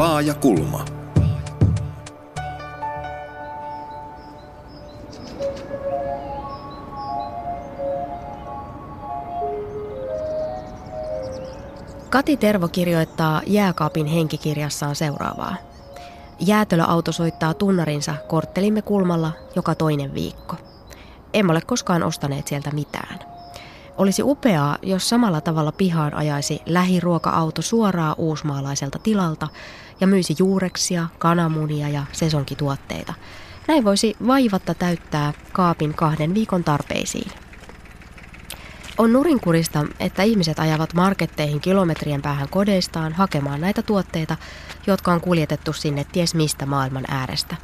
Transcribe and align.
Laaja 0.00 0.34
kulma. 0.34 0.84
Kati 12.10 12.36
Tervo 12.36 12.68
kirjoittaa 12.68 13.42
Jääkaapin 13.46 14.06
henkikirjassaan 14.06 14.96
seuraavaa. 14.96 15.54
Jäätölöauto 16.38 17.12
soittaa 17.12 17.54
tunnarinsa 17.54 18.14
korttelimme 18.28 18.82
kulmalla 18.82 19.32
joka 19.56 19.74
toinen 19.74 20.14
viikko. 20.14 20.56
Emme 21.34 21.52
ole 21.52 21.60
koskaan 21.60 22.02
ostaneet 22.02 22.46
sieltä 22.46 22.70
mitään. 22.70 23.30
Olisi 23.98 24.22
upeaa, 24.22 24.78
jos 24.82 25.08
samalla 25.08 25.40
tavalla 25.40 25.72
pihaan 25.72 26.14
ajaisi 26.14 26.62
lähiruoka-auto 26.66 27.62
suoraan 27.62 28.14
uusmaalaiselta 28.18 28.98
tilalta 28.98 29.48
ja 30.00 30.06
myisi 30.06 30.34
juureksia, 30.38 31.08
kananmunia 31.18 31.88
ja 31.88 32.04
sesonkituotteita. 32.12 33.14
Näin 33.68 33.84
voisi 33.84 34.16
vaivatta 34.26 34.74
täyttää 34.74 35.32
kaapin 35.52 35.94
kahden 35.94 36.34
viikon 36.34 36.64
tarpeisiin. 36.64 37.30
On 38.98 39.12
nurinkurista, 39.12 39.86
että 40.00 40.22
ihmiset 40.22 40.58
ajavat 40.58 40.94
marketteihin 40.94 41.60
kilometrien 41.60 42.22
päähän 42.22 42.48
kodeistaan 42.48 43.12
hakemaan 43.12 43.60
näitä 43.60 43.82
tuotteita, 43.82 44.36
jotka 44.86 45.12
on 45.12 45.20
kuljetettu 45.20 45.72
sinne 45.72 46.04
ties 46.12 46.34
mistä 46.34 46.66
maailman 46.66 47.04
äärestä. 47.08 47.56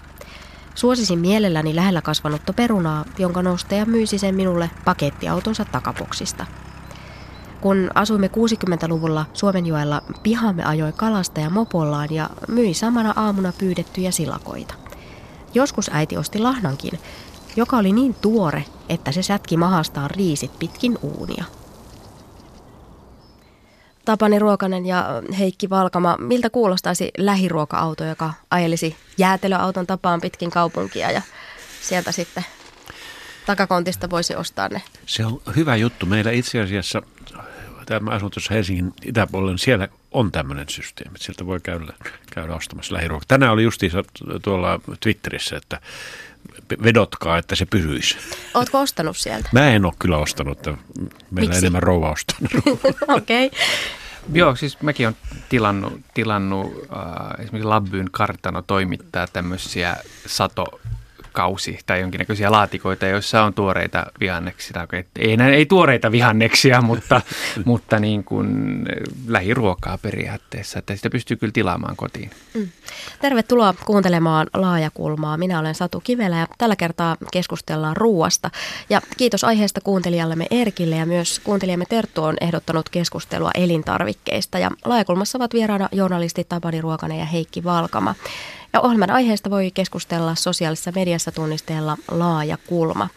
Suosisin 0.75 1.19
mielelläni 1.19 1.77
lähellä 1.77 2.03
kasvanutta 2.03 2.53
perunaa, 2.53 3.05
jonka 3.19 3.43
nostaja 3.43 3.87
myisi 3.87 4.19
sen 4.19 4.35
minulle 4.35 4.71
pakettiautonsa 4.85 5.65
takapoksista. 5.65 6.47
Kun 7.67 7.91
asuimme 7.95 8.27
60-luvulla 8.27 9.27
Suomenjoella, 9.33 10.03
pihamme 10.23 10.65
ajoi 10.65 10.93
kalasta 10.93 11.41
ja 11.41 11.51
mopollaan 11.51 12.09
ja 12.11 12.31
myi 12.49 12.75
samana 12.75 13.13
aamuna 13.17 13.53
pyydettyjä 13.59 14.11
silakoita. 14.11 14.75
Joskus 15.55 15.91
äiti 15.93 16.17
osti 16.17 16.39
lahnankin, 16.39 16.99
joka 17.57 17.77
oli 17.77 17.93
niin 17.93 18.15
tuore, 18.15 18.65
että 18.89 19.13
se 19.13 19.23
sätki 19.23 19.57
mahastaan 19.57 20.11
riisit 20.11 20.59
pitkin 20.59 20.99
uunia. 21.03 21.45
Tapani 24.05 24.39
Ruokanen 24.39 24.87
ja 24.87 25.23
Heikki 25.39 25.71
Valkama, 25.71 26.17
miltä 26.21 26.51
kuulostaisi 26.51 27.11
lähiruoka-auto, 27.19 28.05
joka 28.05 28.33
ajelisi 28.51 28.97
jäätelöauton 29.19 29.87
tapaan 29.87 30.21
pitkin 30.21 30.51
kaupunkia 30.51 31.11
ja 31.11 31.23
sieltä 31.83 32.13
sitten 32.13 32.45
takakontista 33.47 34.11
voisi 34.11 34.37
ostaa 34.37 34.69
ne? 34.69 34.83
Se 35.07 35.27
on 35.27 35.41
hyvä 35.57 35.77
juttu. 35.77 36.07
Meillä 36.07 36.31
itse 36.31 36.61
asiassa, 36.61 37.03
tämä 37.87 38.11
asun 38.11 38.31
tuossa 38.31 38.55
Helsingin 38.55 38.93
itäpuolella, 39.05 39.53
niin 39.53 39.59
siellä 39.59 39.89
on 40.13 40.33
tämmöinen 40.33 40.69
systeemi. 40.69 41.19
Sieltä 41.19 41.47
voi 41.47 41.61
käydä, 41.61 41.93
käydä 42.31 42.55
ostamassa 42.55 42.95
lähiruokaa. 42.95 43.25
Tänään 43.29 43.53
oli 43.53 43.63
justiinsa 43.63 44.03
tuolla 44.43 44.81
Twitterissä, 45.01 45.57
että 45.57 45.81
vedotkaa, 46.83 47.39
että 47.39 47.55
se 47.55 47.67
pysyisi. 47.67 48.17
Oletko 48.55 48.81
ostanut 48.81 49.17
sieltä? 49.17 49.49
Mä 49.53 49.71
en 49.71 49.85
ole 49.85 49.93
kyllä 49.99 50.19
ostanut. 50.19 50.67
Meillä 50.67 50.81
Miksi? 51.31 51.59
enemmän 51.59 51.83
rouva 51.83 52.11
ostanut. 52.11 52.53
Okei. 53.09 53.47
okay. 53.47 53.59
Joo, 54.33 54.57
siis 54.57 54.83
mäkin 54.83 55.07
olen 55.07 55.17
tilannut, 55.49 56.01
tilannut 56.15 56.67
äh, 56.67 57.45
esimerkiksi 57.45 57.69
Labbyyn 57.69 58.09
kartano 58.11 58.63
toimittaa 58.63 59.27
tämmöisiä 59.27 59.97
sato 60.27 60.81
kausi 61.37 61.79
tai 61.87 62.01
jonkinnäköisiä 62.01 62.51
laatikoita, 62.51 63.07
joissa 63.07 63.43
on 63.43 63.55
tuoreita 63.55 64.07
vihanneksia. 64.21 64.87
Ei, 65.19 65.37
ei 65.53 65.67
tuoreita 65.67 66.13
vihanneksia, 66.13 66.83
mutta, 66.83 67.21
mutta 67.65 67.99
niin 67.99 68.25
kuin 68.25 68.49
lähiruokaa 69.27 69.99
periaatteessa, 69.99 70.79
että 70.79 70.97
sitä 70.97 71.11
pystyy 71.11 71.37
kyllä 71.37 71.53
tilaamaan 71.53 71.97
kotiin. 71.97 72.31
Mm. 72.55 72.69
Tervetuloa 73.21 73.75
kuuntelemaan 73.87 74.47
Laajakulmaa. 74.55 75.37
Minä 75.37 75.59
olen 75.59 75.75
Satu 75.75 76.01
Kivelä 76.01 76.39
ja 76.39 76.47
tällä 76.59 76.77
kertaa 76.77 77.17
keskustellaan 77.33 77.97
ruuasta. 77.97 78.51
Ja 78.91 79.01
kiitos 79.17 79.45
aiheesta 79.45 79.81
kuuntelijallemme 79.81 80.47
Erkille 80.51 80.97
ja 80.97 81.07
myös 81.07 81.41
kuuntelijamme 81.45 81.87
Terttu 81.89 82.23
on 82.23 82.37
ehdottanut 82.41 82.89
keskustelua 82.89 83.51
elintarvikkeista. 83.55 84.59
Ja 84.59 84.71
Laajakulmassa 84.85 85.39
ovat 85.39 85.55
vieraana 85.55 85.89
journalistit 85.93 86.49
Tapani 86.49 86.81
Ruokanen 86.81 87.19
ja 87.19 87.25
Heikki 87.25 87.65
Valkama. 87.65 88.15
Ja 88.73 88.81
ohjelman 88.81 89.11
aiheesta 89.11 89.51
voi 89.51 89.71
keskustella 89.75 90.35
sosiaalisessa 90.35 90.93
mediassa 90.95 91.33
tunnisteella 91.33 91.97
laaja 92.11 92.59
kulma. 92.67 93.09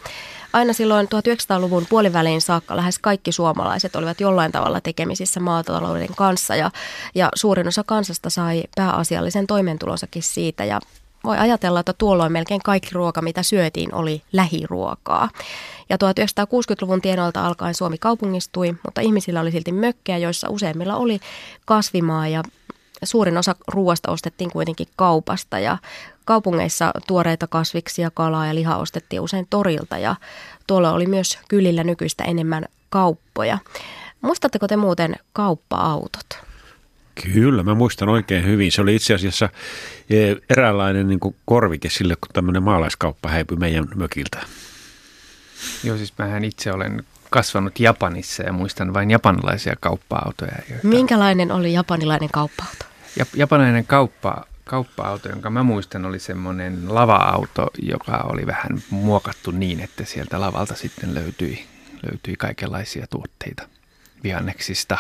Aina 0.53 0.73
silloin 0.73 1.07
1900-luvun 1.07 1.85
puoliväliin 1.89 2.41
saakka 2.41 2.75
lähes 2.75 2.99
kaikki 2.99 3.31
suomalaiset 3.31 3.95
olivat 3.95 4.19
jollain 4.21 4.51
tavalla 4.51 4.81
tekemisissä 4.81 5.39
maatalouden 5.39 6.15
kanssa 6.15 6.55
ja, 6.55 6.71
ja 7.15 7.29
suurin 7.35 7.67
osa 7.67 7.83
kansasta 7.83 8.29
sai 8.29 8.63
pääasiallisen 8.75 9.47
toimeentulonsakin 9.47 10.23
siitä 10.23 10.65
ja 10.65 10.79
voi 11.23 11.37
ajatella, 11.37 11.79
että 11.79 11.93
tuolloin 11.93 12.31
melkein 12.31 12.61
kaikki 12.63 12.89
ruoka, 12.93 13.21
mitä 13.21 13.43
syötiin, 13.43 13.93
oli 13.95 14.21
lähiruokaa. 14.31 15.29
Ja 15.89 15.97
1960-luvun 15.97 17.01
tienoilta 17.01 17.45
alkaen 17.45 17.75
Suomi 17.75 17.97
kaupungistui, 17.97 18.75
mutta 18.85 19.01
ihmisillä 19.01 19.41
oli 19.41 19.51
silti 19.51 19.71
mökkejä, 19.71 20.17
joissa 20.17 20.49
useimmilla 20.49 20.95
oli 20.95 21.19
kasvimaa 21.66 22.27
ja 22.27 22.43
suurin 23.03 23.37
osa 23.37 23.55
ruoasta 23.67 24.11
ostettiin 24.11 24.51
kuitenkin 24.51 24.87
kaupasta 24.95 25.59
ja 25.59 25.77
kaupungeissa 26.25 26.91
tuoreita 27.07 27.47
kasviksia, 27.47 28.11
kalaa 28.13 28.47
ja 28.47 28.55
lihaa 28.55 28.77
ostettiin 28.77 29.21
usein 29.21 29.47
torilta 29.49 29.97
ja 29.97 30.15
tuolla 30.67 30.91
oli 30.91 31.05
myös 31.05 31.39
kylillä 31.47 31.83
nykyistä 31.83 32.23
enemmän 32.23 32.65
kauppoja. 32.89 33.57
Muistatteko 34.21 34.67
te 34.67 34.75
muuten 34.75 35.15
kauppa-autot? 35.33 36.49
Kyllä, 37.23 37.63
mä 37.63 37.73
muistan 37.75 38.09
oikein 38.09 38.45
hyvin. 38.45 38.71
Se 38.71 38.81
oli 38.81 38.95
itse 38.95 39.13
asiassa 39.13 39.49
e, 40.09 40.35
eräänlainen 40.49 41.07
niin 41.07 41.19
kuin 41.19 41.35
korvike 41.45 41.89
sille, 41.89 42.16
kun 42.16 42.29
tämmöinen 42.33 42.63
maalaiskauppa 42.63 43.29
häipyi 43.29 43.57
meidän 43.57 43.87
mökiltä. 43.95 44.39
Joo, 45.83 45.97
siis 45.97 46.13
mähän 46.17 46.45
itse 46.45 46.71
olen 46.71 47.03
kasvanut 47.29 47.79
Japanissa 47.79 48.44
ja 48.44 48.53
muistan 48.53 48.94
vain 48.94 49.12
japanilaisia 49.12 49.75
kauppa-autoja. 49.79 50.51
Joita... 50.69 50.88
Minkälainen 50.88 51.51
oli 51.51 51.73
japanilainen 51.73 52.29
kauppa-auto? 52.31 52.85
Japanilainen 53.35 53.85
kauppa, 53.85 54.45
kauppa-auto, 54.63 55.29
jonka 55.29 55.50
mä 55.50 55.63
muistan, 55.63 56.06
oli 56.06 56.19
semmoinen 56.19 56.95
lava-auto, 56.95 57.67
joka 57.81 58.17
oli 58.17 58.47
vähän 58.47 58.81
muokattu 58.90 59.51
niin, 59.51 59.79
että 59.79 60.06
sieltä 60.06 60.41
lavalta 60.41 60.75
sitten 60.75 61.13
löytyi, 61.13 61.66
löytyi 62.03 62.35
kaikenlaisia 62.35 63.07
tuotteita 63.09 63.63
vihanneksista 64.23 64.97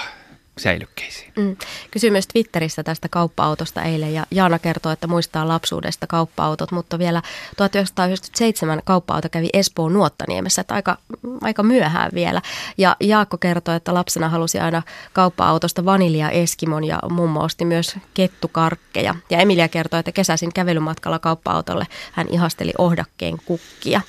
säilykkeisiin. 0.59 1.33
Mm. 1.35 1.57
Kysyin 1.91 2.13
myös 2.13 2.27
Twitterissä 2.27 2.83
tästä 2.83 3.09
kauppa-autosta 3.09 3.83
eilen 3.83 4.13
ja 4.13 4.25
Jaana 4.31 4.59
kertoo, 4.59 4.91
että 4.91 5.07
muistaa 5.07 5.47
lapsuudesta 5.47 6.07
kauppa-autot, 6.07 6.71
mutta 6.71 6.99
vielä 6.99 7.21
1997 7.57 8.81
kauppa-auto 8.85 9.29
kävi 9.29 9.49
Espoon 9.53 9.93
Nuottaniemessä, 9.93 10.61
että 10.61 10.73
aika, 10.73 10.97
aika 11.41 11.63
myöhään 11.63 12.11
vielä. 12.13 12.41
Ja 12.77 12.95
Jaakko 12.99 13.37
kertoi, 13.37 13.75
että 13.75 13.93
lapsena 13.93 14.29
halusi 14.29 14.59
aina 14.59 14.81
kauppa-autosta 15.13 15.85
vanilja 15.85 16.29
Eskimon 16.29 16.83
ja 16.83 16.99
mummo 17.09 17.43
osti 17.43 17.65
myös 17.65 17.95
kettukarkkeja. 18.13 19.15
Ja 19.29 19.37
Emilia 19.37 19.67
kertoi, 19.67 19.99
että 19.99 20.11
kesäisin 20.11 20.53
kävelymatkalla 20.53 21.19
kauppa-autolle 21.19 21.87
hän 22.11 22.27
ihasteli 22.29 22.73
ohdakkeen 22.77 23.37
kukkia 23.45 24.01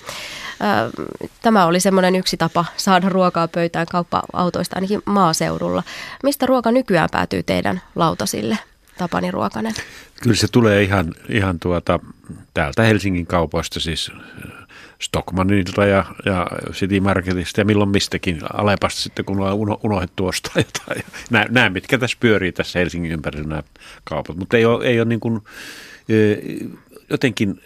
tämä 1.42 1.66
oli 1.66 1.80
semmoinen 1.80 2.16
yksi 2.16 2.36
tapa 2.36 2.64
saada 2.76 3.08
ruokaa 3.08 3.48
pöytään 3.48 3.86
kauppa-autoista 3.90 4.76
ainakin 4.76 5.02
maaseudulla. 5.04 5.82
Mistä 6.22 6.46
ruoka 6.46 6.72
nykyään 6.72 7.08
päätyy 7.12 7.42
teidän 7.42 7.80
lautasille, 7.94 8.58
Tapani 8.98 9.30
Ruokanen? 9.30 9.74
Kyllä 10.22 10.36
se 10.36 10.48
tulee 10.48 10.82
ihan, 10.82 11.14
ihan 11.28 11.60
tuota, 11.60 12.00
täältä 12.54 12.82
Helsingin 12.82 13.26
kaupoista, 13.26 13.80
siis 13.80 14.12
Stockmanilta 15.02 15.86
ja, 15.86 16.04
ja 16.24 16.46
City 16.72 17.00
Marketista 17.00 17.60
ja 17.60 17.64
milloin 17.64 17.90
mistäkin 17.90 18.40
Alepasta 18.52 19.00
sitten, 19.00 19.24
kun 19.24 19.40
on 19.40 19.78
unohdettu 19.82 20.26
ostaa 20.26 20.52
jotain. 20.56 21.04
Nämä, 21.30 21.46
nämä, 21.50 21.68
mitkä 21.68 21.98
tässä 21.98 22.16
pyörii 22.20 22.52
tässä 22.52 22.78
Helsingin 22.78 23.12
ympärillä 23.12 23.48
nämä 23.48 23.62
kaupat, 24.04 24.36
mutta 24.36 24.56
ei 24.56 24.64
ole, 24.64 24.84
ei 24.84 25.00
ole 25.00 25.08
niin 25.08 25.20
kuin, 25.20 25.40
jotenkin 27.10 27.62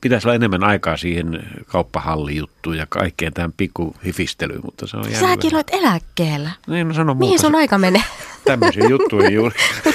pitäisi 0.00 0.28
olla 0.28 0.34
enemmän 0.34 0.64
aikaa 0.64 0.96
siihen 0.96 1.50
kauppahallijuttuun 1.66 2.76
ja 2.76 2.86
kaikkeen 2.88 3.32
tähän 3.32 3.52
pikkuhifistelyyn, 3.56 4.60
mutta 4.64 4.86
se 4.86 4.96
on 4.96 5.02
jäänyt 5.02 5.20
Säkin 5.20 5.52
vähän. 5.52 5.54
olet 5.54 5.70
eläkkeellä. 5.84 6.50
Niin, 6.66 6.88
no 6.88 6.94
sano 6.94 7.14
Mihin 7.14 7.38
sun 7.38 7.54
aika 7.54 7.78
menee? 7.78 8.02
Tämmöisiä 8.44 8.88
juttuja 8.88 9.30
juuri. 9.30 9.56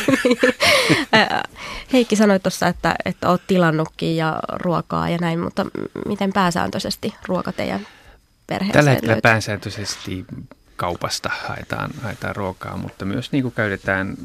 Heikki 1.94 2.16
sanoi 2.16 2.40
tuossa, 2.40 2.68
että, 2.68 2.96
että 3.06 3.30
olet 3.30 3.42
tilannutkin 3.48 4.18
ja 4.18 4.40
ruokaa 4.54 5.10
ja 5.10 5.18
näin, 5.18 5.40
mutta 5.40 5.66
miten 6.08 6.34
pääsääntöisesti 6.34 7.14
ruoka 7.28 7.52
teidän 7.52 7.88
perheeseen 8.48 8.74
Tällä 8.74 8.90
hetkellä 8.90 9.12
löytyy? 9.12 9.22
pääsääntöisesti 9.22 10.26
kaupasta 10.76 11.30
haetaan, 11.48 11.90
haetaan 12.04 12.36
ruokaa, 12.36 12.78
mutta 12.78 13.06
myös 13.06 13.32
niin 13.32 13.42
kuin 13.42 13.54
käytetään 13.54 14.18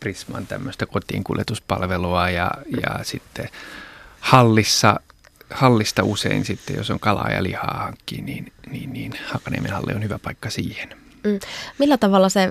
Prisman 0.00 0.46
tämmöistä 0.46 0.86
kotiinkuljetuspalvelua 0.86 2.30
ja, 2.30 2.50
ja 2.82 3.04
sitten 3.04 3.48
hallissa 4.20 5.00
hallista 5.50 6.02
usein 6.02 6.44
sitten, 6.44 6.76
jos 6.76 6.90
on 6.90 7.00
kalaa 7.00 7.30
ja 7.30 7.42
lihaa 7.42 7.78
hankkii, 7.78 8.22
niin, 8.22 8.52
niin, 8.70 8.92
niin 8.92 9.12
Hakaniemen 9.26 9.72
halli 9.72 9.94
on 9.94 10.02
hyvä 10.02 10.18
paikka 10.18 10.50
siihen. 10.50 10.94
Mm. 11.24 11.38
Millä 11.78 11.98
tavalla 11.98 12.28
se, 12.28 12.48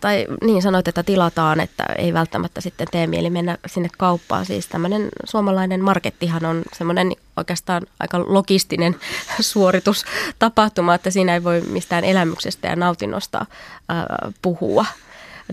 tai 0.00 0.26
niin 0.42 0.62
sanoit, 0.62 0.88
että 0.88 1.02
tilataan, 1.02 1.60
että 1.60 1.84
ei 1.98 2.14
välttämättä 2.14 2.60
sitten 2.60 2.86
tee 2.90 3.06
mieli 3.06 3.30
mennä 3.30 3.58
sinne 3.66 3.88
kauppaan. 3.98 4.46
Siis 4.46 4.66
tämmöinen 4.66 5.08
suomalainen 5.24 5.84
markettihan 5.84 6.44
on 6.44 6.62
semmoinen 6.72 7.12
oikeastaan 7.36 7.82
aika 8.00 8.20
logistinen 8.26 8.96
suoritus 9.40 10.04
tapahtuma, 10.38 10.94
että 10.94 11.10
siinä 11.10 11.34
ei 11.34 11.44
voi 11.44 11.60
mistään 11.60 12.04
elämyksestä 12.04 12.68
ja 12.68 12.76
nautinnosta 12.76 13.40
äh, 13.40 14.32
puhua. 14.42 14.86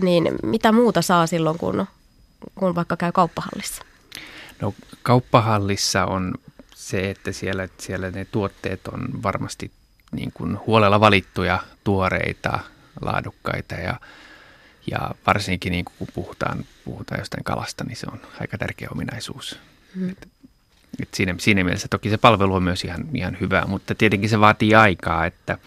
Niin 0.02 0.28
mitä 0.42 0.72
muuta 0.72 1.02
saa 1.02 1.26
silloin, 1.26 1.58
kun, 1.58 1.86
kun 2.54 2.74
vaikka 2.74 2.96
käy 2.96 3.12
kauppahallissa? 3.12 3.82
No 4.62 4.74
kauppahallissa 5.02 6.04
on 6.04 6.34
se, 6.74 7.10
että 7.10 7.32
siellä, 7.32 7.68
siellä 7.78 8.10
ne 8.10 8.24
tuotteet 8.24 8.88
on 8.88 9.22
varmasti 9.22 9.70
niin 10.12 10.32
kuin 10.34 10.58
huolella 10.66 11.00
valittuja, 11.00 11.58
tuoreita, 11.84 12.58
laadukkaita 13.00 13.74
ja, 13.74 14.00
ja 14.90 15.10
varsinkin 15.26 15.70
niin 15.70 15.84
kuin 15.84 15.94
kun 15.98 16.08
puhutaan, 16.14 16.64
puhutaan 16.84 17.20
jostain 17.20 17.44
kalasta, 17.44 17.84
niin 17.84 17.96
se 17.96 18.06
on 18.12 18.20
aika 18.40 18.58
tärkeä 18.58 18.88
ominaisuus. 18.92 19.58
Mm. 19.94 20.10
Et, 20.10 20.28
et 21.02 21.14
siinä, 21.14 21.34
siinä 21.38 21.64
mielessä 21.64 21.88
toki 21.88 22.10
se 22.10 22.16
palvelu 22.16 22.54
on 22.54 22.62
myös 22.62 22.84
ihan, 22.84 23.08
ihan 23.14 23.36
hyvä, 23.40 23.64
mutta 23.66 23.94
tietenkin 23.94 24.30
se 24.30 24.40
vaatii 24.40 24.74
aikaa, 24.74 25.26
että, 25.26 25.58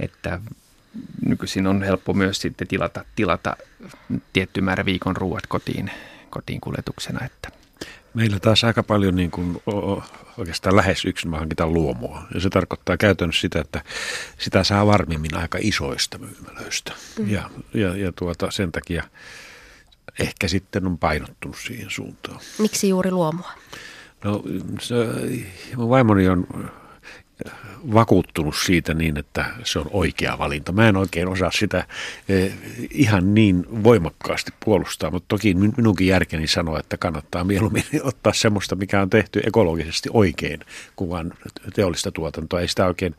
että 0.00 0.40
nykyisin 1.26 1.66
on 1.66 1.82
helppo 1.82 2.12
myös 2.14 2.40
sitten 2.40 2.68
tilata, 2.68 3.04
tilata 3.16 3.56
tietty 4.32 4.60
määrä 4.60 4.84
viikon 4.84 5.16
ruuat 5.16 5.46
kotiin, 5.46 5.90
kotiin 6.30 6.60
kuljetuksena, 6.60 7.24
että 7.24 7.57
Meillä 8.18 8.40
taas 8.40 8.64
aika 8.64 8.82
paljon 8.82 9.16
niin 9.16 9.30
kuin, 9.30 9.62
oikeastaan 10.38 10.76
lähes 10.76 11.04
yksin 11.04 11.34
hankitaan 11.34 11.74
luomua. 11.74 12.22
Ja 12.34 12.40
se 12.40 12.50
tarkoittaa 12.50 12.96
käytännössä 12.96 13.40
sitä, 13.40 13.60
että 13.60 13.82
sitä 14.38 14.64
saa 14.64 14.86
varmimmin 14.86 15.36
aika 15.36 15.58
isoista 15.60 16.18
myymälöistä. 16.18 16.92
Mm. 17.18 17.30
Ja, 17.30 17.50
ja, 17.74 17.96
ja 17.96 18.12
tuota, 18.12 18.50
sen 18.50 18.72
takia 18.72 19.04
ehkä 20.18 20.48
sitten 20.48 20.86
on 20.86 20.98
painottunut 20.98 21.56
siihen 21.66 21.90
suuntaan. 21.90 22.40
Miksi 22.58 22.88
juuri 22.88 23.10
luomua? 23.10 23.52
No 24.24 24.42
se, 24.80 24.94
vaimoni 25.76 26.28
on 26.28 26.46
vakuuttunut 27.94 28.56
siitä 28.56 28.94
niin, 28.94 29.18
että 29.18 29.44
se 29.64 29.78
on 29.78 29.86
oikea 29.90 30.38
valinta. 30.38 30.72
Mä 30.72 30.88
en 30.88 30.96
oikein 30.96 31.28
osaa 31.28 31.50
sitä 31.50 31.86
eh, 32.28 32.52
ihan 32.90 33.34
niin 33.34 33.66
voimakkaasti 33.84 34.52
puolustaa, 34.64 35.10
mutta 35.10 35.28
toki 35.28 35.54
minunkin 35.54 36.06
järkeni 36.06 36.46
sanoo, 36.46 36.78
että 36.78 36.96
kannattaa 36.96 37.44
mieluummin 37.44 37.84
ottaa 38.02 38.32
semmoista, 38.32 38.76
mikä 38.76 39.02
on 39.02 39.10
tehty 39.10 39.40
ekologisesti 39.46 40.08
oikein, 40.12 40.60
kuin 40.96 41.10
vain 41.10 41.32
teollista 41.74 42.12
tuotantoa. 42.12 42.60
Ei 42.60 42.68
sitä 42.68 42.86
oikein, 42.86 43.14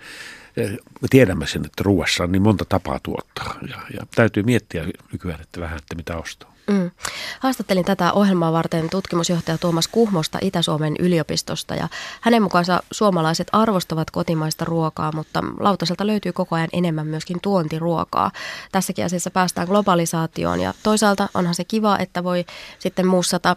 eh, 0.57 0.71
me 0.71 1.07
tiedämme 1.09 1.47
sen, 1.47 1.65
että 1.65 1.83
ruuassa 1.83 2.23
on 2.23 2.31
niin 2.31 2.41
monta 2.41 2.65
tapaa 2.65 2.99
tuottaa 3.03 3.59
ja, 3.69 3.81
ja 3.93 4.05
täytyy 4.15 4.43
miettiä 4.43 4.85
nykyään, 5.11 5.41
että 5.41 5.61
vähän, 5.61 5.77
että 5.77 5.95
mitä 5.95 6.17
ostaa. 6.17 6.48
Mm. 6.69 6.91
Haastattelin 7.39 7.85
tätä 7.85 8.13
ohjelmaa 8.13 8.53
varten 8.53 8.89
tutkimusjohtaja 8.89 9.57
Tuomas 9.57 9.87
Kuhmosta 9.87 10.37
Itä-Suomen 10.41 10.95
yliopistosta 10.99 11.75
ja 11.75 11.87
hänen 12.21 12.43
mukaansa 12.43 12.83
suomalaiset 12.91 13.47
arvostavat 13.51 14.11
kotimaista 14.11 14.65
ruokaa, 14.65 15.11
mutta 15.11 15.43
lautaselta 15.59 16.07
löytyy 16.07 16.31
koko 16.31 16.55
ajan 16.55 16.69
enemmän 16.73 17.07
myöskin 17.07 17.41
tuontiruokaa. 17.41 18.31
Tässäkin 18.71 19.05
asiassa 19.05 19.31
päästään 19.31 19.67
globalisaatioon 19.67 20.59
ja 20.59 20.73
toisaalta 20.83 21.29
onhan 21.33 21.55
se 21.55 21.63
kiva, 21.63 21.97
että 21.97 22.23
voi 22.23 22.45
sitten 22.79 23.07
muussata 23.07 23.53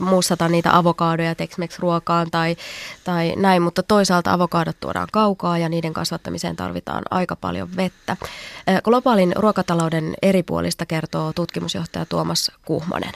muussata 0.00 0.48
niitä 0.48 0.76
avokaadoja 0.76 1.34
Tex-Mex-ruokaan 1.34 2.26
tai, 2.30 2.56
tai 3.04 3.32
näin, 3.36 3.62
mutta 3.62 3.82
toisaalta 3.82 4.32
avokaadot 4.32 4.76
tuodaan 4.80 5.08
kaukaa 5.12 5.58
ja 5.58 5.68
niiden 5.68 5.92
kasvattamiseen 5.92 6.56
tarvitaan 6.56 7.02
aika 7.10 7.36
paljon 7.36 7.68
vettä. 7.76 8.16
Globaalin 8.84 9.32
ruokatalouden 9.36 10.14
eri 10.22 10.42
puolista 10.42 10.86
kertoo 10.86 11.32
tutkimusjohtaja 11.32 12.06
Tuomas 12.08 12.52
Kuhmonen. 12.64 13.12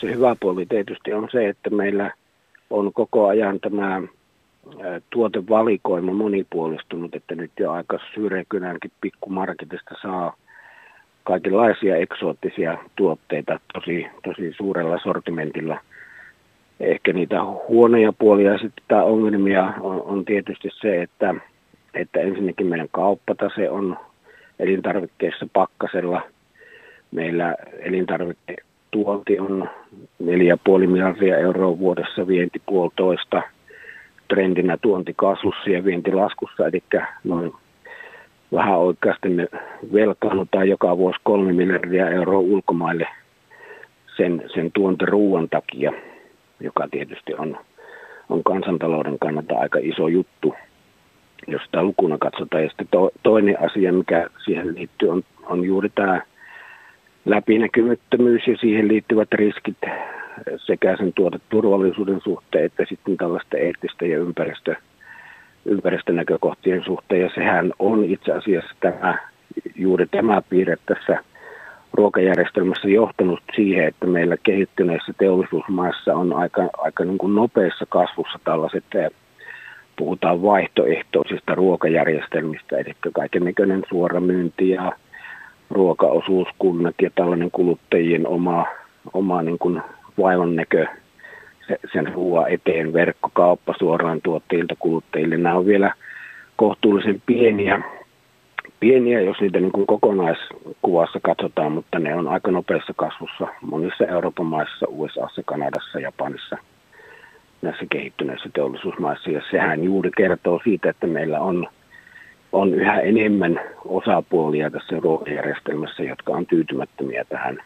Se 0.00 0.14
hyvä 0.14 0.36
puoli 0.40 0.66
tietysti 0.66 1.12
on 1.12 1.28
se, 1.32 1.48
että 1.48 1.70
meillä 1.70 2.12
on 2.70 2.92
koko 2.92 3.26
ajan 3.26 3.60
tämä 3.60 4.02
tuotevalikoima 5.10 6.12
monipuolistunut, 6.12 7.14
että 7.14 7.34
nyt 7.34 7.50
jo 7.60 7.72
aika 7.72 7.98
Syyrekynänkin 8.14 8.90
pikkumarketista 9.00 9.94
saa– 10.02 10.32
kaikenlaisia 11.26 11.96
eksoottisia 11.96 12.78
tuotteita 12.96 13.60
tosi, 13.72 14.06
tosi 14.24 14.52
suurella 14.56 14.98
sortimentilla. 15.02 15.80
Ehkä 16.80 17.12
niitä 17.12 17.44
huonoja 17.68 18.12
puolia 18.12 18.58
sitten 18.58 18.84
tai 18.88 19.04
ongelmia 19.04 19.72
on, 19.80 20.02
on 20.02 20.24
tietysti 20.24 20.68
se, 20.80 21.02
että, 21.02 21.34
että 21.94 22.20
ensinnäkin 22.20 22.66
meidän 22.66 22.88
kauppatase 22.92 23.70
on 23.70 23.96
elintarvikkeissa 24.58 25.46
pakkasella. 25.52 26.22
Meillä 27.10 27.54
elintarviketuonti 27.78 29.38
on 29.38 29.68
4,5 30.22 30.86
miljardia 30.86 31.38
euroa 31.38 31.78
vuodessa, 31.78 32.26
vienti 32.26 32.62
puolitoista, 32.66 33.42
trendinä 34.28 34.76
tuonti 34.76 35.14
kasvussa 35.16 35.70
ja 35.70 35.84
vienti 35.84 36.12
laskussa, 36.12 36.66
eli 36.66 36.82
noin 37.24 37.52
vähän 38.52 38.78
oikeasti 38.78 39.28
me 39.28 39.48
velkaannutaan 39.92 40.68
joka 40.68 40.98
vuosi 40.98 41.18
kolme 41.22 41.52
miljardia 41.52 42.10
euroa 42.10 42.38
ulkomaille 42.38 43.08
sen, 44.16 44.44
sen 44.54 44.70
tuontiruuan 44.72 45.48
takia, 45.48 45.92
joka 46.60 46.88
tietysti 46.90 47.34
on, 47.34 47.58
on 48.28 48.44
kansantalouden 48.44 49.18
kannalta 49.18 49.58
aika 49.58 49.78
iso 49.82 50.08
juttu, 50.08 50.54
jos 51.46 51.62
sitä 51.64 51.82
lukuna 51.82 52.18
katsotaan. 52.18 52.62
Ja 52.62 52.68
sitten 52.68 52.88
to, 52.90 53.10
toinen 53.22 53.56
asia, 53.60 53.92
mikä 53.92 54.26
siihen 54.44 54.74
liittyy, 54.74 55.08
on, 55.08 55.22
on 55.46 55.64
juuri 55.64 55.88
tämä 55.94 56.22
läpinäkymättömyys 57.24 58.46
ja 58.46 58.56
siihen 58.56 58.88
liittyvät 58.88 59.32
riskit 59.32 59.78
sekä 60.56 60.96
sen 60.96 61.12
tuoteturvallisuuden 61.12 62.20
suhteen 62.20 62.64
että 62.64 62.84
sitten 62.88 63.16
tällaista 63.16 63.56
eettistä 63.56 64.06
ja 64.06 64.18
ympäristö 64.18 64.74
ympäristönäkökohtien 65.66 66.84
suhteen. 66.84 67.20
Ja 67.20 67.30
sehän 67.34 67.72
on 67.78 68.04
itse 68.04 68.32
asiassa 68.32 68.74
tämä, 68.80 69.18
juuri 69.76 70.06
tämä 70.06 70.42
piirre 70.50 70.76
tässä 70.86 71.18
ruokajärjestelmässä 71.92 72.88
johtanut 72.88 73.40
siihen, 73.56 73.88
että 73.88 74.06
meillä 74.06 74.36
kehittyneissä 74.42 75.12
teollisuusmaissa 75.18 76.14
on 76.14 76.32
aika, 76.32 76.68
aika 76.78 77.04
niin 77.04 77.18
kuin 77.18 77.34
nopeassa 77.34 77.86
kasvussa 77.88 78.38
tällaiset, 78.44 78.84
eh, 78.94 79.10
puhutaan 79.96 80.42
vaihtoehtoisista 80.42 81.54
ruokajärjestelmistä, 81.54 82.76
eli 82.76 82.92
kaiken 83.12 83.44
näköinen 83.44 83.82
suora 83.88 84.20
myynti 84.20 84.68
ja 84.68 84.92
ruokaosuuskunnat 85.70 86.94
ja 87.02 87.10
tällainen 87.14 87.50
kuluttajien 87.50 88.26
oma, 88.26 88.66
oma 89.12 89.42
niin 89.42 89.58
kuin 89.58 89.82
vaivannäkö 90.18 90.86
sen 91.92 92.14
ruoan 92.14 92.50
eteen, 92.50 92.92
verkkokauppa 92.92 93.74
suoraan 93.78 94.20
tuotteilta 94.22 94.74
kuluttajille. 94.78 95.36
Nämä 95.36 95.54
on 95.54 95.66
vielä 95.66 95.94
kohtuullisen 96.56 97.22
pieniä, 97.26 97.82
pieniä 98.80 99.20
jos 99.20 99.40
niitä 99.40 99.60
niin 99.60 99.72
kuin 99.72 99.86
kokonaiskuvassa 99.86 101.20
katsotaan, 101.22 101.72
mutta 101.72 101.98
ne 101.98 102.14
on 102.14 102.28
aika 102.28 102.50
nopeassa 102.50 102.92
kasvussa 102.96 103.46
monissa 103.60 104.06
Euroopan 104.06 104.46
maissa, 104.46 104.86
USAssa, 104.88 105.42
Kanadassa, 105.44 106.00
Japanissa, 106.00 106.58
näissä 107.62 107.84
kehittyneissä 107.90 108.50
teollisuusmaissa. 108.54 109.30
Ja 109.30 109.42
sehän 109.50 109.84
juuri 109.84 110.10
kertoo 110.16 110.60
siitä, 110.64 110.90
että 110.90 111.06
meillä 111.06 111.40
on, 111.40 111.68
on 112.52 112.74
yhä 112.74 113.00
enemmän 113.00 113.60
osapuolia 113.84 114.70
tässä 114.70 114.96
ruokajärjestelmässä, 115.00 116.02
jotka 116.02 116.32
on 116.32 116.46
tyytymättömiä 116.46 117.24
tähän, 117.24 117.58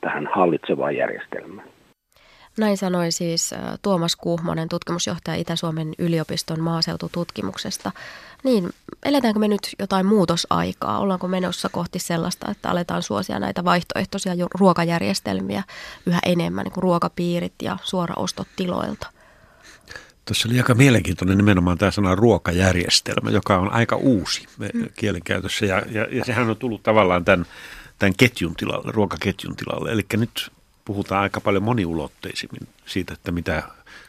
tähän 0.00 0.28
hallitsevaan 0.34 0.96
järjestelmään. 0.96 1.68
Näin 2.58 2.76
sanoi 2.76 3.12
siis 3.12 3.54
Tuomas 3.82 4.16
Kuhmonen, 4.16 4.68
tutkimusjohtaja 4.68 5.36
Itä-Suomen 5.36 5.94
yliopiston 5.98 6.60
maaseutututkimuksesta. 6.60 7.92
Niin, 8.44 8.70
eletäänkö 9.04 9.40
me 9.40 9.48
nyt 9.48 9.60
jotain 9.78 10.06
muutosaikaa? 10.06 10.98
Ollaanko 10.98 11.28
menossa 11.28 11.68
kohti 11.68 11.98
sellaista, 11.98 12.50
että 12.50 12.70
aletaan 12.70 13.02
suosia 13.02 13.38
näitä 13.38 13.64
vaihtoehtoisia 13.64 14.32
ruokajärjestelmiä 14.54 15.62
yhä 16.06 16.18
enemmän, 16.26 16.64
niin 16.64 16.72
kuin 16.72 16.82
ruokapiirit 16.82 17.54
ja 17.62 17.78
suoraostot 17.82 18.48
tiloilta? 18.56 19.06
Tuossa 20.24 20.48
oli 20.48 20.58
aika 20.58 20.74
mielenkiintoinen 20.74 21.36
nimenomaan 21.36 21.78
tämä 21.78 21.90
sana 21.90 22.14
ruokajärjestelmä, 22.14 23.30
joka 23.30 23.58
on 23.58 23.72
aika 23.72 23.96
uusi 23.96 24.46
mm. 24.58 24.86
kielenkäytössä 24.96 25.66
ja, 25.66 25.82
ja, 25.90 26.06
ja 26.10 26.24
sehän 26.24 26.50
on 26.50 26.56
tullut 26.56 26.82
tavallaan 26.82 27.24
tämän, 27.24 27.46
tämän 27.98 28.14
ketjun 28.16 28.56
tilalle, 28.56 28.92
ruokaketjun 28.92 29.56
tilalle. 29.56 29.92
Eli 29.92 30.02
nyt 30.16 30.52
puhutaan 30.88 31.22
aika 31.22 31.40
paljon 31.40 31.62
moniulotteisimmin 31.62 32.68
siitä, 32.86 33.14
että 33.14 33.32
mitä 33.32 33.62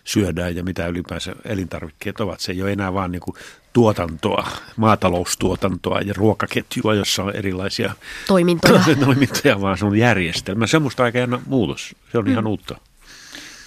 syödään 0.04 0.56
ja 0.56 0.64
mitä 0.64 0.88
ylipäänsä 0.88 1.36
elintarvikkeet 1.46 2.20
ovat. 2.20 2.40
Se 2.40 2.52
ei 2.52 2.62
ole 2.62 2.72
enää 2.72 2.94
vaan 2.94 3.12
niin 3.12 3.22
kuin 3.22 3.36
tuotantoa, 3.74 4.48
maataloustuotantoa 4.76 6.02
ja 6.02 6.14
ruokaketjua, 6.18 6.94
jossa 6.94 7.24
on 7.24 7.36
erilaisia 7.36 7.94
toimintoja, 8.28 8.84
toimintoja 9.06 9.62
vaan 9.62 9.78
se 9.78 9.86
on 9.86 9.98
järjestelmä. 9.98 10.68
Se 10.68 10.78
on 10.78 10.84
musta 10.84 11.04
aika 11.04 11.20
muutos. 11.46 11.96
Se 12.12 12.18
on 12.18 12.26
mm. 12.26 12.32
ihan 12.32 12.48
uutta. 12.48 12.76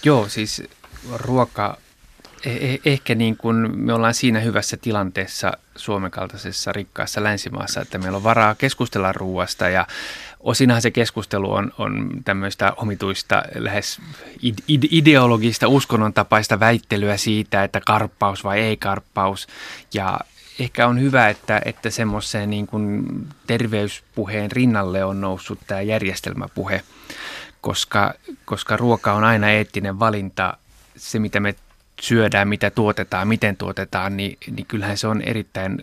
Joo, 0.04 0.28
siis 0.28 0.62
ruoka, 1.16 1.78
eh- 2.46 2.80
ehkä 2.84 3.14
niin 3.14 3.36
kuin 3.36 3.78
me 3.78 3.92
ollaan 3.92 4.14
siinä 4.14 4.40
hyvässä 4.40 4.76
tilanteessa 4.76 5.52
Suomen 5.76 6.10
kaltaisessa 6.10 6.72
rikkaassa 6.72 7.22
länsimaassa, 7.22 7.80
että 7.80 7.98
meillä 7.98 8.16
on 8.16 8.24
varaa 8.24 8.54
keskustella 8.54 9.12
ruoasta 9.12 9.68
ja 9.68 9.86
osinahan 10.42 10.82
se 10.82 10.90
keskustelu 10.90 11.52
on, 11.52 11.72
on 11.78 12.10
tämmöistä 12.24 12.72
omituista, 12.76 13.42
lähes 13.54 14.00
ide- 14.42 14.88
ideologista, 14.90 15.68
uskonnon 15.68 16.12
tapaista 16.12 16.60
väittelyä 16.60 17.16
siitä, 17.16 17.64
että 17.64 17.80
karppaus 17.86 18.44
vai 18.44 18.60
ei 18.60 18.76
karppaus. 18.76 19.48
Ja 19.94 20.20
ehkä 20.58 20.86
on 20.86 21.00
hyvä, 21.00 21.28
että, 21.28 21.60
että 21.64 21.90
semmoiseen 21.90 22.50
niin 22.50 22.66
kuin 22.66 23.04
terveyspuheen 23.46 24.52
rinnalle 24.52 25.04
on 25.04 25.20
noussut 25.20 25.58
tämä 25.66 25.80
järjestelmäpuhe, 25.80 26.82
koska, 27.60 28.14
koska 28.44 28.76
ruoka 28.76 29.12
on 29.12 29.24
aina 29.24 29.50
eettinen 29.50 29.98
valinta. 29.98 30.56
Se, 30.96 31.18
mitä 31.18 31.40
me 31.40 31.54
syödään, 32.00 32.48
mitä 32.48 32.70
tuotetaan, 32.70 33.28
miten 33.28 33.56
tuotetaan, 33.56 34.16
niin, 34.16 34.38
niin 34.50 34.66
kyllähän 34.66 34.98
se 34.98 35.06
on 35.06 35.22
erittäin 35.22 35.78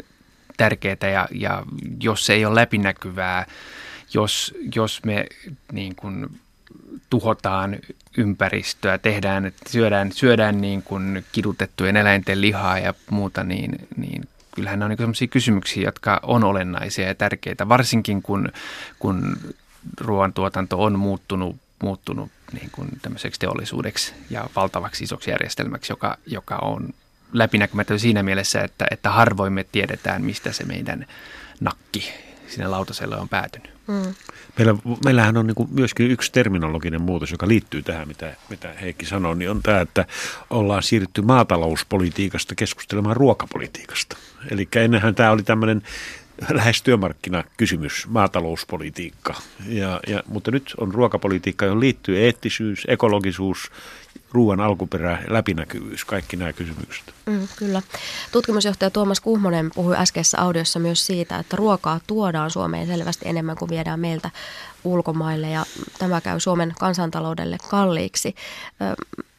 tärkeää 0.57 1.09
ja, 1.13 1.27
ja 1.31 1.63
jos 1.99 2.25
se 2.25 2.33
ei 2.33 2.45
ole 2.45 2.55
läpinäkyvää, 2.55 3.45
jos, 4.13 4.55
jos 4.75 5.03
me 5.05 5.25
niin 5.71 5.95
kuin 5.95 6.39
tuhotaan 7.09 7.77
ympäristöä, 8.17 8.97
tehdään, 8.97 9.51
syödään, 9.67 10.11
syödään 10.11 10.61
niin 10.61 10.83
kuin 10.83 11.25
kidutettujen 11.31 11.97
eläinten 11.97 12.41
lihaa 12.41 12.79
ja 12.79 12.93
muuta, 13.09 13.43
niin, 13.43 13.87
niin 13.97 14.27
kyllähän 14.55 14.79
ne 14.79 14.85
on 14.85 14.89
niin 14.89 14.97
sellaisia 14.97 15.27
kysymyksiä, 15.27 15.83
jotka 15.83 16.19
on 16.23 16.43
olennaisia 16.43 17.07
ja 17.07 17.15
tärkeitä, 17.15 17.69
varsinkin 17.69 18.21
kun, 18.21 18.49
kun 18.99 19.37
ruoantuotanto 20.01 20.83
on 20.83 20.99
muuttunut, 20.99 21.55
muuttunut 21.83 22.31
niin 22.53 22.69
kuin 22.71 22.89
tämmöiseksi 23.01 23.39
teollisuudeksi 23.39 24.13
ja 24.29 24.49
valtavaksi 24.55 25.03
isoksi 25.03 25.31
järjestelmäksi, 25.31 25.91
joka, 25.91 26.17
joka 26.25 26.55
on 26.55 26.89
läpinäkymätön 27.33 27.99
siinä 27.99 28.23
mielessä, 28.23 28.61
että, 28.61 28.85
että 28.91 29.09
harvoin 29.09 29.53
me 29.53 29.65
tiedetään, 29.71 30.21
mistä 30.23 30.51
se 30.51 30.63
meidän 30.63 31.05
nakki 31.59 32.13
sinne 32.47 32.67
lautaselle 32.67 33.17
on 33.17 33.29
päätynyt. 33.29 33.78
Mm. 33.89 34.13
Meillä, 34.57 34.75
meillähän 35.05 35.37
on 35.37 35.47
niin 35.47 35.69
myöskin 35.71 36.11
yksi 36.11 36.31
terminologinen 36.31 37.01
muutos, 37.01 37.31
joka 37.31 37.47
liittyy 37.47 37.81
tähän, 37.81 38.07
mitä, 38.07 38.35
mitä 38.49 38.73
Heikki 38.81 39.05
sanoi, 39.05 39.37
niin 39.37 39.51
on 39.51 39.63
tämä, 39.63 39.81
että 39.81 40.05
ollaan 40.49 40.83
siirrytty 40.83 41.21
maatalouspolitiikasta 41.21 42.55
keskustelemaan 42.55 43.15
ruokapolitiikasta. 43.15 44.17
Eli 44.51 44.67
ennenhän 44.75 45.15
tämä 45.15 45.31
oli 45.31 45.43
tämmöinen 45.43 45.81
lähes 46.49 46.81
työmarkkinakysymys, 46.81 48.07
maatalouspolitiikka. 48.07 49.35
Ja, 49.67 49.99
ja, 50.07 50.23
mutta 50.27 50.51
nyt 50.51 50.73
on 50.77 50.93
ruokapolitiikka, 50.93 51.65
johon 51.65 51.79
liittyy 51.79 52.17
eettisyys, 52.17 52.85
ekologisuus, 52.87 53.71
ruoan 54.31 54.59
alkuperä, 54.59 55.23
läpinäkyvyys, 55.27 56.05
kaikki 56.05 56.37
nämä 56.37 56.53
kysymykset. 56.53 57.13
Mm, 57.25 57.47
kyllä. 57.55 57.81
Tutkimusjohtaja 58.31 58.89
Tuomas 58.89 59.19
Kuhmonen 59.19 59.71
puhui 59.75 59.95
äskeisessä 59.97 60.41
audiossa 60.41 60.79
myös 60.79 61.05
siitä, 61.05 61.39
että 61.39 61.57
ruokaa 61.57 61.99
tuodaan 62.07 62.51
Suomeen 62.51 62.87
selvästi 62.87 63.27
enemmän 63.27 63.57
kuin 63.57 63.69
viedään 63.69 63.99
meiltä 63.99 64.29
ulkomaille 64.83 65.49
ja 65.49 65.65
tämä 65.99 66.21
käy 66.21 66.39
Suomen 66.39 66.73
kansantaloudelle 66.79 67.57
kalliiksi. 67.69 68.35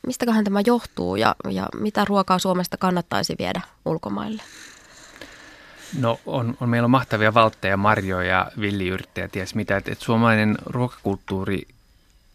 Mistäköhän 0.06 0.44
tämä 0.44 0.61
johtuu 0.66 1.16
ja, 1.16 1.35
ja 1.50 1.66
mitä 1.80 2.04
ruokaa 2.04 2.38
Suomesta 2.38 2.76
kannattaisi 2.76 3.35
viedä 3.38 3.61
ulkomaille? 3.85 4.42
No 5.99 6.20
on, 6.26 6.56
on, 6.61 6.68
meillä 6.68 6.87
on 6.87 6.90
mahtavia 6.90 7.35
valtteja, 7.35 7.76
marjoja, 7.76 8.50
villiyrttejä, 8.61 9.28
ties 9.28 9.54
mitä. 9.54 9.76
Että 9.76 9.92
et 9.92 10.00
suomalainen 10.00 10.59
ruokakulttuuri, 10.66 11.62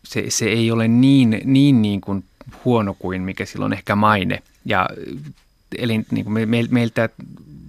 se, 0.04 0.26
se 0.30 0.46
ei 0.46 0.72
ole 0.72 0.88
niin, 0.88 1.42
niin, 1.44 1.82
niin 1.82 2.02
kuin 2.02 2.24
huono 2.66 2.96
kuin 3.00 3.22
mikä 3.22 3.46
silloin 3.46 3.74
ehkä 3.74 3.96
maine. 3.96 4.42
Ja 4.66 4.90
eli 5.78 6.06
niin 6.12 6.26
kuin 6.26 6.34
me, 6.34 6.46
me, 6.46 6.64
meiltä 6.70 7.10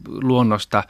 luonnosta 0.09 0.85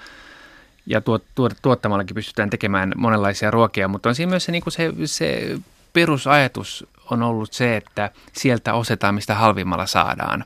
ja 0.87 1.01
tuot, 1.01 1.25
tuot, 1.35 1.53
tuottamallakin 1.63 2.15
pystytään 2.15 2.51
tekemään 2.51 2.93
monenlaisia 2.97 3.51
ruokia, 3.51 3.89
mutta 3.89 4.09
on 4.09 4.15
siinä 4.15 4.31
myös 4.31 4.45
se, 4.45 4.53
niin 4.53 4.63
kuin 4.63 4.73
se, 4.73 4.93
se 5.05 5.59
perusajatus 5.93 6.87
on 7.11 7.23
ollut 7.23 7.53
se, 7.53 7.77
että 7.77 8.11
sieltä 8.33 8.75
osetaan, 8.75 9.15
mistä 9.15 9.35
halvimmalla 9.35 9.87
saadaan. 9.87 10.45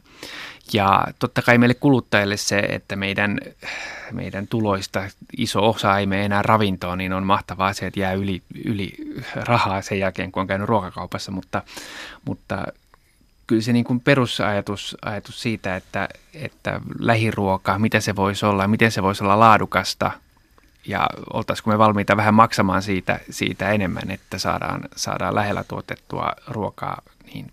Ja 0.73 1.07
totta 1.19 1.43
kai 1.43 1.59
meille 1.59 1.75
kuluttajille 1.75 2.37
se, 2.37 2.59
että 2.59 2.97
meidän, 2.97 3.41
meidän 4.13 4.47
tuloista 4.47 5.03
iso 5.39 5.69
osa 5.71 5.99
ei 5.99 6.07
mene 6.07 6.25
enää 6.25 6.43
ravintoon, 6.43 6.99
niin 6.99 7.13
on 7.13 7.27
mahtavaa 7.27 7.73
se, 7.73 7.87
että 7.87 8.01
jää 8.01 8.13
yli, 8.13 8.43
yli 8.65 8.95
rahaa 9.35 9.83
sen 9.83 9.99
jälkeen, 9.99 10.33
kun 10.33 10.41
on 10.41 10.47
käynyt 10.47 10.69
ruokakaupassa, 10.69 11.33
mutta, 11.33 11.63
mutta 12.25 12.67
kyllä 13.51 13.63
se 13.63 13.73
niin 13.73 13.85
kuin 13.85 14.01
perusajatus 14.01 14.97
ajatus 15.03 15.43
siitä, 15.43 15.77
että, 15.77 16.09
että 16.35 16.81
lähiruoka, 16.99 17.79
mitä 17.79 18.01
se 18.01 18.17
voisi 18.17 18.47
olla, 18.47 18.69
miten 18.69 18.93
se 18.93 19.03
voisi 19.03 19.25
olla 19.25 19.41
laadukasta 19.41 20.11
ja 20.87 21.07
oltaisiko 21.33 21.71
me 21.71 21.79
valmiita 21.79 22.17
vähän 22.17 22.35
maksamaan 22.35 22.83
siitä, 22.83 23.21
siitä 23.31 23.71
enemmän, 23.71 24.11
että 24.11 24.39
saadaan, 24.39 24.81
saadaan 24.97 25.35
lähellä 25.35 25.65
tuotettua 25.65 26.33
ruokaa, 26.49 27.03
niin 27.35 27.53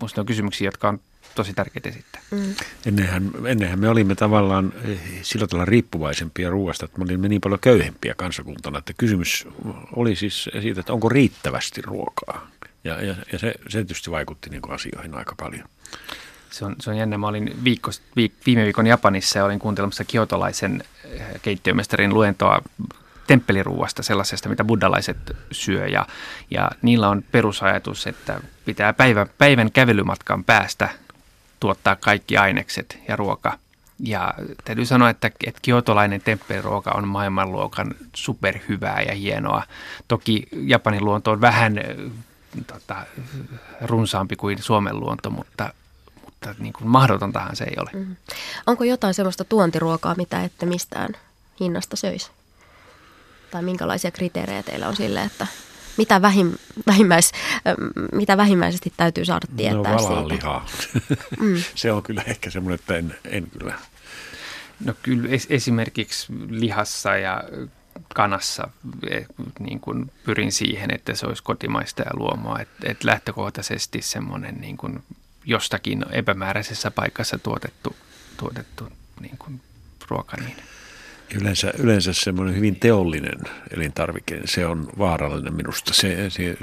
minusta 0.00 0.20
on 0.20 0.26
kysymyksiä, 0.26 0.68
jotka 0.68 0.88
on 0.88 1.00
tosi 1.34 1.54
tärkeitä 1.54 1.88
esittää. 1.88 2.22
Mm. 2.30 2.54
Ennenhän, 2.86 3.30
ennenhän 3.46 3.78
me 3.78 3.88
olimme 3.88 4.14
tavallaan 4.14 4.72
eh, 4.84 5.00
sillä 5.22 5.46
tavalla 5.46 5.64
riippuvaisempia 5.64 6.50
ruoasta, 6.50 6.84
että 6.84 6.98
me 6.98 7.04
olimme 7.04 7.28
niin 7.28 7.40
paljon 7.40 7.60
köyhempiä 7.60 8.14
kansakuntana, 8.14 8.78
että 8.78 8.92
kysymys 8.98 9.48
oli 9.96 10.16
siis 10.16 10.48
siitä, 10.60 10.80
että 10.80 10.92
onko 10.92 11.08
riittävästi 11.08 11.82
ruokaa. 11.82 12.50
Ja, 12.84 13.04
ja, 13.04 13.14
ja 13.32 13.38
se, 13.38 13.54
se 13.68 13.78
tietysti 13.78 14.10
vaikutti 14.10 14.50
niin 14.50 14.62
kuin 14.62 14.74
asioihin 14.74 15.14
aika 15.14 15.34
paljon. 15.34 15.68
Se 16.50 16.64
on, 16.64 16.76
se 16.80 16.90
on 16.90 16.96
jännä. 16.96 17.18
Mä 17.18 17.26
olin 17.26 17.64
viikko, 17.64 17.90
viik, 18.16 18.32
viime 18.46 18.64
viikon 18.64 18.86
Japanissa 18.86 19.38
ja 19.38 19.44
olin 19.44 19.58
kuuntelemassa 19.58 20.04
kiotolaisen 20.04 20.84
eh, 21.04 21.22
keittiömestarin 21.42 22.14
luentoa 22.14 22.62
temppeliruuasta, 23.26 24.02
sellaisesta, 24.02 24.48
mitä 24.48 24.64
buddhalaiset 24.64 25.36
syö. 25.52 25.86
Ja, 25.86 26.06
ja 26.50 26.70
niillä 26.82 27.08
on 27.08 27.24
perusajatus, 27.32 28.06
että 28.06 28.40
pitää 28.64 28.92
päivän, 28.92 29.26
päivän 29.38 29.72
kävelymatkan 29.72 30.44
päästä 30.44 30.88
tuottaa 31.60 31.96
kaikki 31.96 32.36
ainekset 32.36 32.98
ja 33.08 33.16
ruoka. 33.16 33.58
Ja 33.98 34.34
täytyy 34.64 34.86
sanoa, 34.86 35.10
että, 35.10 35.30
että 35.46 35.60
kiotolainen 35.62 36.20
temppeliruoka 36.20 36.90
on 36.90 37.08
maailmanluokan 37.08 37.94
superhyvää 38.14 39.02
ja 39.02 39.14
hienoa. 39.14 39.62
Toki 40.08 40.48
Japanin 40.52 41.04
luonto 41.04 41.30
on 41.30 41.40
vähän 41.40 41.80
tota, 42.66 43.06
runsaampi 43.80 44.36
kuin 44.36 44.62
Suomen 44.62 45.00
luonto, 45.00 45.30
mutta, 45.30 45.72
mutta 46.24 46.54
niin 46.58 46.72
kuin 46.72 46.88
mahdotontahan 46.88 47.56
se 47.56 47.64
ei 47.64 47.74
ole. 47.78 47.90
Mm. 47.92 48.16
Onko 48.66 48.84
jotain 48.84 49.14
sellaista 49.14 49.44
tuontiruokaa, 49.44 50.14
mitä 50.14 50.44
ette 50.44 50.66
mistään 50.66 51.10
hinnasta 51.60 51.96
söisi? 51.96 52.30
Tai 53.50 53.62
minkälaisia 53.62 54.10
kriteerejä 54.10 54.62
teillä 54.62 54.88
on 54.88 54.96
sille, 54.96 55.22
että 55.22 55.46
mitä, 55.96 56.22
vähim, 56.22 56.52
vähimmäis, 56.86 57.32
mitä 58.12 58.36
vähimmäisesti 58.36 58.92
täytyy 58.96 59.24
saada 59.24 59.46
tietää 59.56 59.92
no, 59.92 60.28
siitä? 60.28 60.60
mm. 61.40 61.62
se 61.74 61.92
on 61.92 62.02
kyllä 62.02 62.22
ehkä 62.26 62.50
semmoinen, 62.50 62.74
että 62.74 62.96
en, 62.96 63.14
en 63.24 63.50
kyllä. 63.58 63.74
No 64.84 64.94
kyllä 65.02 65.28
esimerkiksi 65.48 66.26
lihassa 66.48 67.16
ja 67.16 67.44
kanassa 68.14 68.68
e, 69.10 69.20
niin 69.60 69.80
kuin 69.80 70.12
pyrin 70.24 70.52
siihen, 70.52 70.94
että 70.94 71.14
se 71.14 71.26
olisi 71.26 71.42
kotimaista 71.42 72.02
ja 72.02 72.10
luomua. 72.14 72.58
Että 72.60 72.90
et 72.90 73.04
lähtökohtaisesti 73.04 74.02
semmoinen 74.02 74.60
niin 74.60 74.76
kuin 74.76 75.02
jostakin 75.44 76.04
epämääräisessä 76.10 76.90
paikassa 76.90 77.38
tuotettu, 77.38 77.96
tuotettu 78.36 78.88
niin 79.20 79.38
kuin 79.38 79.60
ruoka. 80.10 80.36
Niin. 80.36 80.56
Yleensä, 81.40 81.72
yleensä 81.78 82.12
semmoinen 82.12 82.56
hyvin 82.56 82.76
teollinen 82.80 83.38
elintarvike, 83.70 84.40
se 84.44 84.66
on 84.66 84.88
vaarallinen 84.98 85.54
minusta. 85.54 85.94
Se, 85.94 86.30
se, 86.30 86.56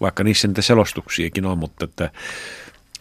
vaikka 0.00 0.24
niissä 0.24 0.48
niitä 0.48 0.62
selostuksiakin 0.62 1.46
on, 1.46 1.58
mutta 1.58 1.84
että 1.84 2.10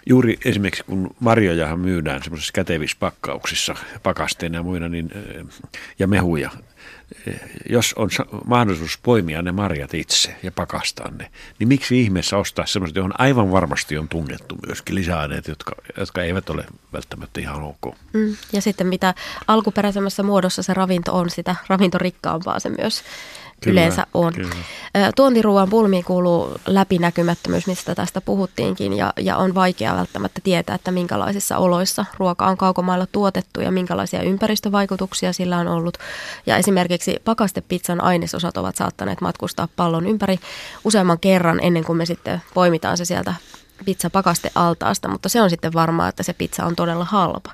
juuri 0.05 0.39
esimerkiksi 0.45 0.83
kun 0.83 1.15
marjojahan 1.19 1.79
myydään 1.79 2.23
semmoisissa 2.23 2.53
kätevissä 2.53 2.97
pakkauksissa, 2.99 3.75
pakasteina 4.03 4.57
ja 4.57 4.63
muina, 4.63 4.89
niin, 4.89 5.09
ja 5.99 6.07
mehuja, 6.07 6.49
jos 7.69 7.93
on 7.93 8.09
mahdollisuus 8.45 8.99
poimia 9.03 9.41
ne 9.41 9.51
marjat 9.51 9.93
itse 9.93 10.35
ja 10.43 10.51
pakastaa 10.51 11.11
ne, 11.11 11.31
niin 11.59 11.67
miksi 11.67 12.01
ihmeessä 12.01 12.37
ostaa 12.37 12.65
semmoiset, 12.65 12.95
johon 12.95 13.19
aivan 13.21 13.51
varmasti 13.51 13.97
on 13.97 14.09
tunnettu 14.09 14.55
myöskin 14.67 14.95
lisäaineet, 14.95 15.47
jotka, 15.47 15.75
jotka 15.97 16.23
eivät 16.23 16.49
ole 16.49 16.65
välttämättä 16.93 17.41
ihan 17.41 17.63
ok. 17.63 17.95
Mm, 18.13 18.35
ja 18.53 18.61
sitten 18.61 18.87
mitä 18.87 19.13
alkuperäisemmässä 19.47 20.23
muodossa 20.23 20.63
se 20.63 20.73
ravinto 20.73 21.17
on, 21.17 21.29
sitä 21.29 21.55
ravintorikkaampaa 21.67 22.59
se 22.59 22.69
myös 22.69 23.03
kyllä, 23.63 23.81
yleensä 23.81 24.07
on. 24.13 24.33
Kyllä. 24.33 24.55
Tuontiruuan 25.15 25.69
pulmiin 25.69 26.03
kuuluu 26.03 26.51
läpinäkymättömyys, 26.67 27.67
mistä 27.67 27.95
tästä 27.95 28.21
puhuttiinkin, 28.21 28.93
ja, 28.93 29.13
ja 29.19 29.37
on 29.37 29.55
vaikea 29.55 29.95
välttämättä 29.95 30.41
tietää, 30.43 30.75
että 30.75 30.91
minkälaisissa 30.91 31.57
oloissa 31.57 32.05
ruoka 32.17 32.45
on 32.45 32.57
kaukomailla 32.57 33.07
tuotettu 33.11 33.61
ja 33.61 33.71
minkälaisia 33.71 34.21
ympäristövaikutuksia 34.21 35.33
sillä 35.33 35.57
on 35.57 35.67
ollut. 35.67 35.97
Ja 36.45 36.57
esimerkiksi 36.57 37.15
pakastepizzan 37.25 38.03
ainesosat 38.03 38.57
ovat 38.57 38.75
saattaneet 38.75 39.21
matkustaa 39.21 39.67
pallon 39.75 40.07
ympäri 40.07 40.39
useamman 40.83 41.19
kerran 41.19 41.59
ennen 41.63 41.83
kuin 41.83 41.97
me 41.97 42.05
sitten 42.05 42.41
poimitaan 42.53 42.97
se 42.97 43.05
sieltä 43.05 43.33
pizza 43.85 44.09
pakaste 44.09 44.49
altaasta, 44.55 45.07
mutta 45.07 45.29
se 45.29 45.41
on 45.41 45.49
sitten 45.49 45.73
varmaa, 45.73 46.07
että 46.07 46.23
se 46.23 46.33
pizza 46.33 46.65
on 46.65 46.75
todella 46.75 47.05
halpa. 47.05 47.51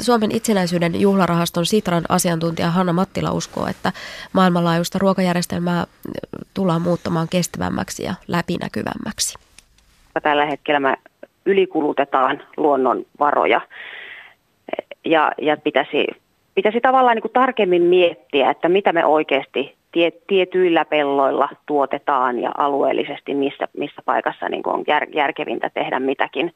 Suomen 0.00 0.30
itsenäisyyden 0.30 1.00
juhlarahaston 1.00 1.66
Sitran 1.66 2.04
asiantuntija 2.08 2.70
Hanna 2.70 2.92
Mattila 2.92 3.32
uskoo, 3.32 3.66
että 3.66 3.92
maailmanlaajuista 4.32 4.98
ruokajärjestelmää 4.98 5.86
tullaan 6.54 6.82
muuttamaan 6.82 7.28
kestävämmäksi 7.30 8.02
ja 8.02 8.14
läpinäkyvämmäksi. 8.28 9.38
Tällä 10.22 10.46
hetkellä 10.46 10.80
me 10.80 10.96
ylikulutetaan 11.46 12.42
luonnonvaroja 12.56 13.60
ja, 15.04 15.32
ja 15.42 15.56
pitäisi, 15.56 16.06
pitäisi 16.58 16.80
tavallaan 16.80 17.14
niin 17.14 17.22
kuin 17.22 17.32
tarkemmin 17.32 17.82
miettiä, 17.82 18.50
että 18.50 18.68
mitä 18.68 18.92
me 18.92 19.04
oikeasti 19.04 19.76
tie, 19.92 20.10
tietyillä 20.26 20.84
pelloilla 20.84 21.48
tuotetaan 21.66 22.38
ja 22.40 22.50
alueellisesti 22.58 23.34
missä, 23.34 23.68
missä 23.76 24.02
paikassa 24.04 24.48
niin 24.48 24.62
kuin 24.62 24.74
on 24.74 24.84
jär, 24.86 25.06
järkevintä 25.14 25.70
tehdä 25.74 26.00
mitäkin. 26.00 26.54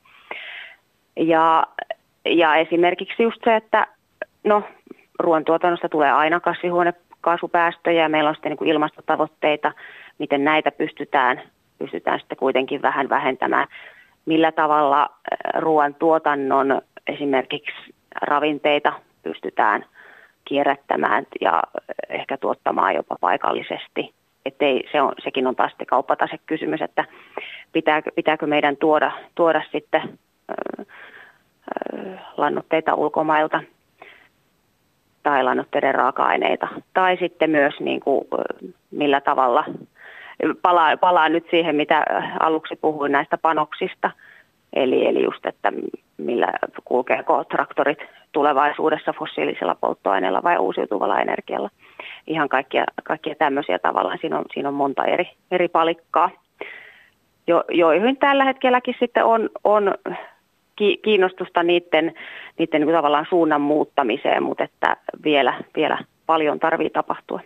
Ja, 1.16 1.66
ja 2.24 2.56
esimerkiksi 2.56 3.22
just 3.22 3.40
se, 3.44 3.56
että 3.56 3.86
no, 4.44 4.62
ruoantuotannosta 5.18 5.88
tulee 5.88 6.12
aina 6.12 6.40
kasvihuonekaasupäästöjä 6.40 8.02
ja 8.02 8.08
meillä 8.08 8.28
on 8.28 8.34
sitten 8.34 8.50
niin 8.50 8.58
kuin 8.58 8.70
ilmastotavoitteita, 8.70 9.72
miten 10.18 10.44
näitä 10.44 10.70
pystytään, 10.70 11.42
pystytään 11.78 12.20
sitten 12.20 12.38
kuitenkin 12.38 12.82
vähän 12.82 13.08
vähentämään. 13.08 13.68
Millä 14.26 14.52
tavalla 14.52 15.10
ruoantuotannon 15.58 16.82
esimerkiksi 17.06 17.94
ravinteita 18.22 18.92
pystytään 19.22 19.84
kierrättämään 20.44 21.26
ja 21.40 21.62
ehkä 22.08 22.36
tuottamaan 22.36 22.94
jopa 22.94 23.16
paikallisesti. 23.20 24.14
Ettei, 24.46 24.88
se 24.92 25.00
on, 25.00 25.12
sekin 25.24 25.46
on 25.46 25.56
taas 25.56 25.72
kauppatasekysymys, 25.86 26.82
että 26.82 27.04
pitääkö, 27.72 28.10
pitääkö 28.14 28.46
meidän 28.46 28.76
tuoda, 28.76 29.12
tuoda 29.34 29.62
sitten 29.72 30.18
ö, 30.50 30.84
ö, 31.94 32.18
lannoitteita 32.36 32.94
ulkomailta 32.94 33.62
tai 35.22 35.44
lannoitteiden 35.44 35.94
raaka-aineita. 35.94 36.68
Tai 36.94 37.16
sitten 37.16 37.50
myös 37.50 37.74
niin 37.80 38.00
kuin, 38.00 38.24
millä 38.90 39.20
tavalla, 39.20 39.64
palaan, 40.62 40.98
palaan 40.98 41.32
nyt 41.32 41.46
siihen, 41.50 41.76
mitä 41.76 42.04
aluksi 42.40 42.76
puhuin 42.76 43.12
näistä 43.12 43.38
panoksista, 43.38 44.10
eli, 44.72 45.06
eli 45.06 45.22
just, 45.22 45.46
että 45.46 45.72
millä 46.16 46.48
kulkeeko 46.84 47.44
traktorit 47.44 47.98
tulevaisuudessa 48.32 49.12
fossiilisilla 49.18 49.74
polttoaineilla 49.74 50.42
vai 50.42 50.58
uusiutuvalla 50.58 51.20
energialla. 51.20 51.70
Ihan 52.26 52.48
kaikkia, 52.48 52.84
kaikkia 53.04 53.34
tämmöisiä 53.34 53.78
tavallaan, 53.78 54.18
siinä 54.20 54.38
on, 54.38 54.44
siinä 54.54 54.68
on 54.68 54.74
monta 54.74 55.04
eri, 55.04 55.30
eri 55.50 55.68
palikkaa, 55.68 56.30
jo, 57.46 57.64
joihin 57.68 58.16
tällä 58.16 58.44
hetkelläkin 58.44 58.94
sitten 59.00 59.24
on, 59.24 59.50
on 59.64 59.94
kiinnostusta 61.02 61.62
niiden, 61.62 62.14
niiden 62.58 62.80
niin 62.80 62.96
tavallaan 62.96 63.26
suunnan 63.28 63.60
muuttamiseen, 63.60 64.42
mutta 64.42 64.64
että 64.64 64.96
vielä, 65.24 65.60
vielä 65.76 65.98
paljon 66.26 66.60
tarvii 66.60 66.90
tapahtua. 66.90 67.40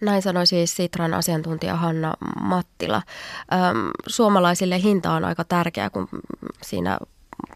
Näin 0.00 0.22
sanoi 0.22 0.46
siis 0.46 0.76
Sitran 0.76 1.14
asiantuntija 1.14 1.74
Hanna 1.74 2.14
Mattila. 2.40 3.02
Suomalaisille 4.06 4.82
hinta 4.82 5.12
on 5.12 5.24
aika 5.24 5.44
tärkeä, 5.44 5.90
kun 5.90 6.08
siinä 6.62 6.98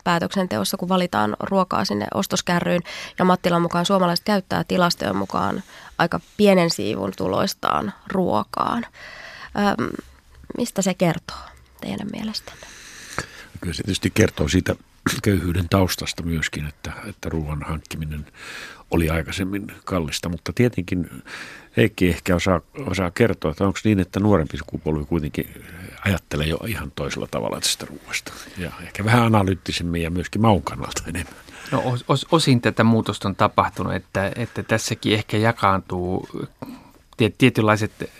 päätöksenteossa, 0.04 0.76
kun 0.76 0.88
valitaan 0.88 1.36
ruokaa 1.40 1.84
sinne 1.84 2.06
ostoskärryyn. 2.14 2.82
Ja 3.18 3.24
Mattilan 3.24 3.62
mukaan 3.62 3.86
suomalaiset 3.86 4.24
käyttää 4.24 4.64
tilastojen 4.64 5.16
mukaan 5.16 5.62
aika 5.98 6.20
pienen 6.36 6.70
siivun 6.70 7.12
tuloistaan 7.16 7.92
ruokaan. 8.06 8.86
Öm, 9.80 9.88
mistä 10.56 10.82
se 10.82 10.94
kertoo 10.94 11.36
teidän 11.80 12.08
mielestänne? 12.12 12.66
Kyllä 13.60 13.74
se 13.74 13.82
tietysti 13.82 14.10
kertoo 14.10 14.48
siitä 14.48 14.76
köyhyyden 15.22 15.68
taustasta 15.68 16.22
myöskin, 16.22 16.66
että, 16.66 16.92
että 17.08 17.28
ruoan 17.28 17.62
hankkiminen 17.62 18.26
oli 18.90 19.10
aikaisemmin 19.10 19.72
kallista, 19.84 20.28
mutta 20.28 20.52
tietenkin 20.52 21.22
Heikki 21.76 22.08
ehkä 22.08 22.36
osaa, 22.36 22.60
osaa 22.86 23.11
kertoa, 23.11 23.50
että 23.50 23.64
onko 23.64 23.78
niin, 23.85 24.00
että 24.00 24.20
nuorempi 24.20 24.57
sukupolvi 24.57 25.04
kuitenkin 25.04 25.64
ajattelee 26.04 26.46
jo 26.46 26.58
ihan 26.66 26.92
toisella 26.94 27.26
tavalla 27.30 27.60
tästä 27.60 27.86
ruoasta 27.86 28.32
ja 28.58 28.72
ehkä 28.82 29.04
vähän 29.04 29.22
analyyttisemmin 29.22 30.02
ja 30.02 30.10
myöskin 30.10 30.42
maun 30.42 30.62
kannalta 30.62 31.02
enemmän. 31.06 31.34
No 31.70 31.82
os, 32.08 32.26
osin 32.30 32.60
tätä 32.60 32.84
muutosta 32.84 33.28
on 33.28 33.36
tapahtunut, 33.36 33.94
että, 33.94 34.32
että 34.36 34.62
tässäkin 34.62 35.14
ehkä 35.14 35.36
jakaantuu 35.36 36.28
tietynlaiset 37.38 38.10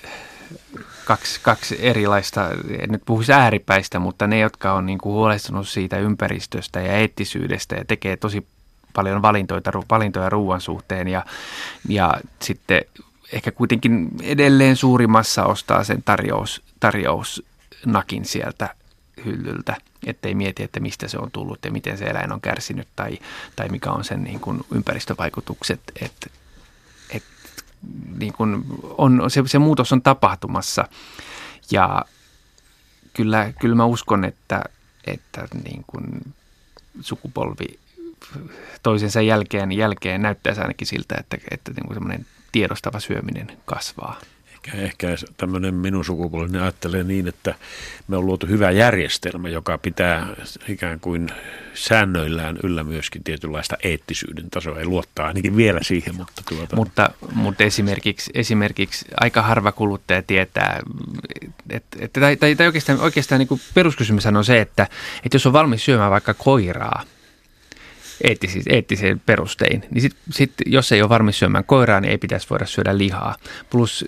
kaksi, 1.04 1.40
kaksi 1.42 1.76
erilaista, 1.80 2.50
en 2.78 2.90
nyt 2.90 3.02
puhuisi 3.06 3.32
ääripäistä, 3.32 3.98
mutta 3.98 4.26
ne, 4.26 4.38
jotka 4.38 4.72
on 4.72 4.86
niin 4.86 4.98
kuin 4.98 5.12
huolestunut 5.12 5.68
siitä 5.68 5.98
ympäristöstä 5.98 6.80
ja 6.80 6.92
eettisyydestä 6.92 7.74
ja 7.74 7.84
tekee 7.84 8.16
tosi 8.16 8.46
paljon 8.92 9.22
valintoja, 9.22 9.60
valintoja 9.90 10.28
ruoan 10.28 10.60
suhteen 10.60 11.08
ja, 11.08 11.24
ja 11.88 12.14
sitten 12.42 12.82
ehkä 13.32 13.52
kuitenkin 13.52 14.08
edelleen 14.22 14.76
suurimmassa 14.76 15.44
ostaa 15.44 15.84
sen 15.84 16.02
tarjous, 16.02 16.62
tarjousnakin 17.82 18.24
sieltä 18.24 18.74
hyllyltä, 19.24 19.76
ettei 20.06 20.34
mieti, 20.34 20.62
että 20.62 20.80
mistä 20.80 21.08
se 21.08 21.18
on 21.18 21.30
tullut 21.30 21.64
ja 21.64 21.70
miten 21.70 21.98
se 21.98 22.04
eläin 22.04 22.32
on 22.32 22.40
kärsinyt 22.40 22.88
tai, 22.96 23.18
tai 23.56 23.68
mikä 23.68 23.90
on 23.90 24.04
sen 24.04 24.24
niin 24.24 24.40
kuin 24.40 24.60
ympäristövaikutukset. 24.74 25.80
Että, 26.00 26.26
et, 27.10 27.22
niin 28.18 28.32
kuin 28.32 28.64
on, 28.98 29.30
se, 29.30 29.42
se 29.46 29.58
muutos 29.58 29.92
on 29.92 30.02
tapahtumassa 30.02 30.88
ja 31.70 32.04
kyllä, 33.14 33.52
kyllä 33.60 33.74
mä 33.74 33.84
uskon, 33.84 34.24
että, 34.24 34.64
että 35.06 35.48
niin 35.64 35.84
kuin 35.86 36.34
sukupolvi 37.00 37.78
toisensa 38.82 39.20
jälkeen, 39.20 39.72
jälkeen 39.72 40.22
näyttäisi 40.22 40.60
ainakin 40.60 40.86
siltä, 40.86 41.14
että, 41.20 41.36
että 41.50 41.72
niin 41.72 41.86
kuin 41.86 41.94
semmoinen 41.94 42.26
tiedostava 42.52 43.00
syöminen 43.00 43.58
kasvaa. 43.64 44.20
Ehkä, 44.66 44.79
ehkä 44.79 45.16
tämmöinen 45.37 45.75
minun 45.75 46.05
sukupolveni 46.05 46.59
ajattelee 46.59 47.05
niin, 47.05 47.29
että 47.29 47.55
me 48.09 48.16
on 48.16 48.27
luotu 48.27 48.46
hyvä 48.46 48.70
järjestelmä, 48.70 49.48
joka 49.48 49.79
pitää 49.79 50.27
ikään 50.68 51.01
kuin 51.01 51.29
säännöillään 51.75 52.59
yllä 52.62 52.85
myöskin 52.85 53.25
tietynlaista 53.25 53.77
eettisyyden 53.83 54.51
tasoa. 54.51 54.79
Ei 54.79 54.85
luottaa 54.85 55.27
ainakin 55.27 55.57
vielä 55.57 55.81
siihen. 55.83 56.14
Mutta, 56.14 56.42
tuota... 56.48 56.77
mutta, 56.77 57.11
mutta 57.35 57.64
esimerkiksi, 57.64 58.31
esimerkiksi 58.35 59.05
aika 59.20 59.42
harva 59.42 59.72
kuluttaja 59.72 60.22
tietää, 60.22 60.81
että, 61.70 61.98
että, 62.01 62.20
tai, 62.20 62.37
tai 62.57 62.66
oikeastaan, 62.66 63.01
oikeastaan 63.01 63.38
niin 63.38 63.61
peruskysymys 63.75 64.27
on 64.27 64.44
se, 64.44 64.61
että, 64.61 64.87
että 65.25 65.35
jos 65.35 65.46
on 65.46 65.53
valmis 65.53 65.85
syömään 65.85 66.11
vaikka 66.11 66.35
koiraa, 66.35 67.05
eettisiin, 68.25 68.64
eettisiin 68.68 69.20
perustein. 69.27 69.85
Niin 69.90 70.03
sit, 70.03 70.16
sit, 70.31 70.53
jos 70.66 70.92
ei 70.92 71.03
ole 71.03 71.09
varmis 71.09 71.38
syömään 71.38 71.64
koiraa, 71.64 72.01
niin 72.01 72.11
ei 72.11 72.18
pitäisi 72.18 72.51
voida 72.51 72.66
syödä 72.66 72.98
lihaa. 72.98 73.37
Plus 73.70 74.05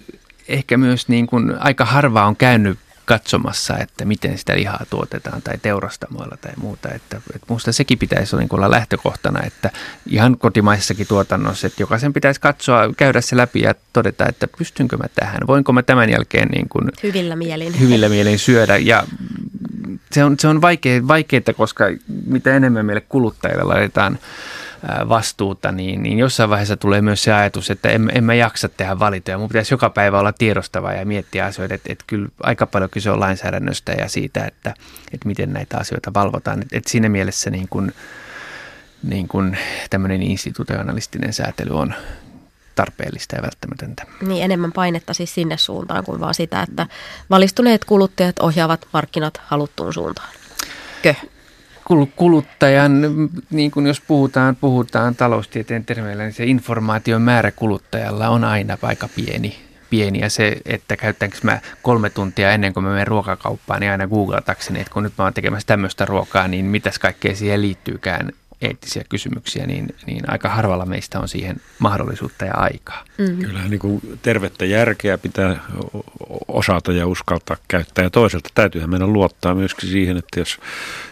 ehkä 0.49 0.77
myös 0.77 1.09
niin 1.09 1.27
kuin 1.27 1.59
aika 1.59 1.85
harva 1.85 2.27
on 2.27 2.37
käynyt 2.37 2.79
katsomassa, 3.05 3.79
että 3.79 4.05
miten 4.05 4.39
sitä 4.39 4.57
lihaa 4.57 4.87
tuotetaan 4.91 5.43
tai 5.43 5.59
teurastamoilla 5.63 6.37
tai 6.41 6.53
muuta. 6.57 6.89
Että, 6.89 7.17
että 7.17 7.47
minusta 7.49 7.73
sekin 7.73 7.99
pitäisi 7.99 8.37
niin 8.37 8.49
olla 8.53 8.71
lähtökohtana, 8.71 9.43
että 9.47 9.71
ihan 10.07 10.39
kotimaisessakin 10.39 11.07
tuotannossa, 11.07 11.67
että 11.67 11.83
jokaisen 11.83 12.13
pitäisi 12.13 12.41
katsoa, 12.41 12.95
käydä 12.97 13.21
se 13.21 13.37
läpi 13.37 13.61
ja 13.61 13.75
todeta, 13.93 14.27
että 14.29 14.49
pystynkö 14.59 14.97
mä 14.97 15.05
tähän, 15.15 15.41
voinko 15.47 15.73
mä 15.73 15.83
tämän 15.83 16.11
jälkeen 16.11 16.49
niin 16.49 16.69
kuin 16.69 16.89
hyvillä 17.03 17.37
mielin, 17.37 17.81
hyvillä 17.81 18.09
mielin 18.09 18.39
syödä 18.39 18.77
ja 18.77 19.05
se 20.13 20.25
on, 20.25 20.37
se 20.39 20.49
on 20.49 20.61
vaikea, 20.61 21.09
vaikeaa, 21.09 21.55
koska 21.57 21.85
mitä 22.27 22.57
enemmän 22.57 22.87
meille 22.87 23.01
kuluttajille 23.01 23.63
laitetaan 23.63 24.19
vastuuta, 25.09 25.73
niin, 25.73 26.03
niin 26.03 26.19
jossain 26.19 26.51
vaiheessa 26.51 26.77
tulee 26.77 27.03
myös 27.03 27.23
se 27.23 27.33
ajatus, 27.33 27.71
että 27.71 27.89
en, 27.89 28.11
en 28.15 28.25
mä 28.25 28.35
jaksa 28.35 28.69
tehdä 28.69 28.99
valintoja. 28.99 29.39
Mun 29.39 29.49
pitäisi 29.49 29.75
joka 29.75 29.91
päivä 29.91 30.19
olla 30.19 30.33
tiedostava 30.33 30.93
ja 30.93 31.07
miettiä 31.07 31.47
asioita, 31.47 31.75
että, 31.75 31.93
että 31.93 32.05
kyllä 32.07 32.29
aika 32.43 32.67
paljon 32.67 32.91
kyse 32.91 33.11
on 33.11 33.21
lainsäädännöstä 33.21 33.93
ja 33.93 34.09
siitä, 34.09 34.45
että, 34.45 34.75
että 35.13 35.29
miten 35.29 35.53
näitä 35.53 35.79
asioita 35.79 36.15
valvotaan. 36.15 36.63
Että, 36.63 36.77
että 36.77 36.91
siinä 36.91 37.09
mielessä 37.09 37.51
niin 37.51 37.69
kuin, 37.71 37.93
niin 39.03 39.29
kuin 39.29 39.59
tämmöinen 39.91 40.23
institutionalistinen 40.23 41.33
säätely 41.33 41.71
on 41.79 41.95
tarpeellista 42.75 43.37
ja 43.37 43.43
välttämätöntä. 43.43 44.07
Niin 44.21 44.45
enemmän 44.45 44.73
painetta 44.73 45.15
siis 45.15 45.35
sinne 45.35 45.57
suuntaan 45.57 46.05
kuin 46.05 46.21
vaan 46.21 46.35
sitä, 46.35 46.63
että 46.63 46.87
valistuneet 47.31 47.85
kuluttajat 47.85 48.39
ohjaavat 48.39 48.89
markkinat 48.93 49.41
haluttuun 49.47 49.95
suuntaan. 49.95 50.29
Kö? 51.03 51.15
Kuluttajan, 52.17 53.03
niin 53.51 53.71
kuin 53.71 53.87
jos 53.87 54.01
puhutaan, 54.01 54.57
puhutaan 54.57 55.17
taloustieteen 55.17 55.85
termeillä, 55.85 56.23
niin 56.23 56.33
se 56.33 56.45
informaation 56.45 57.23
määrä 57.23 57.51
kuluttajalla 57.51 58.29
on 58.29 58.45
aina 58.45 58.79
aika 58.83 59.09
pieni. 59.17 59.57
pieni 59.91 60.21
ja 60.21 60.31
se, 60.31 60.57
että 60.67 60.97
käyttänkö 60.97 61.37
mä 61.43 61.61
kolme 61.83 62.11
tuntia 62.11 62.53
ennen 62.53 62.75
kuin 62.75 62.85
mä 62.85 62.91
menen 62.91 63.07
ruokakauppaan, 63.07 63.81
niin 63.81 63.93
aina 63.93 64.07
googlatakseni, 64.07 64.81
että 64.81 64.93
kun 64.93 65.03
nyt 65.03 65.13
mä 65.19 65.25
oon 65.25 65.35
tekemässä 65.35 65.67
tämmöistä 65.67 66.05
ruokaa, 66.05 66.49
niin 66.49 66.65
mitäs 66.65 66.99
kaikkea 66.99 67.37
siihen 67.37 67.63
liittyykään 67.63 68.33
eettisiä 68.67 69.05
kysymyksiä, 69.09 69.67
niin, 69.67 69.95
niin 70.07 70.31
aika 70.31 70.49
harvalla 70.49 70.87
meistä 70.87 71.21
on 71.21 71.29
siihen 71.29 71.57
mahdollisuutta 71.79 72.45
ja 72.45 72.55
aikaa. 72.55 73.05
Mm-hmm. 73.19 73.39
Kyllä 73.39 73.69
niin 73.69 73.81
kuin 73.81 74.19
tervettä 74.23 74.65
järkeä 74.65 75.19
pitää 75.19 75.61
osata 76.49 76.93
ja 76.93 77.07
uskaltaa 77.07 77.57
käyttää. 77.69 78.05
Ja 78.05 78.11
toisaalta 78.11 78.51
täytyyhän 78.55 78.91
meidän 78.91 79.13
luottaa 79.13 79.55
myöskin 79.55 79.89
siihen, 79.89 80.17
että 80.17 80.41
jos, 80.41 80.59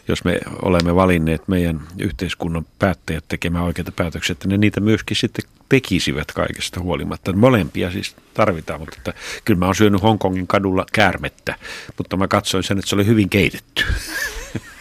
jos 0.08 0.24
me 0.24 0.40
olemme 0.62 0.94
valinneet 0.94 1.48
meidän 1.48 1.80
yhteiskunnan 1.98 2.66
päättäjät 2.78 3.24
tekemään 3.28 3.64
oikeita 3.64 3.92
päätöksiä, 3.92 4.32
että 4.32 4.48
ne 4.48 4.58
niitä 4.58 4.80
myöskin 4.80 5.16
sitten 5.16 5.44
tekisivät 5.68 6.32
kaikesta 6.32 6.80
huolimatta. 6.80 7.32
Molempia 7.32 7.90
siis 7.90 8.16
tarvitaan, 8.34 8.80
mutta 8.80 8.96
että, 8.98 9.14
kyllä 9.44 9.58
mä 9.58 9.66
oon 9.66 9.74
syönyt 9.74 10.02
Hongkongin 10.02 10.46
kadulla 10.46 10.86
käärmettä, 10.92 11.54
mutta 11.98 12.16
mä 12.16 12.28
katsoin 12.28 12.64
sen, 12.64 12.78
että 12.78 12.88
se 12.88 12.94
oli 12.94 13.06
hyvin 13.06 13.28
keitetty. 13.28 13.84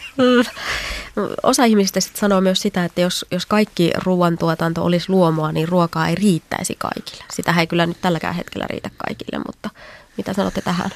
Osa 1.42 1.64
ihmisistä 1.64 2.00
sitten 2.00 2.20
sanoo 2.20 2.40
myös 2.40 2.62
sitä, 2.62 2.84
että 2.84 3.00
jos, 3.00 3.26
jos 3.30 3.46
kaikki 3.46 3.90
ruoantuotanto 4.04 4.84
olisi 4.84 5.10
luomua, 5.10 5.52
niin 5.52 5.68
ruokaa 5.68 6.08
ei 6.08 6.14
riittäisi 6.14 6.76
kaikille. 6.78 7.24
Sitä 7.32 7.54
ei 7.60 7.66
kyllä 7.66 7.86
nyt 7.86 8.00
tälläkään 8.00 8.34
hetkellä 8.34 8.66
riitä 8.70 8.90
kaikille, 8.96 9.44
mutta 9.46 9.70
mitä 10.16 10.32
sanotte 10.32 10.60
tähän? 10.60 10.90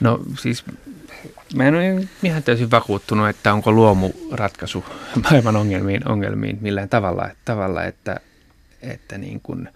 No 0.00 0.20
siis 0.40 0.64
mä 1.54 1.64
en 1.64 1.74
ole 1.74 2.08
ihan 2.22 2.42
täysin 2.42 2.70
vakuuttunut, 2.70 3.28
että 3.28 3.52
onko 3.52 3.72
luomu 3.72 4.10
ratkaisu 4.32 4.84
maailman 5.22 5.56
ongelmiin, 5.56 6.08
ongelmiin 6.08 6.58
millään 6.60 6.88
tavalla, 6.88 7.28
tavalla 7.44 7.84
että, 7.84 8.20
että, 8.82 9.18
niin 9.18 9.40
kuin, 9.40 9.68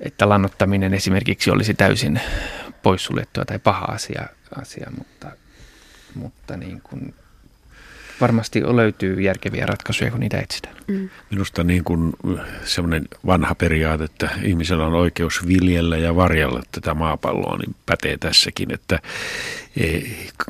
että 0.00 0.28
lannottaminen 0.28 0.94
esimerkiksi 0.94 1.50
olisi 1.50 1.74
täysin 1.74 2.20
poissuljettua 2.82 3.44
tai 3.44 3.58
paha 3.58 3.84
asia, 3.84 4.26
asia 4.60 4.90
mutta, 4.98 5.30
mutta 6.14 6.56
niin 6.56 6.80
kuin 6.80 7.14
varmasti 8.20 8.62
löytyy 8.62 9.20
järkeviä 9.20 9.66
ratkaisuja, 9.66 10.10
kun 10.10 10.20
niitä 10.20 10.38
etsitään. 10.38 10.76
Minusta 11.30 11.64
niin 11.64 11.84
kuin 11.84 12.12
semmoinen 12.64 13.08
vanha 13.26 13.54
periaate, 13.54 14.04
että 14.04 14.30
ihmisellä 14.42 14.86
on 14.86 14.94
oikeus 14.94 15.46
viljellä 15.46 15.96
ja 15.96 16.16
varjella 16.16 16.62
tätä 16.72 16.94
maapalloa, 16.94 17.56
niin 17.56 17.74
pätee 17.86 18.16
tässäkin, 18.18 18.74
että 18.74 18.98
e, 19.76 20.00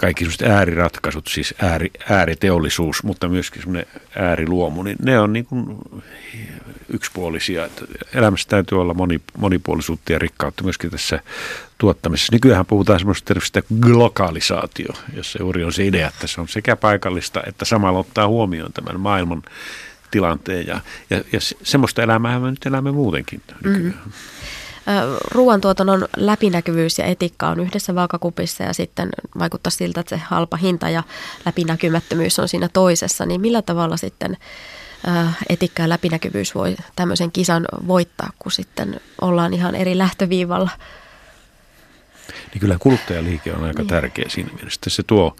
kaikki 0.00 0.24
ääriratkaisut, 0.48 1.26
siis 1.26 1.54
ääri, 1.62 1.90
ääriteollisuus, 2.10 3.02
mutta 3.02 3.28
myöskin 3.28 3.62
semmoinen 3.62 3.86
ääriluomu, 4.18 4.82
niin 4.82 4.96
ne 5.02 5.18
on 5.18 5.32
niin 5.32 5.46
kuin 5.46 5.78
yksipuolisia. 6.88 7.64
Että 7.64 7.84
elämässä 8.14 8.48
täytyy 8.48 8.80
olla 8.80 8.94
moni, 8.94 9.20
monipuolisuutta 9.38 10.12
ja 10.12 10.18
rikkautta 10.18 10.64
myöskin 10.64 10.90
tässä 10.90 11.20
tuottamisessa. 11.78 12.32
Nykyään 12.32 12.66
puhutaan 12.66 12.98
semmoista 12.98 13.26
termistä 13.26 13.62
glokalisaatio, 13.80 14.94
jossa 15.12 15.38
juuri 15.42 15.64
on 15.64 15.72
se 15.72 15.86
idea, 15.86 16.08
että 16.08 16.26
se 16.26 16.40
on 16.40 16.48
sekä 16.48 16.76
paikallista 16.76 17.42
että 17.46 17.64
samalla 17.64 17.98
ottaa 17.98 18.28
huomioon 18.28 18.72
tämän 18.72 19.00
maailman 19.00 19.42
tilanteen. 20.14 20.66
Ja, 20.66 20.80
ja, 21.10 21.16
ja 21.32 21.38
semmoista 21.62 22.02
elämää 22.02 22.40
me 22.40 22.50
nyt 22.50 22.66
elämme 22.66 22.92
muutenkin 22.92 23.42
nykyään. 23.64 23.84
Mm-hmm. 23.84 24.12
Ruoantuotannon 25.30 26.08
läpinäkyvyys 26.16 26.98
ja 26.98 27.04
etiikka 27.04 27.48
on 27.48 27.60
yhdessä 27.60 27.94
vaakakupissa 27.94 28.62
ja 28.62 28.72
sitten 28.72 29.08
vaikuttaa 29.38 29.70
siltä, 29.70 30.00
että 30.00 30.16
se 30.16 30.22
halpa 30.24 30.56
hinta 30.56 30.90
ja 30.90 31.02
läpinäkymättömyys 31.46 32.38
on 32.38 32.48
siinä 32.48 32.68
toisessa. 32.72 33.26
Niin 33.26 33.40
millä 33.40 33.62
tavalla 33.62 33.96
sitten 33.96 34.36
etiikka 35.48 35.82
ja 35.82 35.88
läpinäkyvyys 35.88 36.54
voi 36.54 36.76
tämmöisen 36.96 37.32
kisan 37.32 37.66
voittaa, 37.86 38.30
kun 38.38 38.52
sitten 38.52 39.00
ollaan 39.20 39.54
ihan 39.54 39.74
eri 39.74 39.98
lähtöviivalla? 39.98 40.70
Niin 42.52 42.60
kyllä 42.60 42.76
kuluttajaliike 42.78 43.52
on 43.52 43.64
aika 43.64 43.82
niin. 43.82 43.88
tärkeä 43.88 44.28
siinä 44.28 44.50
mielessä. 44.54 44.80
Se 44.88 45.02
tuo 45.02 45.36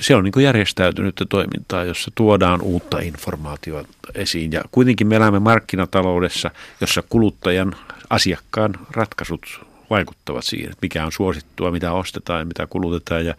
se 0.00 0.16
on 0.16 0.24
niin 0.24 0.42
järjestäytynyttä 0.42 1.24
toimintaa, 1.28 1.84
jossa 1.84 2.10
tuodaan 2.14 2.62
uutta 2.62 2.98
informaatiota 2.98 3.88
esiin. 4.14 4.52
Ja 4.52 4.62
kuitenkin 4.72 5.06
me 5.06 5.16
elämme 5.16 5.38
markkinataloudessa, 5.38 6.50
jossa 6.80 7.02
kuluttajan, 7.08 7.76
asiakkaan 8.10 8.74
ratkaisut 8.90 9.68
vaikuttavat 9.90 10.44
siihen, 10.44 10.70
että 10.70 10.82
mikä 10.82 11.06
on 11.06 11.12
suosittua, 11.12 11.70
mitä 11.70 11.92
ostetaan 11.92 12.40
ja 12.40 12.44
mitä 12.44 12.66
kulutetaan. 12.66 13.26
Ja 13.26 13.34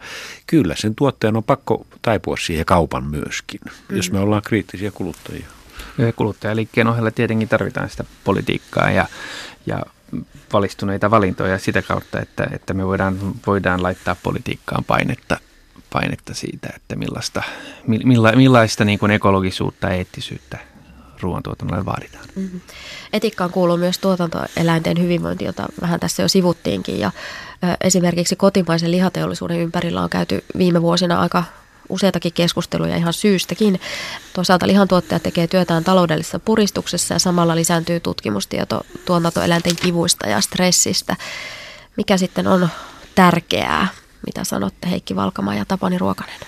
kyllä 0.46 0.74
sen 0.76 0.94
tuottajan 0.94 1.36
on 1.36 1.44
pakko 1.44 1.86
taipua 2.02 2.36
siihen 2.36 2.66
kaupan 2.66 3.04
myöskin, 3.04 3.60
mm. 3.64 3.96
jos 3.96 4.12
me 4.12 4.18
ollaan 4.18 4.42
kriittisiä 4.42 4.90
kuluttajia. 4.90 5.46
Kuluttajaliikkeen 6.16 6.86
ohella 6.86 7.10
tietenkin 7.10 7.48
tarvitaan 7.48 7.90
sitä 7.90 8.04
politiikkaa 8.24 8.90
ja, 8.90 9.06
ja 9.66 9.82
valistuneita 10.52 11.10
valintoja 11.10 11.58
sitä 11.58 11.82
kautta, 11.82 12.20
että, 12.20 12.48
että 12.52 12.74
me 12.74 12.86
voidaan, 12.86 13.18
voidaan 13.46 13.82
laittaa 13.82 14.16
politiikkaan 14.22 14.84
painetta, 14.84 15.40
painetta 15.92 16.34
siitä, 16.34 16.68
että 16.76 16.96
millaista, 16.96 17.42
milla, 17.86 18.32
millaista 18.32 18.84
niin 18.84 18.98
kuin 18.98 19.12
ekologisuutta 19.12 19.86
ja 19.86 19.94
eettisyyttä 19.94 20.58
ruoantuotannolle 21.20 21.84
vaaditaan. 21.86 22.24
Mm-hmm. 22.34 22.60
Etiikkaan 23.12 23.50
kuuluu 23.50 23.76
myös 23.76 23.98
tuotantoeläinten 23.98 25.02
hyvinvointi, 25.02 25.44
jota 25.44 25.66
vähän 25.80 26.00
tässä 26.00 26.22
jo 26.22 26.28
sivuttiinkin. 26.28 26.98
Ja, 26.98 27.10
esimerkiksi 27.80 28.36
kotimaisen 28.36 28.90
lihateollisuuden 28.90 29.58
ympärillä 29.58 30.02
on 30.02 30.10
käyty 30.10 30.44
viime 30.58 30.82
vuosina 30.82 31.20
aika 31.20 31.44
useitakin 31.88 32.32
keskusteluja 32.32 32.96
ihan 32.96 33.12
syystäkin. 33.12 33.80
Toisaalta 34.32 34.66
lihantuottaja 34.66 35.20
tekee 35.20 35.46
työtään 35.46 35.84
taloudellisessa 35.84 36.38
puristuksessa 36.38 37.14
ja 37.14 37.18
samalla 37.18 37.56
lisääntyy 37.56 38.00
tutkimustieto 38.00 38.80
tuotantoeläinten 39.04 39.76
kivuista 39.76 40.28
ja 40.28 40.40
stressistä. 40.40 41.16
Mikä 41.96 42.16
sitten 42.16 42.46
on 42.46 42.68
tärkeää, 43.14 43.88
mitä 44.30 44.44
sanotte 44.44 44.90
Heikki 44.90 45.16
Valkama 45.16 45.54
ja 45.54 45.64
Tapani 45.64 45.98
Ruokanen? 45.98 46.40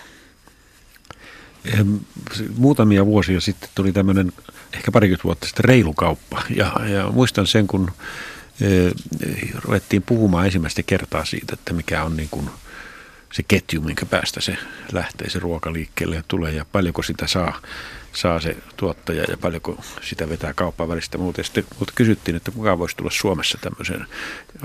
Muutamia 2.57 3.07
vuosia 3.07 3.41
sitten 3.41 3.69
tuli 3.75 3.93
tämmöinen, 3.93 4.33
ehkä 4.73 4.93
parikymmentä 4.93 5.25
vuotta 5.25 5.47
sitten 5.47 5.65
reilu 5.65 5.93
kauppa. 5.93 6.43
Ja, 6.57 6.73
ja 6.89 7.11
muistan 7.11 7.47
sen, 7.47 7.67
kun 7.67 7.91
e, 8.61 8.67
ruvettiin 9.55 10.03
puhumaan 10.03 10.47
ensimmäistä 10.47 10.83
kertaa 10.83 11.25
siitä, 11.25 11.55
että 11.55 11.73
mikä 11.73 12.05
on 12.05 12.17
niin 12.17 12.29
kuin– 12.31 12.51
se 13.33 13.43
ketju, 13.49 13.81
minkä 13.81 14.07
päästä 14.07 14.41
se 14.41 14.57
lähtee 14.93 15.31
se 15.31 15.39
ruoka 15.39 15.73
liikkeelle 15.73 16.17
ja 16.17 16.23
tulee 16.29 16.53
ja 16.53 16.65
paljonko 16.73 17.03
sitä 17.03 17.27
saa, 17.27 17.61
saa 18.13 18.41
se 18.41 18.57
tuottaja 18.77 19.25
ja 19.29 19.37
paljonko 19.37 19.85
sitä 20.03 20.29
vetää 20.29 20.55
kauppaan 20.55 20.89
välistä 20.89 21.19
muuta. 21.19 21.41
Ja 21.41 21.45
sitten 21.45 21.65
mutta 21.79 21.93
kysyttiin, 21.97 22.37
että 22.37 22.51
kuka 22.51 22.79
voisi 22.79 22.97
tulla 22.97 23.11
Suomessa 23.11 23.59
tämmöisen, 23.61 24.07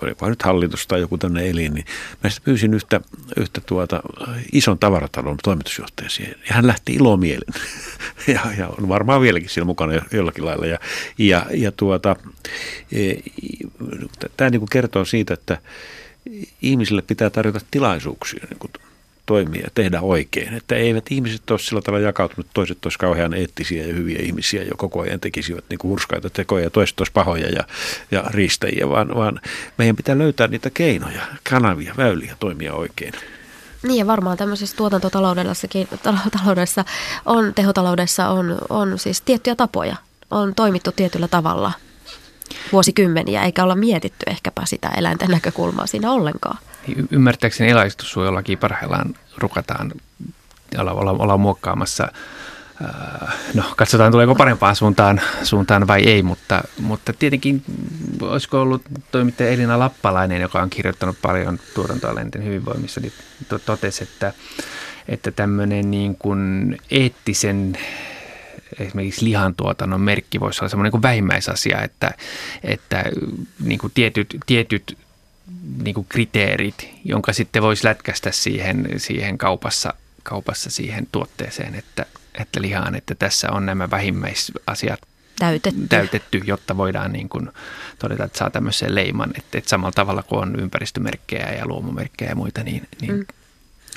olipa 0.02 0.30
nyt 0.30 0.44
hallitus 0.44 0.88
tai 0.88 1.00
joku 1.00 1.18
tämmöinen 1.18 1.50
elin, 1.50 1.74
niin 1.74 1.86
mä 2.24 2.30
sitten 2.30 2.46
pyysin 2.46 2.74
yhtä, 2.74 3.02
yhtä 3.38 3.62
tuota, 3.66 4.02
ison 4.52 4.80
tavaratalon 4.80 5.38
toimitusjohtaja 5.44 6.10
siihen. 6.10 6.36
Ja 6.50 6.56
hän 6.56 6.68
lähti 6.68 6.94
ilomielin. 6.94 7.54
Ja, 8.28 8.42
ja 8.58 8.68
on 8.68 8.90
varmaan 8.90 9.22
vieläkin 9.22 9.50
siellä 9.50 9.66
mukana 9.66 9.94
jollakin 10.12 10.46
lailla. 10.46 10.66
Ja, 10.66 10.80
ja, 11.18 11.46
ja 11.52 11.72
tuota, 11.72 12.16
e, 12.92 13.14
tämä 14.38 14.50
niin 14.50 14.70
kertoo 14.72 15.06
siitä, 15.06 15.34
että 15.34 15.58
ihmisille 16.62 17.02
pitää 17.02 17.30
tarjota 17.30 17.60
tilaisuuksia 17.72 18.48
niin 18.50 18.60
kuin 18.60 18.72
toimia 19.28 19.68
tehdä 19.74 20.02
oikein. 20.02 20.54
Että 20.54 20.76
eivät 20.76 21.12
ihmiset 21.12 21.52
ole 21.52 21.60
sillä 21.60 21.82
tavalla 21.82 22.06
jakautunut, 22.06 22.48
toiset 22.54 22.86
olisivat 22.86 23.02
kauhean 23.02 23.34
eettisiä 23.34 23.88
ja 23.88 23.94
hyviä 23.94 24.20
ihmisiä 24.22 24.64
ja 24.64 24.72
koko 24.78 25.02
ajan 25.02 25.20
tekisivät 25.20 25.64
niin 25.70 25.78
kuin 25.78 25.90
hurskaita 25.90 26.30
tekoja 26.30 26.64
ja 26.64 26.70
toiset 26.70 27.00
olisivat 27.00 27.14
pahoja 27.14 27.50
ja, 27.50 27.64
ja 28.12 28.24
riistäjiä, 28.28 28.90
vaan, 28.90 29.16
vaan 29.16 29.40
meidän 29.78 29.96
pitää 29.96 30.18
löytää 30.18 30.48
niitä 30.48 30.70
keinoja, 30.70 31.22
kanavia, 31.50 31.94
väyliä 31.98 32.36
toimia 32.40 32.74
oikein. 32.74 33.14
Niin 33.84 33.98
ja 33.98 34.08
varmaan 34.08 34.38
tämmöisessä 34.38 34.78
tuotantotaloudessa 34.78 36.86
on, 37.26 37.54
tehotaloudessa 37.54 38.30
on, 38.30 38.58
on 38.70 39.00
siis 39.00 39.22
tiettyjä 39.22 39.56
tapoja. 39.56 39.96
On 40.32 40.56
toimittu 40.56 40.92
tietyllä 40.92 41.28
tavalla– 41.28 41.72
vuosikymmeniä, 42.72 43.44
eikä 43.44 43.64
olla 43.64 43.76
mietitty 43.76 44.24
ehkäpä 44.28 44.62
sitä 44.66 44.90
eläinten 44.98 45.30
näkökulmaa 45.30 45.88
siinä 45.88 46.12
ollenkaan. 46.12 46.58
Ymmärtääkseni 47.12 47.72
eläinsuojelullakin 47.72 48.58
parhaillaan 48.58 49.16
rukataan, 49.38 49.92
ollaan, 50.78 51.22
olla 51.22 51.38
muokkaamassa 51.38 52.12
No, 53.54 53.64
katsotaan 53.76 54.12
tuleeko 54.12 54.36
parempaan 54.36 54.76
suuntaan, 54.76 55.22
suuntaan 55.44 55.88
vai 55.88 56.04
ei, 56.04 56.24
mutta, 56.24 56.64
mutta 56.80 57.14
tietenkin 57.14 57.64
olisiko 58.22 58.62
ollut 58.62 58.82
toimittaja 59.12 59.50
Elina 59.50 59.80
Lappalainen, 59.80 60.42
joka 60.42 60.62
on 60.62 60.70
kirjoittanut 60.70 61.18
paljon 61.22 61.60
tuotantoeläinten 61.76 62.44
hyvinvoimissa, 62.46 63.02
niin 63.02 63.14
totesi, 63.66 64.04
että, 64.04 64.34
että 65.08 65.32
tämmöinen 65.32 65.92
niin 65.92 66.16
kuin 66.16 66.78
eettisen 66.92 67.78
esimerkiksi 68.80 69.26
lihantuotannon 69.26 70.02
merkki 70.02 70.40
voisi 70.40 70.60
olla 70.62 70.70
semmoinen 70.70 70.92
kuin 70.92 71.02
vähimmäisasia, 71.02 71.82
että, 71.82 72.12
että 72.64 73.04
niin 73.64 73.80
kuin 73.80 73.92
tietyt, 73.96 74.38
tietyt 74.46 74.98
niin 75.84 75.94
kuin 75.94 76.08
kriteerit, 76.10 76.90
jonka 77.06 77.34
sitten 77.34 77.62
voisi 77.62 77.88
lätkästä 77.88 78.32
siihen, 78.32 78.88
siihen 78.98 79.38
kaupassa, 79.38 79.94
kaupassa 80.24 80.70
siihen 80.70 81.08
tuotteeseen, 81.12 81.76
että, 81.76 82.06
että 82.40 82.62
lihaan, 82.62 82.96
että 82.96 83.16
tässä 83.16 83.52
on 83.52 83.66
nämä 83.66 83.90
vähimmäisasiat 83.90 85.00
täytetty, 85.40 85.88
täytetty 85.90 86.42
jotta 86.46 86.78
voidaan 86.78 87.14
niin 87.14 87.30
kuin 87.30 87.50
todeta, 88.00 88.24
että 88.24 88.38
saa 88.38 88.50
tämmöisen 88.50 88.96
leiman, 88.96 89.32
että, 89.38 89.58
että 89.58 89.70
samalla 89.70 89.92
tavalla 89.92 90.24
kuin 90.24 90.42
on 90.42 90.60
ympäristömerkkejä 90.60 91.54
ja 91.54 91.68
luomumerkkejä 91.68 92.32
ja 92.32 92.36
muita, 92.36 92.64
niin, 92.64 92.88
niin 93.02 93.16
mm 93.16 93.26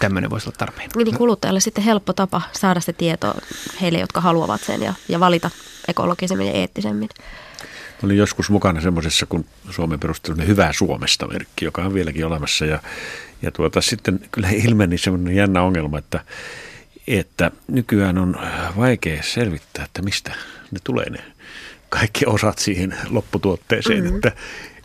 tämmöinen 0.01 0.31
voisi 0.31 0.49
olla 0.49 0.57
tarpeen. 0.59 0.91
Niin 0.97 1.17
kuluttajalle 1.17 1.61
sitten 1.61 1.85
helppo 1.85 2.13
tapa 2.13 2.43
saada 2.53 2.81
se 2.81 2.93
tieto 2.93 3.35
heille, 3.81 3.99
jotka 3.99 4.21
haluavat 4.21 4.61
sen 4.61 4.83
ja, 4.83 4.95
ja 5.09 5.21
valita 5.21 5.51
ekologisemmin 5.89 6.47
ja 6.47 6.53
eettisemmin. 6.53 7.09
Olin 8.05 8.17
joskus 8.17 8.51
mukana 8.51 8.81
semmoisessa, 8.81 9.27
kun 9.27 9.45
Suomen 9.71 10.01
perusteli 10.01 10.47
Hyvää 10.47 10.73
Suomesta 10.73 11.27
merkki, 11.27 11.65
joka 11.65 11.83
on 11.83 11.95
vieläkin 11.95 12.27
olemassa. 12.27 12.67
Ja, 12.67 12.81
ja 13.43 13.51
tuota, 13.51 13.81
sitten 13.81 14.21
kyllä 14.33 14.49
ilmeni 14.49 14.99
semmoinen 14.99 15.37
jännä 15.37 15.63
ongelma, 15.63 15.99
että, 15.99 16.25
että 17.07 17.51
nykyään 17.69 18.19
on 18.19 18.37
vaikea 18.77 19.23
selvittää, 19.23 19.85
että 19.85 20.03
mistä 20.03 20.35
ne 20.71 20.79
tulee 20.85 21.11
ne 21.11 21.19
kaikki 21.89 22.27
osat 22.27 22.59
siihen 22.59 22.95
lopputuotteeseen, 23.11 24.03
mm-hmm. 24.03 24.17
että 24.17 24.33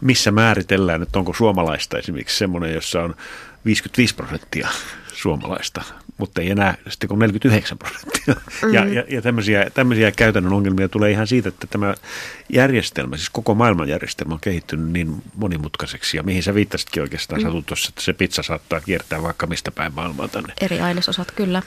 missä 0.01 0.31
määritellään, 0.31 1.01
että 1.01 1.19
onko 1.19 1.33
suomalaista 1.33 1.97
esimerkiksi 1.97 2.37
semmoinen, 2.37 2.73
jossa 2.73 3.03
on 3.03 3.15
55 3.65 4.15
prosenttia 4.15 4.69
suomalaista, 5.13 5.83
mutta 6.17 6.41
ei 6.41 6.51
enää 6.51 6.77
sitten 6.89 7.07
kuin 7.07 7.19
49 7.19 7.77
prosenttia. 7.77 8.21
Mm-hmm. 8.27 8.73
Ja, 8.73 8.85
ja, 8.85 9.03
ja 9.09 9.21
tämmöisiä, 9.21 9.69
tämmöisiä 9.73 10.11
käytännön 10.11 10.53
ongelmia 10.53 10.89
tulee 10.89 11.11
ihan 11.11 11.27
siitä, 11.27 11.49
että 11.49 11.67
tämä 11.67 11.95
järjestelmä, 12.49 13.17
siis 13.17 13.29
koko 13.29 13.55
maailman 13.55 13.89
järjestelmä 13.89 14.33
on 14.33 14.39
kehittynyt 14.41 14.91
niin 14.91 15.21
monimutkaiseksi. 15.35 16.17
Ja 16.17 16.23
mihin 16.23 16.43
sä 16.43 16.55
viittasitkin 16.55 17.03
oikeastaan 17.03 17.43
mm-hmm. 17.43 17.63
tuossa, 17.63 17.89
että 17.89 18.01
se 18.01 18.13
pizza 18.13 18.43
saattaa 18.43 18.81
kiertää 18.81 19.21
vaikka 19.21 19.47
mistä 19.47 19.71
päin 19.71 19.93
maailmaa 19.93 20.27
tänne. 20.27 20.53
Eri 20.61 20.79
ainesosat, 20.79 21.31
kyllä 21.31 21.61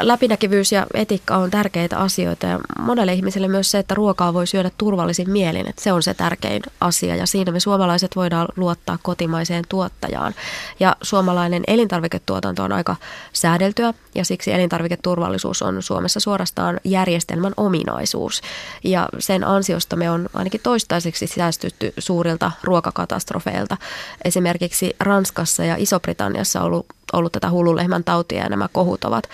läpinäkyvyys 0.00 0.72
ja 0.72 0.86
etiikka 0.94 1.36
on 1.36 1.50
tärkeitä 1.50 1.98
asioita 1.98 2.46
ja 2.46 2.58
monelle 2.78 3.12
ihmiselle 3.12 3.48
myös 3.48 3.70
se, 3.70 3.78
että 3.78 3.94
ruokaa 3.94 4.34
voi 4.34 4.46
syödä 4.46 4.70
turvallisin 4.78 5.30
mielin, 5.30 5.68
että 5.68 5.82
se 5.82 5.92
on 5.92 6.02
se 6.02 6.14
tärkein 6.14 6.62
asia 6.80 7.16
ja 7.16 7.26
siinä 7.26 7.52
me 7.52 7.60
suomalaiset 7.60 8.16
voidaan 8.16 8.48
luottaa 8.56 8.98
kotimaiseen 9.02 9.64
tuottajaan. 9.68 10.34
Ja 10.80 10.96
suomalainen 11.02 11.62
elintarviketuotanto 11.66 12.62
on 12.62 12.72
aika 12.72 12.96
säädeltyä 13.32 13.94
ja 14.14 14.24
siksi 14.24 14.52
elintarviketurvallisuus 14.52 15.62
on 15.62 15.82
Suomessa 15.82 16.20
suorastaan 16.20 16.80
järjestelmän 16.84 17.52
ominaisuus 17.56 18.40
ja 18.84 19.08
sen 19.18 19.44
ansiosta 19.44 19.96
me 19.96 20.10
on 20.10 20.28
ainakin 20.34 20.60
toistaiseksi 20.62 21.26
säästytty 21.26 21.92
suurilta 21.98 22.52
ruokakatastrofeilta. 22.62 23.76
Esimerkiksi 24.24 24.96
Ranskassa 25.00 25.64
ja 25.64 25.76
Iso-Britanniassa 25.78 26.62
ollut 26.62 26.86
ollut 27.14 27.32
tätä 27.32 27.50
hullulehmän 27.50 28.04
tautia 28.04 28.42
ja 28.42 28.48
nämä 28.48 28.68
kohut 28.72 29.04
ovat 29.04 29.28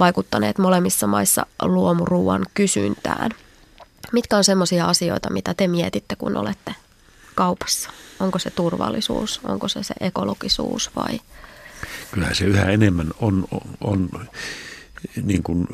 vaikuttaneet 0.00 0.58
molemmissa 0.58 1.06
maissa 1.06 1.46
luomuruuan 1.62 2.44
kysyntään. 2.54 3.30
Mitkä 4.12 4.36
on 4.36 4.44
semmoisia 4.44 4.86
asioita, 4.86 5.30
mitä 5.30 5.54
te 5.54 5.68
mietitte, 5.68 6.16
kun 6.16 6.36
olette 6.36 6.74
kaupassa? 7.34 7.90
Onko 8.20 8.38
se 8.38 8.50
turvallisuus, 8.50 9.40
onko 9.44 9.68
se 9.68 9.82
se 9.82 9.94
ekologisuus 10.00 10.90
vai? 10.96 11.20
Kyllä 12.10 12.34
se 12.34 12.44
yhä 12.44 12.64
enemmän 12.64 13.10
on, 13.20 13.44
on, 13.50 13.60
on 13.80 14.08
niin 15.22 15.42
kuin 15.42 15.66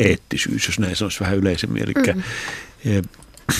eettisyys, 0.00 0.66
jos 0.66 0.78
näin 0.78 0.96
sanoisi 0.96 1.20
vähän 1.20 1.36
yleisemmin. 1.36 1.82
Eli 1.82 1.92
mm-hmm 1.96 2.22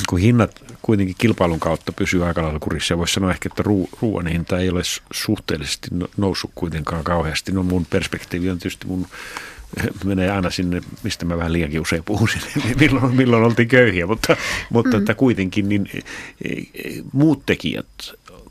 kun 0.09 0.19
hinnat 0.19 0.70
kuitenkin 0.83 1.17
kilpailun 1.19 1.61
kautta 1.61 1.93
pysyy 1.93 2.27
aika 2.27 2.43
lailla 2.43 2.59
kurissa, 2.59 2.95
ja 2.95 2.99
voisi 2.99 3.15
sanoa 3.15 3.31
ehkä, 3.31 3.49
että 3.53 3.63
ruu, 3.63 3.89
ruoan 4.03 4.27
hinta 4.27 4.59
ei 4.59 4.71
ole 4.71 4.83
suhteellisesti 5.13 5.89
no, 5.91 6.09
noussut 6.17 6.51
kuitenkaan 6.55 7.05
kauheasti. 7.05 7.53
No 7.53 7.63
mun 7.63 7.87
perspektiivi 7.91 8.51
on 8.51 8.59
tietysti 8.59 8.87
mun 8.87 9.07
menee 10.05 10.31
aina 10.31 10.51
sinne, 10.51 10.81
mistä 11.03 11.25
mä 11.25 11.37
vähän 11.37 11.53
liiankin 11.53 11.81
usein 11.81 12.05
puhun 12.05 12.29
sinne, 12.53 12.75
milloin, 12.81 13.17
milloin 13.17 13.45
oltiin 13.45 13.69
köyhiä, 13.69 14.07
mutta, 14.07 14.37
mutta 14.71 14.97
mm. 14.97 14.99
että 14.99 15.15
kuitenkin 15.15 15.69
niin, 15.69 15.91
e, 15.93 16.01
e, 16.49 16.63
muut 17.13 17.47
tekijät 17.47 17.87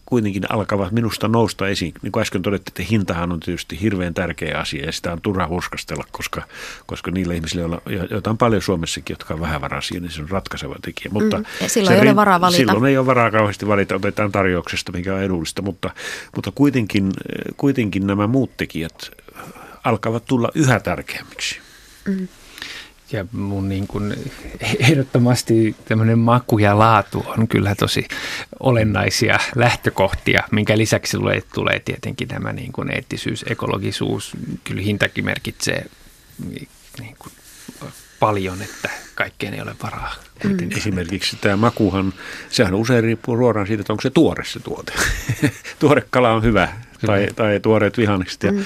kuitenkin 0.10 0.44
alkavat 0.50 0.92
minusta 0.92 1.28
nousta 1.28 1.68
esiin. 1.68 1.94
Niin 2.02 2.12
kuin 2.12 2.22
äsken 2.22 2.42
todettiin, 2.42 2.72
että 2.72 2.92
hintahan 2.92 3.32
on 3.32 3.40
tietysti 3.40 3.82
hirveän 3.82 4.14
tärkeä 4.14 4.60
asia 4.60 4.86
ja 4.86 4.92
sitä 4.92 5.12
on 5.12 5.22
turha 5.22 5.48
hurskastella, 5.48 6.04
koska, 6.12 6.42
koska 6.86 7.12
niillä 7.12 7.34
ihmisillä, 7.34 7.82
joita 8.10 8.30
on 8.30 8.38
paljon 8.38 8.62
Suomessakin, 8.62 9.14
jotka 9.14 9.34
on 9.34 9.40
vähävaraisia, 9.40 10.00
niin 10.00 10.12
se 10.12 10.22
on 10.22 10.30
ratkaiseva 10.30 10.76
tekijä. 10.82 11.12
Mutta 11.14 11.38
mm, 11.38 11.46
silloin 11.68 11.96
ei 11.96 12.02
ole 12.02 12.16
varaa 12.16 12.42
valita. 12.42 12.58
Silloin 12.58 12.86
ei 12.86 12.98
ole 12.98 13.06
varaa 13.06 13.32
kauheasti 13.32 13.68
valita, 13.68 13.96
otetaan 13.96 14.32
tarjouksesta, 14.32 14.92
mikä 14.92 15.16
on 15.16 15.22
edullista, 15.22 15.62
mutta, 15.62 15.90
mutta 16.36 16.52
kuitenkin, 16.56 17.12
kuitenkin 17.58 18.08
nämä 18.08 18.28
muut 18.28 18.58
tekijät 18.58 19.12
alkavat 19.84 20.26
tulla 20.26 20.50
yhä 20.56 20.80
tärkeämmiksi. 20.80 21.60
Mm. 22.08 22.28
Ja 23.12 23.26
mun 23.32 23.70
niin 23.70 23.88
kuin 23.88 24.16
ehdottomasti 24.80 25.76
tämmöinen 25.86 26.20
maku 26.20 26.60
ja 26.60 26.80
laatu 26.80 27.26
on 27.38 27.48
kyllä 27.48 27.76
tosi 27.76 28.08
olennaisia 28.60 29.40
lähtökohtia, 29.56 30.44
minkä 30.52 30.78
lisäksi 30.78 31.18
tulee, 31.18 31.44
tulee 31.54 31.80
tietenkin 31.80 32.28
tämä 32.28 32.54
niin 32.54 32.72
kuin 32.72 32.92
eettisyys, 32.92 33.46
ekologisuus. 33.50 34.32
Kyllä 34.64 34.82
hintakin 34.82 35.26
merkitsee 35.26 35.86
niin 37.00 37.16
kuin 37.20 37.34
paljon, 38.20 38.62
että 38.62 38.90
kaikkeen 39.16 39.54
ei 39.54 39.62
ole 39.62 39.76
varaa. 39.84 40.16
Mm. 40.44 40.58
Esimerkiksi 40.78 41.38
tämä 41.42 41.58
makuhan, 41.58 42.14
sehän 42.50 42.74
usein 42.74 43.04
riippuu 43.04 43.36
ruoraan 43.36 43.68
siitä, 43.68 43.82
että 43.82 43.94
onko 43.94 44.02
se 44.02 44.10
tuore 44.10 44.46
se 44.46 44.60
tuote. 44.60 44.94
tuore 45.80 46.04
kala 46.10 46.32
on 46.32 46.44
hyvä 46.44 46.74
tai, 47.06 47.28
tai 47.36 47.60
tuoreet 47.60 47.98
vihannekset. 47.98 48.44
Ja, 48.44 48.52
mm. 48.52 48.66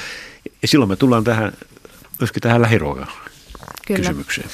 ja 0.62 0.68
silloin 0.68 0.90
me 0.90 0.96
tullaan 0.96 1.24
tähän, 1.24 1.54
myöskin 2.20 2.42
tähän 2.42 2.62
lähiruokaan 2.62 3.12
Kyllä. 3.88 4.00
kysymykseen. 4.00 4.50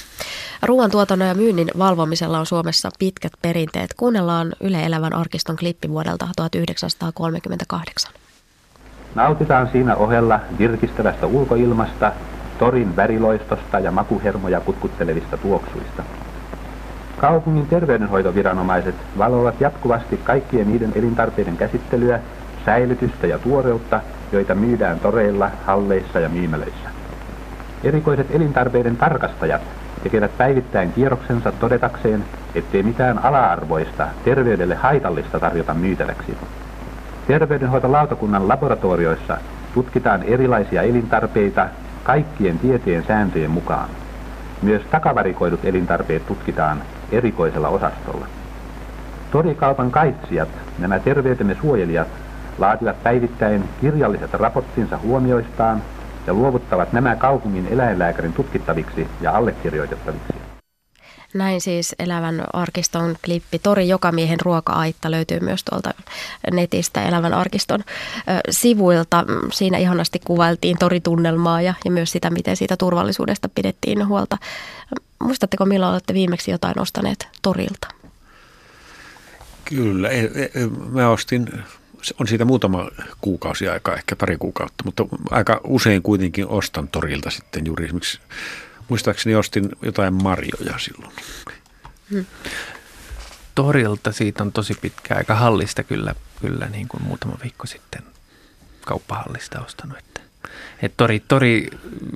Ruoantuotannon 0.63 1.27
ja 1.27 1.35
myynnin 1.35 1.71
valvomisella 1.77 2.39
on 2.39 2.45
Suomessa 2.45 2.89
pitkät 2.99 3.31
perinteet. 3.41 3.93
Kuunnellaan 3.93 4.53
Yle 4.61 4.85
Elävän 4.85 5.13
arkiston 5.13 5.55
klippi 5.55 5.89
vuodelta 5.89 6.27
1938. 6.35 8.11
Nautitaan 9.15 9.69
siinä 9.71 9.95
ohella 9.95 10.39
virkistävästä 10.59 11.25
ulkoilmasta, 11.25 12.11
torin 12.59 12.95
väriloistosta 12.95 13.79
ja 13.79 13.91
makuhermoja 13.91 14.61
kutkuttelevista 14.61 15.37
tuoksuista. 15.37 16.03
Kaupungin 17.17 17.67
terveydenhoitoviranomaiset 17.67 18.95
valovat 19.17 19.61
jatkuvasti 19.61 20.17
kaikkien 20.17 20.71
niiden 20.71 20.91
elintarpeiden 20.95 21.57
käsittelyä, 21.57 22.19
säilytystä 22.65 23.27
ja 23.27 23.39
tuoreutta, 23.39 24.01
joita 24.31 24.55
myydään 24.55 24.99
toreilla, 24.99 25.51
halleissa 25.65 26.19
ja 26.19 26.29
myymälöissä. 26.29 26.88
Erikoiset 27.83 28.35
elintarpeiden 28.35 28.97
tarkastajat 28.97 29.61
tekevät 30.03 30.37
päivittäin 30.37 30.91
kierroksensa 30.93 31.51
todetakseen, 31.51 32.25
ettei 32.55 32.83
mitään 32.83 33.25
ala-arvoista, 33.25 34.07
terveydelle 34.23 34.75
haitallista 34.75 35.39
tarjota 35.39 35.73
myytäväksi. 35.73 36.37
Terveydenhoitolautakunnan 37.27 38.47
laboratorioissa 38.47 39.37
tutkitaan 39.73 40.23
erilaisia 40.23 40.81
elintarpeita 40.81 41.67
kaikkien 42.03 42.59
tieteen 42.59 43.03
sääntöjen 43.03 43.51
mukaan. 43.51 43.89
Myös 44.61 44.81
takavarikoidut 44.91 45.65
elintarpeet 45.65 46.25
tutkitaan 46.27 46.81
erikoisella 47.11 47.67
osastolla. 47.67 48.27
Torikaupan 49.31 49.91
kaitsijat, 49.91 50.49
nämä 50.79 50.99
terveytemme 50.99 51.55
suojelijat, 51.61 52.07
laativat 52.57 53.03
päivittäin 53.03 53.63
kirjalliset 53.81 54.33
raporttinsa 54.33 54.97
huomioistaan 54.97 55.81
ja 56.29 56.33
luovuttavat 56.33 56.93
nämä 56.93 57.15
kaupungin 57.15 57.67
eläinlääkärin 57.67 58.33
tutkittaviksi 58.33 59.07
ja 59.21 59.31
allekirjoitettaviksi. 59.31 60.33
Näin 61.33 61.61
siis 61.61 61.95
Elävän 61.99 62.43
arkiston 62.53 63.15
klippi 63.25 63.59
Tori 63.59 63.87
Jokamiehen 63.87 64.39
ruoka-aitta 64.41 65.11
löytyy 65.11 65.39
myös 65.39 65.63
tuolta 65.63 65.93
netistä 66.51 67.03
Elävän 67.03 67.33
arkiston 67.33 67.83
sivuilta. 68.49 69.25
Siinä 69.51 69.77
ihanasti 69.77 70.19
kuvailtiin 70.25 70.77
toritunnelmaa 70.77 71.61
ja, 71.61 71.73
ja 71.85 71.91
myös 71.91 72.11
sitä, 72.11 72.29
miten 72.29 72.55
siitä 72.55 72.77
turvallisuudesta 72.77 73.49
pidettiin 73.55 74.07
huolta. 74.07 74.37
Muistatteko, 75.19 75.65
milloin 75.65 75.93
olette 75.93 76.13
viimeksi 76.13 76.51
jotain 76.51 76.79
ostaneet 76.79 77.27
torilta? 77.41 77.87
Kyllä, 79.65 80.09
mä 80.91 81.09
ostin 81.09 81.63
on 82.19 82.27
siitä 82.27 82.45
muutama 82.45 82.89
kuukausi 83.21 83.69
aikaa, 83.69 83.95
ehkä 83.95 84.15
pari 84.15 84.37
kuukautta, 84.37 84.83
mutta 84.83 85.05
aika 85.31 85.61
usein 85.63 86.01
kuitenkin 86.01 86.47
ostan 86.47 86.87
torilta 86.87 87.29
sitten 87.29 87.65
juuri 87.65 87.85
esimerkiksi, 87.85 88.19
muistaakseni 88.89 89.35
ostin 89.35 89.69
jotain 89.81 90.13
marjoja 90.13 90.77
silloin. 90.77 91.13
Hmm. 92.11 92.25
Torilta 93.55 94.11
siitä 94.11 94.43
on 94.43 94.51
tosi 94.51 94.73
pitkä 94.81 95.15
aika 95.15 95.35
hallista 95.35 95.83
kyllä, 95.83 96.15
kyllä 96.41 96.65
niin 96.65 96.87
kuin 96.87 97.03
muutama 97.03 97.37
viikko 97.43 97.67
sitten 97.67 98.01
kauppahallista 98.85 99.61
ostanut. 99.61 99.97
Että, 99.97 100.21
et 100.81 100.93
tori, 100.97 101.19
tori 101.19 101.69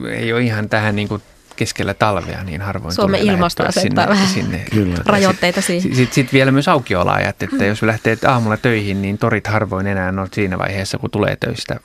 ei 0.09 0.33
ole 0.33 0.41
ihan 0.41 0.69
tähän 0.69 0.95
niin 0.95 1.07
kuin 1.07 1.21
keskellä 1.55 1.93
talvea 1.93 2.43
niin 2.43 2.61
harvoin 2.61 2.93
Suomen 2.93 3.21
ilmasto 3.21 3.65
asettaa 3.67 4.07
vähän 4.07 4.27
sinne. 4.27 4.65
Kyllä. 4.71 4.97
rajoitteita 5.05 5.61
siihen. 5.61 5.95
Sitten 5.95 6.15
sit 6.15 6.33
vielä 6.33 6.51
myös 6.51 6.67
aukioloajat, 6.67 7.43
että 7.43 7.65
jos 7.65 7.81
lähtee 7.81 8.17
aamulla 8.27 8.57
töihin, 8.57 9.01
niin 9.01 9.17
torit 9.17 9.47
harvoin 9.47 9.87
enää 9.87 10.09
on 10.09 10.27
siinä 10.31 10.57
vaiheessa, 10.57 10.97
kun 10.97 11.11
tulee 11.11 11.35
töistä 11.35 11.79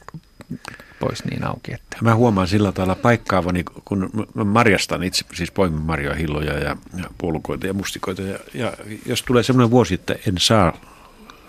pois 1.01 1.25
niin 1.25 1.45
auki. 1.45 1.75
Että. 1.75 1.97
Mä 2.01 2.15
huomaan 2.15 2.49
sillä 2.49 2.73
tavalla 2.73 2.95
paikkaavani, 2.95 3.65
kun 3.85 4.11
mä 4.35 4.45
marjastan 4.45 5.03
itse, 5.03 5.25
siis 5.35 5.51
poimin 5.51 5.81
marjoja, 5.83 6.17
hilloja 6.17 6.59
ja, 6.59 6.77
ja 6.97 7.05
puolukoita 7.19 7.67
ja 7.67 7.75
mustikoita. 7.75 8.23
Ja, 8.23 8.39
ja 8.55 8.73
jos 9.07 9.23
tulee 9.23 9.43
semmoinen 9.43 9.71
vuosi, 9.71 9.95
että 9.95 10.15
en 10.27 10.35
saa 10.39 10.73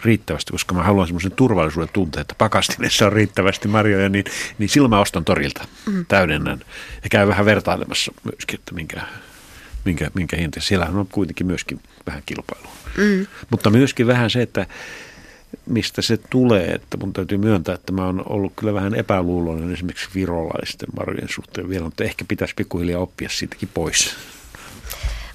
riittävästi, 0.04 0.52
koska 0.52 0.76
mä 0.76 0.84
haluan 0.84 1.08
semmoisen 1.08 1.32
turvallisuuden 1.32 1.90
tunteen, 1.94 2.22
että 2.22 2.36
pakastimessa 2.38 3.06
on 3.06 3.14
riittävästi 3.14 3.68
marjoja, 3.68 4.10
niin, 4.10 4.26
niin 4.58 4.70
silloin 4.70 4.90
mä 4.90 5.00
ostan 5.00 5.26
torilta, 5.26 5.68
mm. 5.86 6.06
täydennän 6.06 6.60
ja 7.04 7.10
käyn 7.10 7.28
vähän 7.28 7.46
vertailemassa 7.46 8.12
myöskin, 8.24 8.60
että 8.60 8.76
minkä, 8.76 9.02
minkä, 9.86 10.12
minkä 10.14 10.38
hinta. 10.38 10.62
Siellähän 10.62 10.96
on 10.96 11.08
kuitenkin 11.08 11.48
myöskin 11.48 11.80
vähän 12.08 12.24
kilpailua. 12.26 12.72
Mm. 12.98 13.28
Mutta 13.50 13.70
myöskin 13.70 14.08
vähän 14.08 14.30
se, 14.30 14.42
että 14.42 14.68
mistä 15.66 16.02
se 16.02 16.18
tulee, 16.30 16.66
että 16.66 16.98
mun 16.98 17.14
täytyy 17.14 17.38
myöntää, 17.38 17.76
että 17.76 17.92
mä 17.92 18.06
oon 18.06 18.24
ollut 18.26 18.54
kyllä 18.56 18.74
vähän 18.74 18.96
epäluuloinen 18.96 19.74
esimerkiksi 19.74 20.10
virolaisten 20.16 20.90
marjojen 20.98 21.30
suhteen 21.30 21.70
vielä, 21.70 21.86
mutta 21.86 22.04
ehkä 22.04 22.26
pitäisi 22.28 22.54
pikkuhiljaa 22.56 23.02
oppia 23.02 23.30
siitäkin 23.30 23.70
pois 23.74 24.16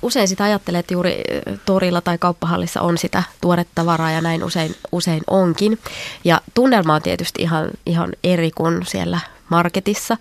usein 0.02 0.28
sitä 0.28 0.44
ajattelee, 0.44 0.78
että 0.78 0.94
juuri 0.94 1.22
torilla 1.66 2.00
tai 2.00 2.18
kauppahallissa 2.18 2.80
on 2.80 2.98
sitä 2.98 3.22
tuoretta 3.40 3.86
varaa 3.86 4.10
ja 4.10 4.20
näin 4.20 4.44
usein, 4.44 4.74
usein 4.92 5.22
onkin. 5.26 5.78
Ja 6.24 6.40
tunnelma 6.54 6.94
on 6.94 7.02
tietysti 7.02 7.42
ihan, 7.42 7.68
ihan 7.86 8.12
eri 8.24 8.50
kuin 8.50 8.86
siellä 8.86 9.20
marketissa. 9.48 10.16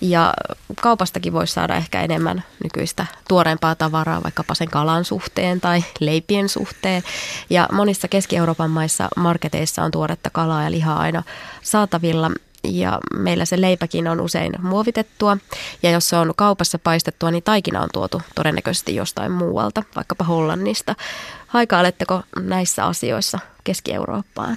Ja 0.00 0.34
kaupastakin 0.80 1.32
voisi 1.32 1.52
saada 1.52 1.74
ehkä 1.74 2.02
enemmän 2.02 2.44
nykyistä 2.64 3.06
tuoreempaa 3.28 3.74
tavaraa 3.74 4.22
vaikkapa 4.22 4.54
sen 4.54 4.68
kalan 4.68 5.04
suhteen 5.04 5.60
tai 5.60 5.84
leipien 6.00 6.48
suhteen. 6.48 7.02
Ja 7.50 7.68
monissa 7.72 8.08
Keski-Euroopan 8.08 8.70
maissa 8.70 9.08
marketeissa 9.16 9.82
on 9.82 9.90
tuoretta 9.90 10.30
kalaa 10.30 10.62
ja 10.62 10.70
lihaa 10.70 10.98
aina 10.98 11.22
saatavilla 11.62 12.30
ja 12.64 12.98
meillä 13.14 13.44
se 13.44 13.60
leipäkin 13.60 14.08
on 14.08 14.20
usein 14.20 14.52
muovitettua 14.62 15.36
ja 15.82 15.90
jos 15.90 16.08
se 16.08 16.16
on 16.16 16.32
kaupassa 16.36 16.78
paistettua, 16.78 17.30
niin 17.30 17.42
taikina 17.42 17.80
on 17.80 17.88
tuotu 17.92 18.22
todennäköisesti 18.34 18.94
jostain 18.94 19.32
muualta, 19.32 19.82
vaikkapa 19.96 20.24
Hollannista. 20.24 20.94
Haikailetteko 21.46 22.22
näissä 22.40 22.84
asioissa 22.84 23.38
Keski-Eurooppaan? 23.64 24.56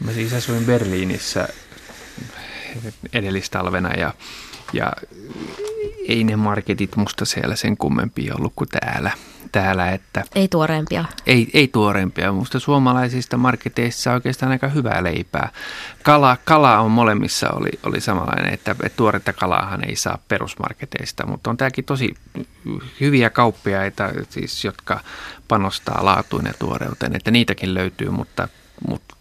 No 0.00 0.06
mä 0.06 0.12
siis 0.12 0.32
asuin 0.32 0.64
Berliinissä 0.64 1.48
edellistalvena 3.12 3.94
ja, 3.94 4.14
ja 4.72 4.92
ei 6.08 6.24
ne 6.24 6.36
marketit 6.36 6.96
musta 6.96 7.24
siellä 7.24 7.56
sen 7.56 7.76
kummempia 7.76 8.34
ollut 8.34 8.52
kuin 8.56 8.68
täällä 8.68 9.10
täällä. 9.54 9.90
Että 9.90 10.24
ei 10.34 10.48
tuoreempia. 10.48 11.04
Ei, 11.26 11.50
ei 11.54 11.68
tuoreempia. 11.68 12.32
Minusta 12.32 12.58
suomalaisista 12.58 13.36
marketeissa 13.36 14.10
on 14.10 14.14
oikeastaan 14.14 14.52
aika 14.52 14.68
hyvää 14.68 15.02
leipää. 15.02 15.48
Kala, 16.02 16.36
kala 16.44 16.78
on 16.80 16.90
molemmissa 16.90 17.50
oli, 17.50 17.70
oli 17.82 18.00
samanlainen, 18.00 18.54
että, 18.54 18.70
että 18.70 18.96
tuoretta 18.96 19.32
kalaahan 19.32 19.84
ei 19.84 19.96
saa 19.96 20.18
perusmarketeista, 20.28 21.26
mutta 21.26 21.50
on 21.50 21.56
tämäkin 21.56 21.84
tosi 21.84 22.14
hyviä 23.00 23.30
kauppiaita, 23.30 24.10
siis, 24.30 24.64
jotka 24.64 25.00
panostaa 25.48 26.04
laatuun 26.04 26.46
ja 26.46 26.54
tuoreuteen, 26.58 27.16
että 27.16 27.30
niitäkin 27.30 27.74
löytyy, 27.74 28.10
mutta, 28.10 28.48
mutta 28.88 29.14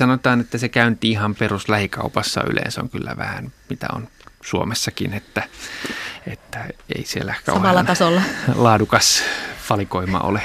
sanotaan, 0.00 0.40
että 0.40 0.58
se 0.58 0.68
käynti 0.68 1.10
ihan 1.10 1.34
peruslähikaupassa 1.34 2.42
yleensä 2.50 2.80
on 2.80 2.88
kyllä 2.88 3.14
vähän, 3.16 3.52
mitä 3.70 3.86
on 3.92 4.08
Suomessakin, 4.42 5.14
että, 5.14 5.42
että 6.26 6.66
ei 6.96 7.04
siellä 7.04 7.34
Samalla 7.46 7.84
tasolla. 7.84 8.22
laadukas 8.54 9.22
valikoima 9.70 10.18
ole. 10.18 10.42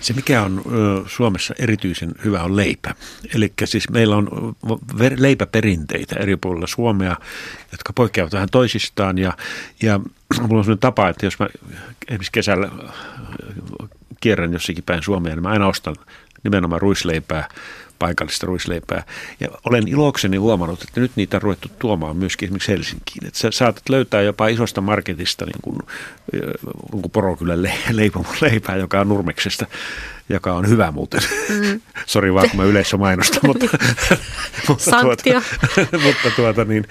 Se, 0.00 0.12
mikä 0.12 0.42
on 0.42 0.62
Suomessa 1.06 1.54
erityisen 1.58 2.12
hyvä, 2.24 2.42
on 2.42 2.56
leipä. 2.56 2.94
Eli 3.34 3.52
siis 3.64 3.90
meillä 3.90 4.16
on 4.16 4.56
leipäperinteitä 5.16 6.16
eri 6.18 6.36
puolilla 6.36 6.66
Suomea, 6.66 7.16
jotka 7.72 7.92
poikkeavat 7.92 8.32
vähän 8.32 8.48
toisistaan. 8.52 9.18
Ja, 9.18 9.36
ja 9.82 10.00
mulla 10.40 10.58
on 10.58 10.64
sellainen 10.64 10.78
tapa, 10.78 11.08
että 11.08 11.26
jos 11.26 11.38
mä 11.38 11.48
esimerkiksi 12.08 12.32
kesällä 12.32 12.70
kierrän 14.20 14.52
jossakin 14.52 14.84
päin 14.84 15.02
Suomea, 15.02 15.34
niin 15.34 15.42
mä 15.42 15.48
aina 15.48 15.66
ostan 15.66 15.96
nimenomaan 16.44 16.80
ruisleipää 16.80 17.48
paikallista 18.00 18.46
ruisleipää. 18.46 19.02
Ja 19.40 19.48
olen 19.64 19.88
ilokseni 19.88 20.36
huomannut, 20.36 20.82
että 20.82 21.00
nyt 21.00 21.12
niitä 21.16 21.36
on 21.36 21.42
ruvettu 21.42 21.68
tuomaan 21.78 22.16
myöskin 22.16 22.46
esimerkiksi 22.46 22.72
Helsinkiin. 22.72 23.26
Että 23.26 23.38
sä 23.38 23.50
saatat 23.50 23.88
löytää 23.88 24.22
jopa 24.22 24.48
isosta 24.48 24.80
marketista 24.80 25.44
niin 25.44 25.62
kuin, 25.62 25.78
niin 26.92 27.02
kuin 27.02 27.10
Porokylän 27.12 27.62
leipää, 28.40 28.76
joka 28.76 29.00
on 29.00 29.08
Nurmeksesta 29.08 29.66
joka 30.30 30.52
on 30.52 30.68
hyvä 30.68 30.90
muuten. 30.90 31.20
Mm. 31.48 31.80
Sori 32.06 32.34
vaan, 32.34 32.50
kun 32.50 32.60
mä 32.60 32.64
yleisö 32.64 32.96
mainostan, 32.96 33.40
mutta, 33.46 33.66
mutta, 34.68 34.90
tuota, 35.00 35.42
mutta 36.06 36.30
tuota, 36.36 36.64
niin, 36.64 36.84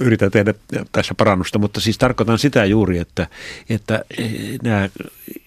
yritän 0.00 0.30
tehdä 0.30 0.54
tässä 0.92 1.14
parannusta. 1.14 1.58
Mutta 1.58 1.80
siis 1.80 1.98
tarkoitan 1.98 2.38
sitä 2.38 2.64
juuri, 2.64 2.98
että, 2.98 3.26
että 3.68 4.04
nämä 4.62 4.88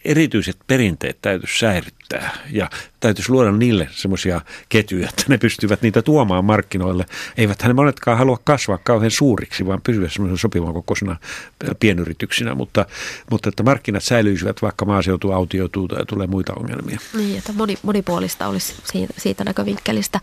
erityiset 0.05 0.57
perinteet 0.67 1.17
täytyisi 1.21 1.59
säilyttää 1.59 2.37
ja 2.51 2.69
täytyisi 2.99 3.31
luoda 3.31 3.51
niille 3.51 3.87
semmoisia 3.91 4.41
ketjuja, 4.69 5.09
että 5.09 5.23
ne 5.27 5.37
pystyvät 5.37 5.81
niitä 5.81 6.01
tuomaan 6.01 6.45
markkinoille. 6.45 7.05
Eivät 7.37 7.63
ne 7.63 7.73
monetkaan 7.73 8.17
halua 8.17 8.39
kasvaa 8.43 8.77
kauhean 8.77 9.11
suuriksi, 9.11 9.65
vaan 9.65 9.81
pysyä 9.81 10.09
semmoisen 10.09 10.37
sopivan 10.37 10.73
kokoisena 10.73 11.15
pienyrityksinä, 11.79 12.55
mutta, 12.55 12.85
mutta 13.31 13.49
että 13.49 13.63
markkinat 13.63 14.03
säilyisivät, 14.03 14.61
vaikka 14.61 14.85
maaseutu 14.85 15.31
autioituu 15.31 15.87
tai 15.87 16.05
tulee 16.05 16.27
muita 16.27 16.53
ongelmia. 16.53 16.99
Niin, 17.17 17.37
että 17.37 17.53
moni, 17.53 17.77
monipuolista 17.83 18.47
olisi 18.47 18.75
siitä, 18.83 19.13
siitä 19.17 19.43
näkövinkkelistä. 19.43 20.19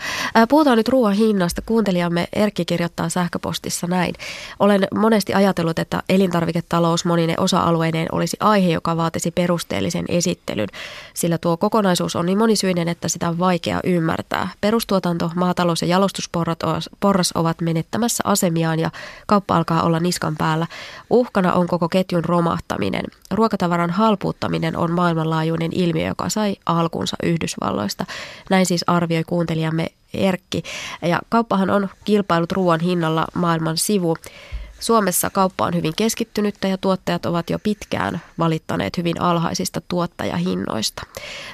Puhutaan 0.49 0.77
nyt 0.77 0.89
ruoan 0.89 1.15
hinnasta. 1.15 1.63
Kuuntelijamme 1.67 2.29
Erkki 2.33 2.65
kirjoittaa 2.65 3.09
sähköpostissa 3.09 3.87
näin. 3.87 4.15
Olen 4.59 4.89
monesti 4.95 5.35
ajatellut, 5.35 5.79
että 5.79 6.03
elintarviketalous 6.09 7.05
monine 7.05 7.35
osa-alueineen 7.39 8.09
olisi 8.13 8.37
aihe, 8.41 8.73
joka 8.73 8.97
vaatisi 8.97 9.31
perusteellisen 9.31 10.05
esittelyn, 10.09 10.69
sillä 11.15 11.39
tuo 11.39 11.57
kokonaisuus 11.57 12.17
on 12.17 12.27
niin 12.27 12.39
monisyinen, 12.39 12.89
että 12.89 13.09
sitä 13.09 13.29
on 13.29 13.39
vaikea 13.39 13.81
ymmärtää. 13.85 14.49
Perustuotanto, 14.61 15.31
maatalous 15.35 15.83
ja 15.83 15.89
jalostusporras 15.89 17.33
ovat 17.35 17.61
menettämässä 17.61 18.23
asemiaan 18.27 18.81
ja 18.81 18.91
kauppa 19.27 19.57
alkaa 19.57 19.83
olla 19.83 20.01
niskan 20.01 20.37
päällä. 20.37 20.67
Uhkana 21.11 21.53
on 21.53 21.67
koko 21.67 21.89
ketjun 21.89 22.25
romahtaminen. 22.25 23.05
Ruokatavaran 23.31 23.91
halpuuttaminen 23.91 24.77
on 24.77 24.93
maailmanlaajuinen 24.93 25.71
ilmiö, 25.73 26.09
joka 26.09 26.29
sai 26.29 26.57
alkunsa 26.85 27.17
Yhdysvalloista. 27.23 28.05
Näin 28.51 28.67
siis 28.67 28.85
arvioi 28.87 29.25
kuuntelijamme 29.25 29.87
Erkki. 30.15 30.63
Ja 31.03 31.21
kauppahan 31.29 31.71
on 31.71 31.89
kilpailut 32.05 32.53
ruoan 32.53 32.81
hinnalla 32.81 33.27
maailman 33.35 33.77
sivu. 33.77 34.17
Suomessa 34.81 35.31
kauppa 35.31 35.67
on 35.67 35.75
hyvin 35.75 35.93
keskittynyttä 35.97 36.69
ja 36.69 36.79
tuottajat 36.79 37.27
ovat 37.27 37.51
jo 37.51 37.59
pitkään 37.59 38.21
valittaneet 38.39 38.99
hyvin 38.99 39.21
alhaisista 39.21 39.81
tuottajahinnoista. 39.89 41.03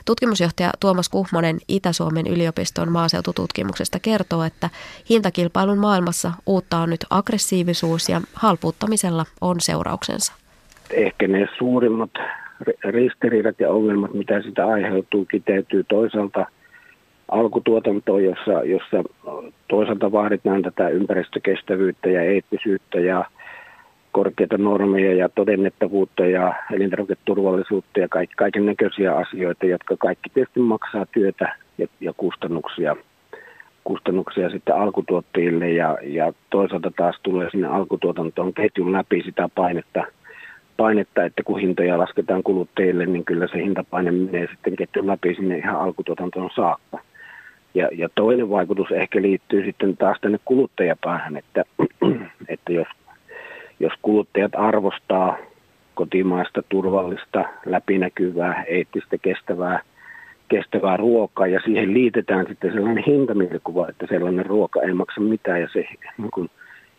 Tutkimusjohtaja 0.04 0.70
Tuomas 0.80 1.08
Kuhmonen 1.08 1.58
Itä-Suomen 1.68 2.26
yliopiston 2.26 2.92
maaseutututkimuksesta 2.92 3.98
kertoo, 3.98 4.42
että 4.42 4.70
hintakilpailun 5.10 5.78
maailmassa 5.78 6.32
uutta 6.46 6.78
on 6.78 6.90
nyt 6.90 7.06
aggressiivisuus 7.10 8.08
ja 8.08 8.20
halpuuttamisella 8.34 9.26
on 9.40 9.60
seurauksensa. 9.60 10.32
Ehkä 10.90 11.28
ne 11.28 11.48
suurimmat 11.58 12.10
ristiriidat 12.84 13.60
ja 13.60 13.70
ongelmat, 13.70 14.14
mitä 14.14 14.42
sitä 14.42 14.66
aiheutuu, 14.66 15.24
kiteytyy 15.24 15.84
toisaalta 15.84 16.46
alkutuotantoon, 17.28 18.24
jossa, 18.24 18.52
jossa 18.64 19.04
toisaalta 19.68 20.12
vaaditaan 20.12 20.62
tätä 20.62 20.88
ympäristökestävyyttä 20.88 22.08
ja 22.08 22.22
eettisyyttä 22.22 23.00
ja 23.00 23.24
korkeita 24.12 24.58
normeja 24.58 25.14
ja 25.14 25.28
todennettavuutta 25.28 26.26
ja 26.26 26.54
elintarviketurvallisuutta 26.72 28.00
ja 28.00 28.08
kaikki, 28.08 28.34
kaiken 28.36 28.66
näköisiä 28.66 29.16
asioita, 29.16 29.66
jotka 29.66 29.96
kaikki 29.96 30.30
tietysti 30.34 30.60
maksaa 30.60 31.06
työtä 31.06 31.56
ja, 31.78 31.86
ja 32.00 32.12
kustannuksia, 32.16 32.96
kustannuksia 33.84 34.50
sitten 34.50 34.76
alkutuottajille. 34.76 35.70
Ja, 35.70 35.98
ja 36.02 36.32
toisaalta 36.50 36.92
taas 36.96 37.16
tulee 37.22 37.50
sinne 37.50 37.68
alkutuotantoon 37.68 38.54
ketjun 38.54 38.92
läpi 38.92 39.22
sitä 39.22 39.48
painetta– 39.54 40.04
painetta, 40.80 41.24
että 41.24 41.42
kun 41.42 41.60
hintoja 41.60 41.98
lasketaan 41.98 42.42
kuluttajille, 42.42 43.06
niin 43.06 43.24
kyllä 43.24 43.46
se 43.46 43.58
hintapaine 43.58 44.10
menee 44.10 44.46
sitten 44.50 44.76
ketjun 44.76 45.06
läpi 45.06 45.34
sinne 45.34 45.58
ihan 45.58 45.80
alkutuotantoon 45.80 46.50
saakka. 46.54 46.98
Ja, 47.74 47.88
ja 47.92 48.08
toinen 48.14 48.50
vaikutus 48.50 48.90
ehkä 48.90 49.22
liittyy 49.22 49.64
sitten 49.64 49.96
taas 49.96 50.18
tänne 50.20 50.38
kuluttajapäähän, 50.44 51.36
että, 51.36 51.64
että 52.54 52.72
jos, 52.72 52.86
jos 53.80 53.92
kuluttajat 54.02 54.52
arvostaa 54.54 55.36
kotimaista, 55.94 56.62
turvallista, 56.68 57.44
läpinäkyvää, 57.66 58.64
eettistä, 58.68 59.18
kestävää, 59.22 59.80
kestävää 60.48 60.96
ruokaa 60.96 61.46
ja 61.46 61.60
siihen 61.64 61.94
liitetään 61.94 62.46
sitten 62.48 62.72
sellainen 62.72 63.04
hintamielikuva, 63.06 63.88
että 63.88 64.06
sellainen 64.08 64.46
ruoka 64.46 64.82
ei 64.82 64.94
maksa 64.94 65.20
mitään 65.20 65.60
ja 65.60 65.68
se 65.72 65.84
niin 66.18 66.30
kun, 66.34 66.50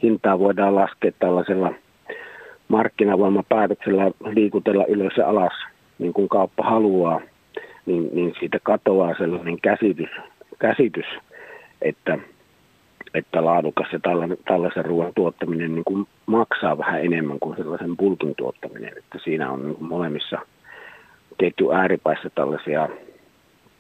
hintaa 0.04 0.40
voidaan 0.40 0.76
laskea 0.76 1.12
tällaisella– 1.20 1.74
markkinavoimapäätöksellä 2.72 4.12
liikutella 4.36 4.86
ylös 4.86 5.14
ja 5.18 5.30
alas, 5.30 5.54
niin 6.00 6.14
kuin 6.14 6.30
kauppa 6.30 6.64
haluaa, 6.64 7.22
niin, 7.86 8.10
niin 8.14 8.34
siitä 8.40 8.60
katoaa 8.64 9.16
sellainen 9.18 9.62
käsitys, 9.62 10.10
käsitys 10.60 11.06
että, 11.82 12.18
että 13.14 13.46
laadukas 13.46 13.88
ja 13.94 14.00
tällaisen 14.48 14.86
ruoan 14.86 15.12
tuottaminen 15.16 15.76
niin 15.76 15.84
kuin 15.86 16.08
maksaa 16.26 16.78
vähän 16.78 17.06
enemmän 17.06 17.40
kuin 17.40 17.58
sellaisen 17.58 17.98
bulkin 17.98 18.36
tuottaminen. 18.38 18.98
Että 18.98 19.20
siinä 19.24 19.52
on 19.52 19.64
niin 19.64 19.76
kuin 19.76 19.90
molemmissa 19.90 20.40
ketju 21.38 21.72
ääripäissä 21.72 22.30
tällaisia 22.36 22.90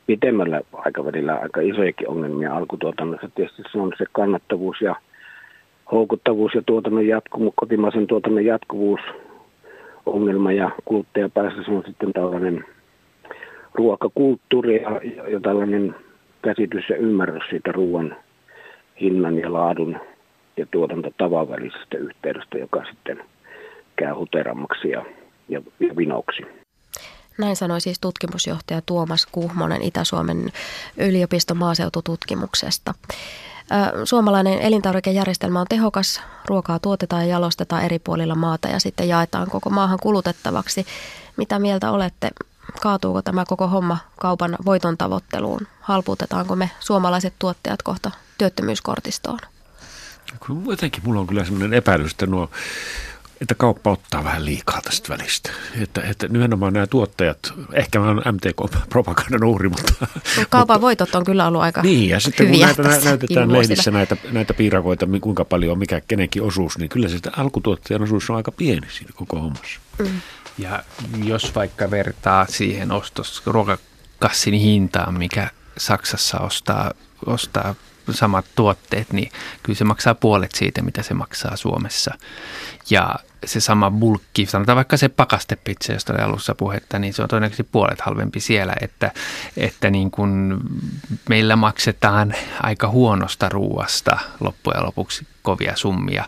pitemmällä 0.08 0.62
aikavälillä 0.74 1.36
aika 1.36 1.62
isojakin 1.62 2.10
ongelmia 2.10 2.56
alkutuotannossa. 2.56 3.30
Tietysti 3.36 3.64
se 3.72 3.80
on 3.80 3.92
se 3.98 4.06
kannattavuus 4.12 4.82
ja 4.82 4.96
houkuttavuus 5.92 6.54
ja 6.56 6.62
tuotannon 6.66 7.08
jatkuvuus, 7.08 7.54
kotimaisen 7.56 8.08
tuotannon 8.08 8.46
jatkuvuus 8.46 9.00
ongelma 10.06 10.52
ja 10.52 10.72
kuluttajapäässä 10.86 11.64
se 11.64 11.72
on 11.72 11.84
sitten 11.88 12.14
tällainen 12.14 12.66
ruokakulttuuri 13.74 14.82
ja, 14.82 15.02
ja 15.32 15.39
tällainen 15.39 15.96
käsitys 16.42 16.89
ja 16.89 16.96
ymmärrys 16.96 17.44
siitä 17.50 17.72
ruoan 17.72 18.16
hinnan 19.02 19.38
ja 19.38 19.54
laadun 19.54 19.98
ja 20.58 20.66
tuotantotavan 20.72 21.50
välisestä 21.50 21.98
yhteydestä, 21.98 22.58
joka 22.58 22.84
sitten 22.86 23.24
käy 23.96 24.14
huterammaksi 24.14 24.89
ja, 24.89 25.06
ja, 25.50 25.62
ja 25.80 25.96
vinoksi. 25.98 26.44
Näin 27.38 27.56
sanoi 27.56 27.82
siis 27.82 28.00
tutkimusjohtaja 28.00 28.82
Tuomas 28.86 29.28
Kuhmonen 29.32 29.82
Itä-Suomen 29.82 30.38
yliopiston 30.98 31.58
maaseutututkimuksesta. 31.58 32.94
Suomalainen 34.03 34.59
elintarvikejärjestelmä 34.59 35.59
on 35.59 35.66
tehokas. 35.70 36.22
Ruokaa 36.45 36.80
tuotetaan 36.80 37.22
ja 37.22 37.28
jalostetaan 37.28 37.84
eri 37.84 37.99
puolilla 37.99 38.36
maata 38.36 38.68
ja 38.68 38.80
sitten 38.80 39.07
jaetaan 39.07 39.49
koko 39.49 39.70
maahan 39.70 39.99
kulutettavaksi. 40.01 40.86
Mitä 41.38 41.59
mieltä 41.59 41.91
olette? 41.91 42.30
Kaatuuko 42.82 43.22
tämä 43.22 43.45
koko 43.45 43.68
homma 43.68 43.97
kaupan 44.20 44.57
voiton 44.66 44.97
tavoitteluun? 44.97 45.68
Halpuutetaanko 45.82 46.55
me 46.55 46.72
suomalaiset 46.80 47.34
tuottajat 47.39 47.82
kohta 47.82 48.12
työttömyyskortistoon? 48.38 49.39
Jotenkin 50.70 51.03
mulla 51.05 51.20
on 51.20 51.28
kyllä 51.28 51.43
sellainen 51.43 51.74
epäilys, 51.74 52.12
että 52.12 52.26
nuo 52.26 52.49
että 53.42 53.56
kauppa 53.56 53.92
ottaa 53.92 54.24
vähän 54.24 54.46
liikaa 54.46 54.82
tästä 54.82 55.10
välistä. 55.10 55.50
Että, 55.82 56.02
että 56.02 56.28
nimenomaan 56.28 56.74
nämä 56.74 56.88
tuottajat, 56.88 57.54
ehkä 57.74 58.00
mä 58.00 58.10
olen 58.10 58.36
MTK-propagandan 58.36 59.44
uhri, 59.44 59.70
mutta... 59.70 59.94
Kaupan 60.50 60.76
mutta, 60.76 60.82
voitot 60.82 61.16
on 61.16 61.24
kyllä 61.24 61.48
ollut 61.48 61.62
aika 61.62 61.82
Niin, 61.82 62.10
ja 62.10 62.20
sitten 62.20 62.48
kun 62.48 62.60
näitä, 62.60 62.84
näytetään 62.84 63.54
lehdissä 63.54 63.92
näitä, 63.92 64.18
näitä 64.32 64.54
piirakoita, 64.54 65.08
kuinka 65.22 65.46
paljon 65.46 65.80
mikä 65.80 66.02
kenenkin 66.02 66.44
osuus, 66.44 66.78
niin 66.78 66.89
kyllä 66.89 67.10
se 67.10 67.18
alkutuottajan 67.38 68.02
osuus 68.02 68.30
on 68.30 68.36
aika 68.36 68.52
pieni 68.52 68.88
siinä 68.89 69.12
koko 69.16 69.39
hommassa. 69.39 69.80
Mm. 70.00 70.22
Ja 70.58 70.84
jos 71.24 71.56
vaikka 71.56 71.92
vertaa 71.92 72.46
siihen 72.50 72.92
ostos 72.92 73.42
ruokakassin 73.46 74.54
hintaan, 74.54 75.18
mikä 75.18 75.50
Saksassa 75.78 76.39
ostaa, 76.39 76.92
ostaa 77.26 77.76
samat 78.12 78.46
tuotteet, 78.56 79.14
niin 79.14 79.32
kyllä 79.64 79.78
se 79.78 79.84
maksaa 79.84 80.16
puolet 80.16 80.52
siitä, 80.52 80.82
mitä 80.82 81.04
se 81.04 81.14
maksaa 81.14 81.56
Suomessa. 81.56 82.14
Ja 82.89 83.16
se 83.46 83.60
sama 83.60 83.92
bulkki, 83.92 84.46
sanotaan 84.46 84.76
vaikka 84.76 84.98
se 84.98 85.10
pakastepizza, 85.10 85.94
josta 85.94 86.14
oli 86.14 86.22
alussa 86.22 86.56
puhetta, 86.56 87.00
niin 87.00 87.14
se 87.14 87.22
on 87.22 87.28
todennäköisesti 87.28 87.70
puolet 87.72 88.02
halvempi 88.02 88.39
siellä, 88.39 88.74
että, 88.82 89.12
että 89.58 89.89
niin 89.89 90.12
kuin 90.12 90.60
meillä 91.30 91.56
maksetaan 91.56 92.34
aika 92.64 92.88
huonosta 92.88 93.50
ruuasta 93.50 94.20
loppujen 94.39 94.86
lopuksi 94.86 95.28
kovia 95.42 95.76
summia, 95.76 96.26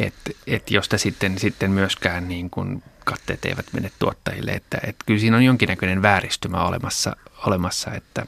että 0.00 0.30
et 0.46 0.70
josta 0.70 0.98
sitten, 0.98 1.38
sitten 1.38 1.70
myöskään 1.70 2.28
niin 2.28 2.50
kuin 2.50 2.82
katteet 3.04 3.44
eivät 3.44 3.66
mene 3.72 3.90
tuottajille, 3.98 4.50
että, 4.50 4.78
että 4.86 5.04
kyllä 5.06 5.20
siinä 5.20 5.36
on 5.36 5.44
jonkinnäköinen 5.44 6.02
vääristymä 6.02 6.64
olemassa, 6.64 7.16
olemassa 7.46 7.90
että, 7.92 8.26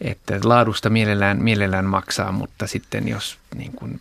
että 0.00 0.40
laadusta 0.44 0.90
mielellään, 0.90 1.42
mielellään 1.42 1.84
maksaa, 1.84 2.32
mutta 2.32 2.66
sitten 2.66 3.08
jos 3.08 3.38
niin 3.54 3.72
kuin 3.72 4.00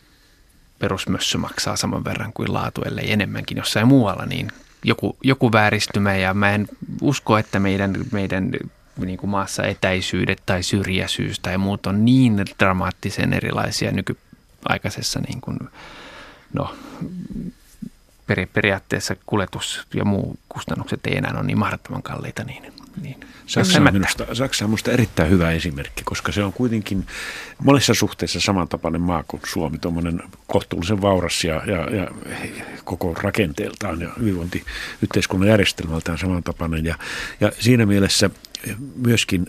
perusmössö 0.81 1.37
maksaa 1.37 1.75
saman 1.75 2.05
verran 2.05 2.33
kuin 2.33 2.53
laatu, 2.53 2.81
ellei 2.81 3.11
enemmänkin 3.11 3.57
jossain 3.57 3.87
muualla, 3.87 4.25
niin 4.25 4.51
joku, 4.83 5.17
joku 5.23 5.51
vääristymä 5.51 6.15
ja 6.15 6.33
mä 6.33 6.51
en 6.51 6.67
usko, 7.01 7.37
että 7.37 7.59
meidän, 7.59 7.95
meidän 8.11 8.51
niin 8.97 9.17
kuin 9.17 9.29
maassa 9.29 9.63
etäisyydet 9.63 10.41
tai 10.45 10.63
syrjäisyys 10.63 11.39
tai 11.39 11.57
muut 11.57 11.85
on 11.85 12.05
niin 12.05 12.45
dramaattisen 12.59 13.33
erilaisia 13.33 13.91
nykyaikaisessa 13.91 15.19
niin 15.19 15.41
kuin, 15.41 15.59
no, 16.53 16.75
peri, 18.27 18.45
periaatteessa 18.45 19.15
kuljetus 19.25 19.87
ja 19.93 20.05
muu 20.05 20.39
kustannukset 20.49 21.07
ei 21.07 21.17
enää 21.17 21.33
ole 21.33 21.43
niin 21.43 21.59
mahdottoman 21.59 22.03
kalliita. 22.03 22.43
Niin, 22.43 22.73
niin 23.01 23.19
Saksa, 23.45 23.77
on 23.77 23.93
minusta, 23.93 24.35
Saksa 24.35 24.65
on 24.65 24.69
minusta 24.69 24.91
erittäin 24.91 25.29
hyvä 25.29 25.51
esimerkki, 25.51 26.03
koska 26.03 26.31
se 26.31 26.43
on 26.43 26.53
kuitenkin 26.53 27.07
monissa 27.63 27.93
suhteissa 27.93 28.39
samantapainen 28.39 29.01
maa 29.01 29.23
kuin 29.27 29.41
Suomi, 29.45 29.77
tuommoinen 29.77 30.23
kohtuullisen 30.47 31.01
vauras 31.01 31.43
ja, 31.43 31.61
ja, 31.65 31.95
ja 31.95 32.07
koko 32.83 33.13
rakenteeltaan 33.13 34.01
ja 34.01 34.09
hyvinvointiyhteiskunnan 34.19 35.49
järjestelmältään 35.49 36.17
samantapainen. 36.17 36.85
Ja, 36.85 36.95
ja 37.39 37.51
siinä 37.59 37.85
mielessä 37.85 38.29
myöskin 38.95 39.45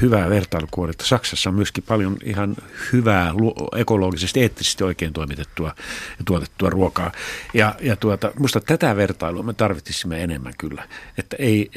hyvää 0.00 0.30
vertailukuoretta. 0.30 1.04
Saksassa 1.04 1.50
on 1.50 1.56
myöskin 1.56 1.84
paljon 1.88 2.16
ihan 2.24 2.56
hyvää, 2.92 3.32
ekologisesti, 3.76 4.40
eettisesti 4.40 4.84
oikein 4.84 5.12
toimitettua 5.12 5.74
ja 6.18 6.24
tuotettua 6.24 6.70
ruokaa. 6.70 7.12
Ja, 7.54 7.74
ja 7.80 7.96
tuota, 7.96 8.32
musta 8.38 8.60
tätä 8.60 8.96
vertailua 8.96 9.42
me 9.42 9.52
tarvitsisimme 9.52 10.22
enemmän 10.22 10.52
kyllä. 10.58 10.88
Että 11.18 11.36
ei, 11.38 11.70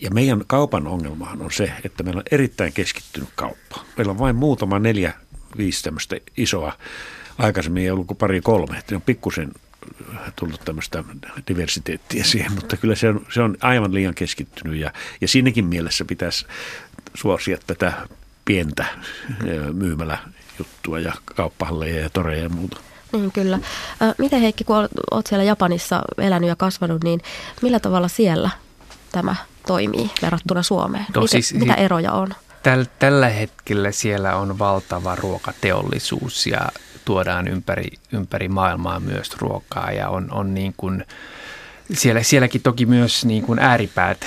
ja 0.00 0.10
meidän 0.10 0.44
kaupan 0.46 0.86
ongelmahan 0.86 1.42
on 1.42 1.52
se, 1.52 1.72
että 1.84 2.02
meillä 2.02 2.18
on 2.18 2.24
erittäin 2.30 2.72
keskittynyt 2.72 3.28
kauppa. 3.34 3.84
Meillä 3.96 4.10
on 4.10 4.18
vain 4.18 4.36
muutama 4.36 4.78
neljä, 4.78 5.12
viisi 5.56 5.82
tämmöistä 5.82 6.16
isoa. 6.36 6.72
Aikaisemmin 7.38 7.82
ei 7.82 7.90
ollut 7.90 8.06
kuin 8.06 8.16
pari 8.16 8.40
kolme. 8.40 8.78
Että 8.78 8.94
on 8.94 9.02
pikkusen 9.02 9.52
tullut 10.36 10.60
tämmöistä 10.64 11.04
diversiteettiä 11.48 12.24
siihen, 12.24 12.52
mutta 12.52 12.76
kyllä 12.76 12.94
se 12.94 13.08
on, 13.08 13.26
se 13.34 13.42
on 13.42 13.56
aivan 13.60 13.94
liian 13.94 14.14
keskittynyt 14.14 14.80
ja, 14.80 14.92
ja 15.20 15.28
siinäkin 15.28 15.64
mielessä 15.64 16.04
pitäisi 16.04 16.46
suosia 17.14 17.58
tätä 17.66 17.92
pientä 18.44 18.86
myymälä 19.72 20.18
juttua 20.58 21.00
ja 21.00 21.12
kauppahalleja 21.24 22.00
ja 22.00 22.10
toreja 22.10 22.42
ja 22.42 22.48
muuta. 22.48 22.80
Niin 23.12 23.32
kyllä. 23.32 23.58
Miten 24.18 24.40
Heikki, 24.40 24.64
kun 24.64 24.76
olet 25.10 25.26
siellä 25.26 25.44
Japanissa 25.44 26.02
elänyt 26.18 26.48
ja 26.48 26.56
kasvanut, 26.56 27.04
niin 27.04 27.20
millä 27.62 27.80
tavalla 27.80 28.08
siellä 28.08 28.50
tämä 29.12 29.34
toimii 29.68 30.10
verrattuna 30.22 30.62
Suomeen? 30.62 31.06
No, 31.14 31.20
Miten, 31.20 31.42
siis, 31.42 31.54
mitä 31.54 31.74
eroja 31.74 32.12
on? 32.12 32.28
Täl, 32.62 32.84
tällä 32.98 33.28
hetkellä 33.28 33.92
siellä 33.92 34.36
on 34.36 34.58
valtava 34.58 35.14
ruokateollisuus 35.14 36.46
ja 36.46 36.60
tuodaan 37.04 37.48
ympäri, 37.48 37.88
ympäri 38.12 38.48
maailmaa 38.48 39.00
myös 39.00 39.36
ruokaa 39.36 39.92
ja 39.92 40.08
on, 40.08 40.28
on 40.32 40.54
niin 40.54 40.74
kuin, 40.76 41.04
siellä, 41.92 42.22
sielläkin 42.22 42.62
toki 42.62 42.86
myös 42.86 43.24
niin 43.24 43.42
kuin 43.42 43.58
ääripäät 43.58 44.20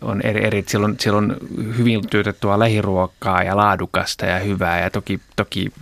on 0.00 0.22
eri, 0.22 0.44
eri 0.44 0.64
siellä, 0.66 0.84
on, 0.84 0.96
siellä 1.00 1.18
on 1.18 1.36
hyvin 1.78 2.08
työtettyä 2.10 2.58
lähiruokaa 2.58 3.42
ja 3.42 3.56
laadukasta 3.56 4.26
ja 4.26 4.38
hyvää 4.38 4.80
ja 4.80 4.90
toki, 4.90 5.20
toki 5.36 5.72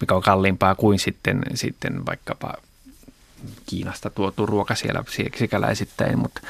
mikä 0.00 0.14
on 0.14 0.22
kalliimpaa 0.22 0.74
kuin 0.74 0.98
sitten, 0.98 1.42
sitten 1.54 2.06
vaikkapa 2.06 2.54
Kiinasta 3.66 4.10
tuotu 4.10 4.46
ruoka 4.46 4.74
siellä 4.74 5.04
sikäläisittäin, 5.36 6.18
mutta, 6.18 6.40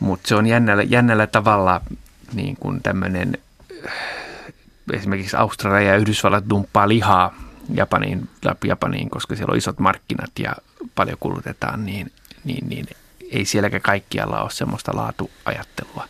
mutta 0.00 0.28
se 0.28 0.34
on 0.34 0.46
jännällä, 0.46 0.82
jännällä 0.82 1.26
tavalla 1.26 1.80
niin 2.32 2.56
kuin 2.56 2.82
tämmöinen 2.82 3.38
esimerkiksi 4.92 5.36
Australia 5.36 5.88
ja 5.88 5.96
Yhdysvallat 5.96 6.44
dumppaa 6.50 6.88
lihaa 6.88 7.34
Japaniin, 7.74 8.28
Japaniin, 8.64 9.10
koska 9.10 9.36
siellä 9.36 9.52
on 9.52 9.58
isot 9.58 9.78
markkinat 9.78 10.30
ja 10.38 10.52
paljon 10.94 11.16
kulutetaan, 11.20 11.86
niin, 11.86 12.12
niin, 12.44 12.68
niin 12.68 12.86
ei 13.30 13.44
sielläkään 13.44 13.82
kaikkialla 13.82 14.42
ole 14.42 14.50
semmoista 14.50 14.96
laatuajattelua 14.96 16.08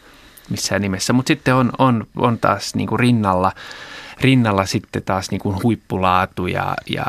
missään 0.51 0.83
nimessä. 0.83 1.13
Mutta 1.13 1.29
sitten 1.29 1.55
on, 1.55 1.73
on, 1.79 2.07
on 2.17 2.39
taas 2.39 2.75
niin 2.75 2.89
kuin 2.89 3.01
rinnalla 3.01 3.53
rinnalla 4.21 4.67
sitten 4.67 5.03
taas 5.03 5.31
niin 5.31 5.41
kuin 5.41 5.63
huippulaatu 5.63 6.47
ja, 6.47 6.75
ja 6.91 7.05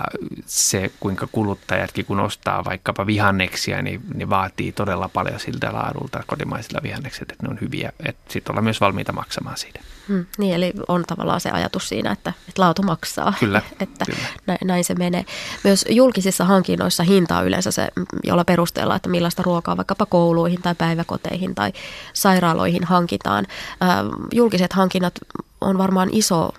se, 0.45 0.91
kuinka 0.99 1.27
kuluttajatkin 1.31 2.05
kun 2.05 2.19
ostaa 2.19 2.65
vaikkapa 2.65 3.05
vihanneksia, 3.05 3.81
niin 3.81 4.01
ne 4.13 4.29
vaatii 4.29 4.71
todella 4.71 5.09
paljon 5.09 5.39
siltä 5.39 5.73
laadulta 5.73 6.23
kotimaisilla 6.27 6.83
vihannekset, 6.83 7.31
että 7.31 7.47
ne 7.47 7.51
on 7.51 7.57
hyviä. 7.61 7.91
Sitten 8.29 8.51
ollaan 8.51 8.63
myös 8.63 8.81
valmiita 8.81 9.11
maksamaan 9.11 9.57
siitä. 9.57 9.79
Hmm, 10.07 10.25
niin, 10.37 10.55
eli 10.55 10.73
on 10.87 11.03
tavallaan 11.07 11.41
se 11.41 11.49
ajatus 11.49 11.89
siinä, 11.89 12.11
että, 12.11 12.33
että 12.47 12.61
laatu 12.61 12.83
maksaa. 12.83 13.33
Kyllä. 13.39 13.61
että 13.79 14.05
kyllä. 14.05 14.27
Näin, 14.47 14.59
näin 14.63 14.83
se 14.83 14.95
menee. 14.95 15.25
Myös 15.63 15.85
julkisissa 15.89 16.45
hankinnoissa 16.45 17.03
hinta 17.03 17.37
on 17.37 17.47
yleensä 17.47 17.71
se, 17.71 17.87
jolla 18.23 18.43
perusteella, 18.43 18.95
että 18.95 19.09
millaista 19.09 19.43
ruokaa 19.43 19.77
vaikkapa 19.77 20.05
kouluihin 20.05 20.61
tai 20.61 20.75
päiväkoteihin 20.75 21.55
tai 21.55 21.73
sairaaloihin 22.13 22.83
hankitaan. 22.83 23.47
Äh, 23.83 23.89
julkiset 24.31 24.73
hankinnat 24.73 25.13
on 25.61 25.77
varmaan 25.77 26.09
iso, 26.11 26.53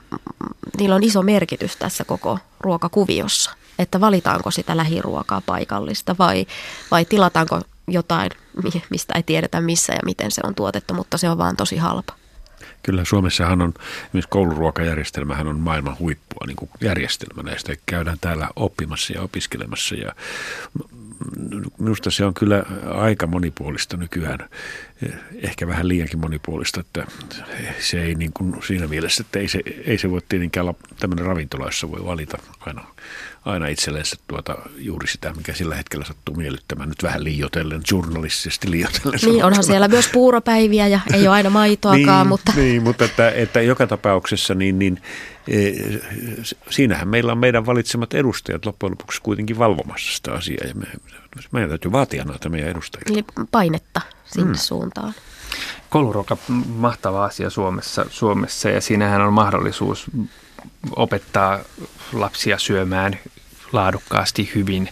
niillä 0.79 0.95
on 0.95 1.03
iso 1.03 1.23
merkitys 1.23 1.77
tässä 1.77 2.05
koko 2.05 2.39
ruokakuviossa. 2.61 3.51
Että 3.79 4.01
valitaanko 4.01 4.51
sitä 4.51 4.77
lähiruokaa 4.77 5.43
paikallista 5.47 6.17
vai, 6.19 6.47
vai 6.91 7.05
tilataanko 7.05 7.61
jotain, 7.89 8.31
mistä 8.91 9.15
ei 9.15 9.23
tiedetä 9.23 9.61
missä 9.61 9.93
ja 9.93 10.01
miten 10.05 10.31
se 10.31 10.41
on 10.45 10.55
tuotettu, 10.55 10.95
mutta 10.95 11.19
se 11.19 11.31
on 11.31 11.39
vaan 11.39 11.57
tosi 11.57 11.77
halpa. 11.77 12.13
Kyllä 12.83 13.05
Suomessahan 13.05 13.63
on, 13.63 13.75
myös 14.13 14.27
kouluruokajärjestelmähän 14.27 15.49
on 15.49 15.59
maailman 15.59 15.99
huippua 15.99 16.47
niin 16.47 16.57
kuin 16.57 16.71
järjestelmänä 16.81 17.53
ja 17.53 17.59
sitä 17.59 17.75
käydään 17.87 18.19
täällä 18.21 18.49
oppimassa 18.57 19.13
ja 19.13 19.23
opiskelemassa 19.23 19.95
ja 19.95 20.13
minusta 21.79 22.11
se 22.11 22.25
on 22.25 22.35
kyllä 22.35 22.65
aika 22.95 23.27
monipuolista 23.27 23.97
nykyään. 23.97 24.49
ehkä 25.43 25.67
vähän 25.67 25.89
liiankin 25.89 26.19
monipuolista, 26.19 26.81
että 26.81 27.07
se 27.79 28.03
ei 28.03 28.15
niin 28.15 28.33
kuin 28.33 28.55
siinä 28.67 28.87
mielessä, 28.87 29.23
että 29.27 29.39
ei 29.39 29.49
se, 29.49 29.61
ei 29.85 29.99
se 29.99 30.11
voi 30.11 30.21
tietenkään 30.29 30.67
olla 30.67 30.79
tämmöinen 31.01 31.27
ravintola, 31.27 31.67
jossa 31.67 31.91
voi 31.91 32.05
valita 32.05 32.39
aina, 32.61 32.85
aina 33.45 33.67
itsellensä 33.67 34.17
tuota, 34.27 34.57
juuri 34.77 35.09
sitä, 35.09 35.33
mikä 35.37 35.55
sillä 35.55 35.75
hetkellä 35.75 36.05
sattuu 36.05 36.35
miellyttämään. 36.35 36.89
Nyt 36.89 37.03
vähän 37.03 37.25
liioitellen, 37.25 37.83
journalistisesti 37.91 38.71
liioitellen. 38.71 39.21
Niin, 39.23 39.45
onhan 39.45 39.65
siellä 39.65 39.89
myös 39.89 40.09
puuropäiviä 40.09 40.87
ja 40.87 41.01
ei 41.13 41.21
ole 41.21 41.29
aina 41.29 41.51
maitoakaan, 41.51 42.21
niin, 42.21 42.29
mutta... 42.29 42.53
Niin, 42.57 42.83
mutta 42.83 43.05
että, 43.05 43.31
että 43.31 43.61
joka 43.61 43.87
tapauksessa 43.87 44.55
niin, 44.55 44.79
niin 44.79 45.03
siinähän 46.71 47.09
meillä 47.09 47.33
on 47.33 47.39
meidän 47.39 47.67
valitsemat 47.67 48.15
edustajat 48.15 48.67
loppujen 48.67 48.91
lopuksi 48.91 49.23
kuitenkin 49.23 49.59
valvomassa 49.59 50.17
sitä 50.17 50.33
asiaa 50.33 50.67
ja 50.67 50.75
me, 50.75 50.87
meidän 51.53 51.69
täytyy 51.69 51.93
vaatia 51.93 52.25
noita 52.25 52.49
meidän 52.49 52.71
edustajia. 52.71 53.05
Eli 53.11 53.25
painetta 53.51 54.01
sinne 54.25 54.53
mm. 54.53 54.59
suuntaan. 54.59 55.15
Kouluruoka, 55.91 56.37
mahtava 56.67 57.25
asia 57.25 57.51
Suomessa, 57.51 58.07
Suomessa 58.11 58.69
ja 58.69 58.81
siinähän 58.81 59.21
on 59.21 59.33
mahdollisuus 59.33 60.07
opettaa 60.97 61.59
lapsia 62.13 62.59
syömään 62.59 63.19
laadukkaasti 63.73 64.51
hyvin 64.55 64.89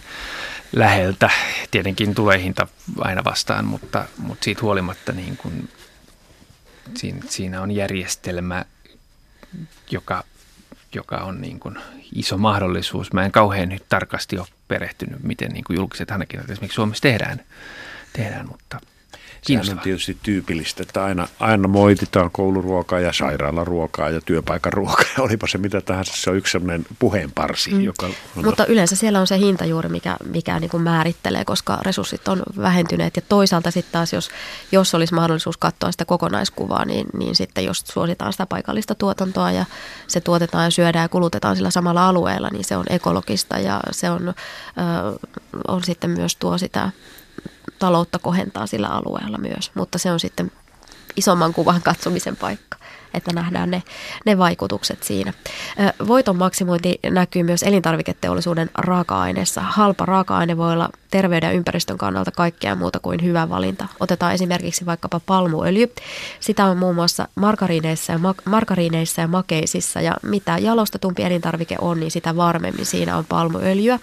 läheltä. 0.71 1.29
Tietenkin 1.71 2.15
tulee 2.15 2.41
hinta 2.41 2.67
aina 2.97 3.23
vastaan, 3.23 3.65
mutta, 3.65 4.05
mutta 4.17 4.43
siitä 4.43 4.61
huolimatta 4.61 5.11
niin 5.11 5.37
kuin, 5.37 5.69
siinä, 6.97 7.19
siinä 7.29 7.61
on 7.61 7.71
järjestelmä, 7.71 8.65
joka, 9.91 10.23
joka 10.95 11.17
on 11.17 11.41
niin 11.41 11.59
kuin 11.59 11.75
iso 12.15 12.37
mahdollisuus. 12.37 13.13
Mä 13.13 13.25
en 13.25 13.31
kauhean 13.31 13.69
nyt 13.69 13.83
tarkasti 13.89 14.37
ole 14.37 14.47
perehtynyt, 14.67 15.23
miten 15.23 15.51
niin 15.51 15.63
kuin 15.63 15.77
julkiset 15.77 16.11
hankinnat 16.11 16.49
esimerkiksi 16.49 16.75
Suomessa 16.75 17.01
tehdään, 17.01 17.41
tehdään 18.13 18.47
mutta– 18.47 18.79
Sehän 19.41 19.69
on 19.69 19.79
tietysti 19.79 20.17
tyypillistä, 20.23 20.83
että 20.83 21.03
aina, 21.03 21.27
aina 21.39 21.67
moititaan 21.67 22.31
kouluruokaa 22.31 22.99
ja 22.99 23.13
sairaalaruokaa 23.13 24.09
ja 24.09 24.21
työpaikan 24.21 24.73
ruokaa. 24.73 25.05
Olipa 25.19 25.47
se 25.47 25.57
mitä 25.57 25.81
tahansa, 25.81 26.13
se 26.15 26.29
on 26.29 26.37
yksi 26.37 26.51
sellainen 26.51 26.85
puheenparsi. 26.99 27.71
Mm. 27.71 27.81
Joka 27.81 28.05
on... 28.05 28.13
Mutta 28.45 28.65
yleensä 28.65 28.95
siellä 28.95 29.19
on 29.19 29.27
se 29.27 29.37
hinta 29.37 29.65
juuri, 29.65 29.89
mikä, 29.89 30.17
mikä 30.25 30.59
niin 30.59 30.69
kuin 30.69 30.83
määrittelee, 30.83 31.45
koska 31.45 31.77
resurssit 31.81 32.27
on 32.27 32.43
vähentyneet. 32.57 33.15
Ja 33.15 33.21
toisaalta 33.29 33.71
sitten 33.71 33.91
taas, 33.91 34.13
jos, 34.13 34.29
jos 34.71 34.95
olisi 34.95 35.13
mahdollisuus 35.13 35.57
katsoa 35.57 35.91
sitä 35.91 36.05
kokonaiskuvaa, 36.05 36.85
niin, 36.85 37.07
niin 37.17 37.35
sitten 37.35 37.65
jos 37.65 37.79
suositaan 37.79 38.31
sitä 38.31 38.45
paikallista 38.45 38.95
tuotantoa 38.95 39.51
ja 39.51 39.65
se 40.07 40.21
tuotetaan 40.21 40.63
ja 40.63 40.71
syödään 40.71 41.03
ja 41.03 41.09
kulutetaan 41.09 41.55
sillä 41.55 41.71
samalla 41.71 42.09
alueella, 42.09 42.49
niin 42.51 42.65
se 42.65 42.77
on 42.77 42.85
ekologista 42.89 43.59
ja 43.59 43.79
se 43.91 44.09
on, 44.09 44.27
ö, 44.27 44.33
on 45.67 45.83
sitten 45.83 46.09
myös 46.09 46.35
tuo 46.35 46.57
sitä 46.57 46.91
taloutta 47.81 48.19
kohentaa 48.19 48.67
sillä 48.67 48.87
alueella 48.87 49.37
myös, 49.37 49.71
mutta 49.75 49.97
se 49.97 50.11
on 50.11 50.19
sitten 50.19 50.51
isomman 51.15 51.53
kuvan 51.53 51.81
katsomisen 51.81 52.35
paikka 52.35 52.77
että 53.13 53.33
nähdään 53.33 53.71
ne, 53.71 53.83
ne 54.25 54.37
vaikutukset 54.37 55.03
siinä. 55.03 55.33
Voiton 56.07 56.35
maksimointi 56.35 56.99
näkyy 57.09 57.43
myös 57.43 57.63
elintarviketeollisuuden 57.63 58.69
raaka-aineessa. 58.77 59.61
Halpa 59.61 60.05
raaka-aine 60.05 60.57
voi 60.57 60.73
olla 60.73 60.89
terveyden 61.11 61.47
ja 61.47 61.53
ympäristön 61.53 61.97
kannalta 61.97 62.31
kaikkea 62.31 62.75
muuta 62.75 62.99
kuin 62.99 63.23
hyvä 63.23 63.49
valinta. 63.49 63.87
Otetaan 63.99 64.33
esimerkiksi 64.33 64.85
vaikkapa 64.85 65.19
palmuöljy. 65.25 65.93
Sitä 66.39 66.65
on 66.65 66.77
muun 66.77 66.95
muassa 66.95 67.27
margariineissa 67.35 68.11
ja, 68.11 68.17
ma- 68.17 68.35
margariineissa 68.45 69.21
ja 69.21 69.27
makeisissa 69.27 70.01
ja 70.01 70.15
mitä 70.23 70.57
jalostetumpi 70.57 71.23
elintarvike 71.23 71.75
on, 71.81 71.99
niin 71.99 72.11
sitä 72.11 72.35
varmemmin 72.35 72.85
siinä 72.85 73.17
on 73.17 73.25
palmuöljyä. 73.25 73.99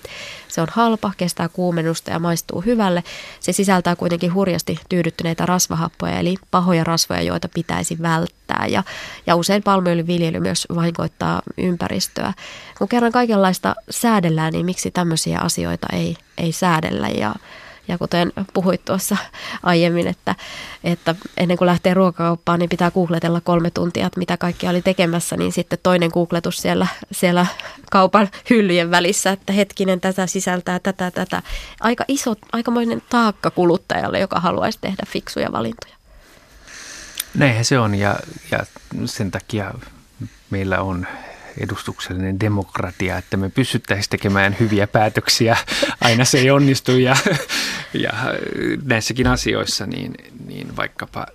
Se 0.48 0.60
on 0.60 0.68
halpa, 0.70 1.12
kestää 1.16 1.48
kuumennusta 1.48 2.10
ja 2.10 2.18
maistuu 2.18 2.60
hyvälle. 2.60 3.04
Se 3.40 3.52
sisältää 3.52 3.96
kuitenkin 3.96 4.34
hurjasti 4.34 4.80
tyydyttyneitä 4.88 5.46
rasvahappoja, 5.46 6.18
eli 6.18 6.36
pahoja 6.50 6.84
rasvoja, 6.84 7.22
joita 7.22 7.48
pitäisi 7.54 8.02
välttää. 8.02 8.66
Ja, 8.68 8.82
ja 9.26 9.36
usein 9.36 9.62
palmuöljyn 9.62 10.06
viljely 10.06 10.40
myös 10.40 10.66
vahingoittaa 10.74 11.42
ympäristöä. 11.58 12.32
Kun 12.78 12.88
kerran 12.88 13.12
kaikenlaista 13.12 13.74
säädellään, 13.90 14.52
niin 14.52 14.66
miksi 14.66 14.90
tämmöisiä 14.90 15.38
asioita 15.38 15.86
ei, 15.92 16.16
ei 16.38 16.52
säädellä? 16.52 17.08
Ja, 17.08 17.34
ja 17.88 17.98
kuten 17.98 18.32
puhuit 18.54 18.84
tuossa 18.84 19.16
aiemmin, 19.62 20.06
että, 20.06 20.34
että 20.84 21.14
ennen 21.36 21.58
kuin 21.58 21.66
lähtee 21.66 21.94
ruokakauppaan, 21.94 22.58
niin 22.58 22.68
pitää 22.68 22.90
googletella 22.90 23.40
kolme 23.40 23.70
tuntia, 23.70 24.06
että 24.06 24.18
mitä 24.18 24.36
kaikki 24.36 24.68
oli 24.68 24.82
tekemässä, 24.82 25.36
niin 25.36 25.52
sitten 25.52 25.78
toinen 25.82 26.10
googletus 26.14 26.56
siellä, 26.56 26.86
siellä 27.12 27.46
kaupan 27.90 28.28
hyllyjen 28.50 28.90
välissä, 28.90 29.30
että 29.30 29.52
hetkinen, 29.52 30.00
tätä 30.00 30.26
sisältää 30.26 30.78
tätä, 30.78 31.10
tätä. 31.10 31.42
Aika 31.80 32.04
iso, 32.08 32.34
aikamoinen 32.52 33.02
taakka 33.10 33.50
kuluttajalle, 33.50 34.18
joka 34.18 34.40
haluaisi 34.40 34.78
tehdä 34.80 35.02
fiksuja 35.06 35.52
valintoja. 35.52 35.94
Näinhän 37.34 37.64
se 37.64 37.78
on 37.78 37.94
ja, 37.94 38.16
ja 38.50 38.58
sen 39.04 39.30
takia 39.30 39.74
meillä 40.50 40.80
on 40.80 41.06
edustuksellinen 41.60 42.40
demokratia, 42.40 43.18
että 43.18 43.36
me 43.36 43.48
pystyttäisiin 43.50 44.10
tekemään 44.10 44.56
hyviä 44.60 44.86
päätöksiä. 44.86 45.56
Aina 46.00 46.24
se 46.24 46.38
ei 46.38 46.50
onnistu 46.50 46.92
ja, 46.92 47.16
ja 47.94 48.12
näissäkin 48.84 49.26
asioissa 49.26 49.86
niin, 49.86 50.14
niin 50.46 50.76
vaikkapa, 50.76 51.26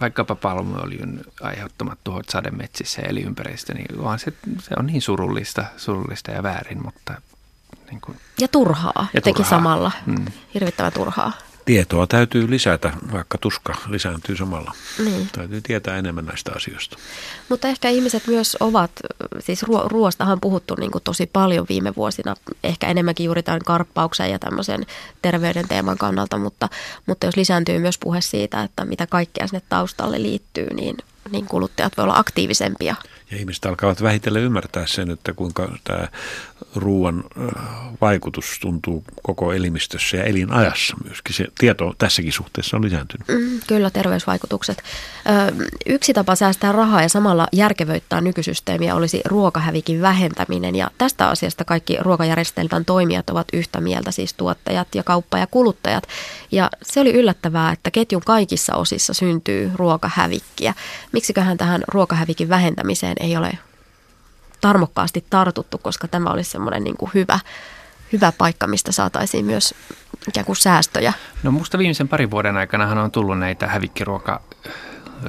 vaikkapa 0.00 0.34
palmuöljyn 0.34 1.24
aiheuttamat 1.40 1.98
tuhot 2.04 2.28
sademetsissä 2.28 3.02
ja 3.02 3.08
eliympäristössä, 3.08 3.74
niin 3.74 4.04
vaan 4.04 4.18
se, 4.18 4.32
se 4.58 4.74
on 4.78 4.86
niin 4.86 5.02
surullista, 5.02 5.64
surullista 5.76 6.30
ja 6.30 6.42
väärin, 6.42 6.82
mutta 6.84 7.14
niin 7.90 8.00
kuin, 8.00 8.18
ja 8.40 8.48
turhaa 8.48 9.08
ja 9.12 9.20
teki 9.20 9.36
turhaa. 9.36 9.50
samalla. 9.50 9.92
Mm. 10.06 10.24
Hirvittävän 10.54 10.92
turhaa 10.92 11.32
tietoa 11.70 12.06
täytyy 12.06 12.50
lisätä, 12.50 12.92
vaikka 13.12 13.38
tuska 13.38 13.74
lisääntyy 13.88 14.36
samalla. 14.36 14.72
Niin. 15.04 15.28
Täytyy 15.32 15.60
tietää 15.60 15.96
enemmän 15.96 16.24
näistä 16.24 16.52
asioista. 16.56 16.96
Mutta 17.48 17.68
ehkä 17.68 17.88
ihmiset 17.88 18.26
myös 18.26 18.56
ovat, 18.60 18.90
siis 19.38 19.62
ruo- 19.62 19.88
ruoastahan 19.88 20.32
on 20.32 20.40
puhuttu 20.40 20.74
niin 20.74 20.90
kuin 20.90 21.04
tosi 21.04 21.30
paljon 21.32 21.66
viime 21.68 21.92
vuosina, 21.96 22.36
ehkä 22.64 22.86
enemmänkin 22.86 23.24
juuri 23.24 23.42
tämän 23.42 23.60
karppauksen 23.66 24.30
ja 24.30 24.38
tämmöisen 24.38 24.86
terveyden 25.22 25.68
teeman 25.68 25.98
kannalta, 25.98 26.38
mutta, 26.38 26.68
mutta 27.06 27.26
jos 27.26 27.36
lisääntyy 27.36 27.78
myös 27.78 27.98
puhe 27.98 28.20
siitä, 28.20 28.62
että 28.62 28.84
mitä 28.84 29.06
kaikkea 29.06 29.46
sinne 29.46 29.62
taustalle 29.68 30.22
liittyy, 30.22 30.74
niin, 30.74 30.96
niin 31.30 31.46
kuluttajat 31.46 31.96
voi 31.96 32.02
olla 32.02 32.18
aktiivisempia 32.18 32.94
ja 33.30 33.36
ihmiset 33.36 33.66
alkavat 33.66 34.02
vähitellen 34.02 34.42
ymmärtää 34.42 34.86
sen, 34.86 35.10
että 35.10 35.32
kuinka 35.32 35.72
tämä 35.84 36.08
ruoan 36.74 37.24
vaikutus 38.00 38.58
tuntuu 38.60 39.04
koko 39.22 39.52
elimistössä 39.52 40.16
ja 40.16 40.24
elinajassa 40.24 40.96
myöskin. 41.04 41.34
Se 41.34 41.46
tieto 41.58 41.94
tässäkin 41.98 42.32
suhteessa 42.32 42.76
on 42.76 42.84
lisääntynyt. 42.84 43.28
Mm, 43.28 43.60
kyllä, 43.66 43.90
terveysvaikutukset. 43.90 44.82
Yksi 45.86 46.12
tapa 46.12 46.34
säästää 46.34 46.72
rahaa 46.72 47.02
ja 47.02 47.08
samalla 47.08 47.48
järkevöittää 47.52 48.20
nykysysteemiä 48.20 48.94
olisi 48.94 49.20
ruokahävikin 49.24 50.02
vähentäminen. 50.02 50.76
Ja 50.76 50.90
tästä 50.98 51.28
asiasta 51.28 51.64
kaikki 51.64 51.96
ruokajärjestelmän 52.00 52.84
toimijat 52.84 53.30
ovat 53.30 53.48
yhtä 53.52 53.80
mieltä, 53.80 54.10
siis 54.10 54.34
tuottajat 54.34 54.94
ja 54.94 55.02
kauppa 55.02 55.38
ja 55.38 55.46
kuluttajat. 55.46 56.04
Ja 56.52 56.70
se 56.82 57.00
oli 57.00 57.12
yllättävää, 57.12 57.72
että 57.72 57.90
ketjun 57.90 58.22
kaikissa 58.26 58.74
osissa 58.74 59.14
syntyy 59.14 59.70
ruokahävikkiä. 59.74 60.74
Miksiköhän 61.12 61.58
tähän 61.58 61.84
ruokahävikin 61.88 62.48
vähentämiseen 62.48 63.16
ei 63.20 63.36
ole 63.36 63.58
tarmokkaasti 64.60 65.24
tartuttu, 65.30 65.78
koska 65.78 66.08
tämä 66.08 66.30
olisi 66.30 66.50
semmoinen 66.50 66.84
niin 66.84 66.96
kuin 66.96 67.10
hyvä, 67.14 67.38
hyvä 68.12 68.32
paikka, 68.38 68.66
mistä 68.66 68.92
saataisiin 68.92 69.44
myös 69.44 69.74
ikään 70.28 70.46
kuin 70.46 70.56
säästöjä. 70.56 71.12
No 71.42 71.50
musta 71.50 71.78
viimeisen 71.78 72.08
parin 72.08 72.30
vuoden 72.30 72.56
aikana 72.56 73.02
on 73.02 73.10
tullut 73.10 73.38
näitä 73.38 73.66
hävikkiruoka, 73.66 74.40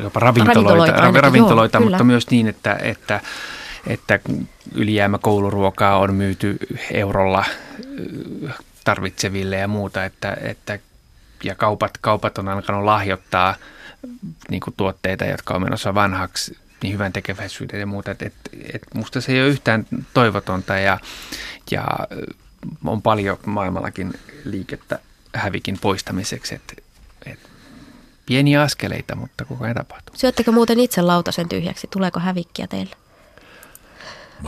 jopa 0.04 0.20
ravintoloita, 0.20 0.92
ravintoloita, 0.92 1.22
ravintoloita 1.22 1.78
joo, 1.78 1.90
mutta 1.90 2.04
myös 2.04 2.30
niin, 2.30 2.48
että, 2.48 2.78
että, 2.82 3.22
että 3.88 4.20
ylijäämä 4.76 5.18
kouluruokaa 5.18 5.98
on 5.98 6.14
myyty 6.14 6.58
eurolla 6.92 7.46
tarvitseville 8.84 9.58
ja 9.58 9.68
muuta, 9.68 10.06
että, 10.06 10.38
että 10.42 10.80
ja 11.44 11.56
kaupat, 11.56 11.92
kaupat 12.02 12.38
on 12.38 12.48
alkanut 12.48 12.84
lahjoittaa 12.84 13.56
niin 14.50 14.62
kuin 14.62 14.74
tuotteita, 14.78 15.26
jotka 15.26 15.54
on 15.54 15.64
menossa 15.64 15.96
vanhaksi 15.96 16.58
niin 16.84 16.94
hyvän 16.94 17.14
tekeväisyyden 17.14 17.80
ja 17.80 17.86
muuta. 17.86 18.12
Et, 18.12 18.22
et, 18.22 18.34
et 18.74 18.82
musta 18.94 19.22
se 19.22 19.32
ei 19.32 19.42
ole 19.42 19.50
yhtään 19.50 19.86
toivotonta 20.14 20.78
ja, 20.78 21.00
ja 21.72 21.84
on 22.86 23.02
paljon 23.02 23.38
maailmallakin 23.46 24.14
liikettä 24.46 25.00
hävikin 25.34 25.78
poistamiseksi. 25.82 26.56
Et, 26.56 26.84
et, 27.26 27.40
pieniä 28.26 28.62
askeleita, 28.62 29.16
mutta 29.16 29.46
koko 29.46 29.64
ajan 29.64 29.76
tapahtuu. 29.76 30.16
Syöttekö 30.18 30.52
muuten 30.52 30.80
itse 30.80 31.02
lautasen 31.02 31.50
tyhjäksi? 31.50 31.88
Tuleeko 31.88 32.20
hävikkiä 32.20 32.68
teille? 32.68 32.96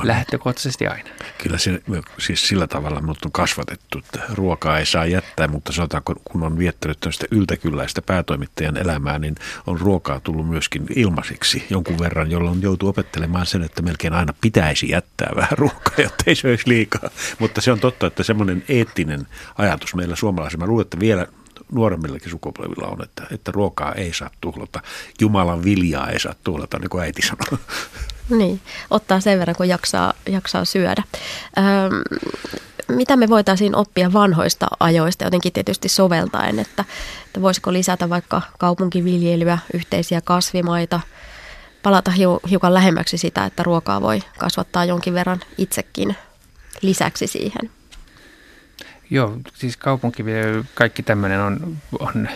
Lähtökohtaisesti 0.04 0.88
aina. 0.88 1.10
Kyllä 1.44 1.58
se, 1.58 1.82
siis 2.20 2.48
sillä 2.48 2.68
tavalla 2.68 3.02
minut 3.02 3.26
on 3.26 3.32
kasvatettu, 3.32 3.98
että 3.98 4.20
ruokaa 4.34 4.80
ei 4.80 4.86
saa 4.86 5.06
jättää, 5.06 5.48
mutta 5.48 5.72
sanotaan, 5.72 6.04
kun 6.24 6.44
on 6.44 6.58
viettänyt 6.58 7.00
tämmöistä 7.00 7.26
yltäkylläistä 7.32 8.02
päätoimittajan 8.02 8.78
elämää, 8.78 9.20
niin 9.20 9.36
on 9.68 9.80
ruokaa 9.80 10.20
tullut 10.20 10.50
myöskin 10.50 10.86
ilmaisiksi 10.96 11.66
jonkun 11.70 12.00
verran, 12.00 12.32
jolloin 12.32 12.62
joutuu 12.62 12.89
opettelemaan 12.89 13.46
sen, 13.46 13.64
että 13.64 13.82
melkein 13.82 14.14
aina 14.14 14.34
pitäisi 14.41 14.89
jättää 14.89 15.32
vähän 15.36 15.58
ruokaa, 15.58 15.96
jotta 15.98 16.24
ei 16.28 16.36
söisi 16.36 16.70
liikaa. 16.70 17.10
Mutta 17.39 17.62
se 17.62 17.72
on 17.72 17.80
totta, 17.80 18.08
että 18.08 18.24
semmoinen 18.24 18.64
eettinen 18.70 19.28
ajatus 19.58 19.96
meillä 19.96 20.16
suomalaisilla, 20.16 20.66
mä 20.66 20.70
luulen, 20.70 20.84
että 20.84 21.00
vielä 21.00 21.28
nuoremmillakin 21.72 22.30
sukupolvilla 22.30 22.88
on, 22.88 23.04
että, 23.04 23.24
että 23.32 23.52
ruokaa 23.52 23.94
ei 23.94 24.14
saa 24.14 24.30
tuhlata, 24.41 24.82
Jumalan 25.22 25.64
viljaa 25.64 26.10
ei 26.10 26.20
saa 26.20 26.36
tuhlata, 26.44 26.80
niin 26.80 26.89
kuin 26.89 27.04
äiti 27.04 27.22
sanoi. 27.22 27.60
Niin, 28.30 28.61
ottaa 28.89 29.19
sen 29.19 29.39
verran, 29.39 29.55
kun 29.55 29.67
jaksaa, 29.67 30.13
jaksaa 30.30 30.65
syödä. 30.65 31.03
Öm, 31.57 32.24
mitä 32.88 33.15
me 33.15 33.30
voitaisiin 33.30 33.76
oppia 33.76 34.13
vanhoista 34.13 34.67
ajoista, 34.80 35.24
jotenkin 35.24 35.53
tietysti 35.53 35.89
soveltaen, 35.89 36.59
että, 36.59 36.86
että 37.26 37.41
voisiko 37.41 37.74
lisätä 37.74 38.09
vaikka 38.09 38.41
kaupunkiviljelyä, 38.59 39.57
yhteisiä 39.74 40.21
kasvimaita, 40.21 40.99
palata 41.84 42.11
hiukan 42.49 42.74
lähemmäksi 42.74 43.17
sitä, 43.17 43.45
että 43.45 43.63
ruokaa 43.63 44.01
voi 44.01 44.19
kasvattaa 44.38 44.86
jonkin 44.86 45.13
verran 45.13 45.39
itsekin 45.57 46.15
lisäksi 46.82 47.28
siihen. 47.28 47.69
Joo, 49.09 49.38
siis 49.53 49.78
kaupunkiviljely, 49.78 50.65
kaikki 50.74 51.03
tämmöinen 51.03 51.41
on, 51.41 51.78
on 51.99 52.30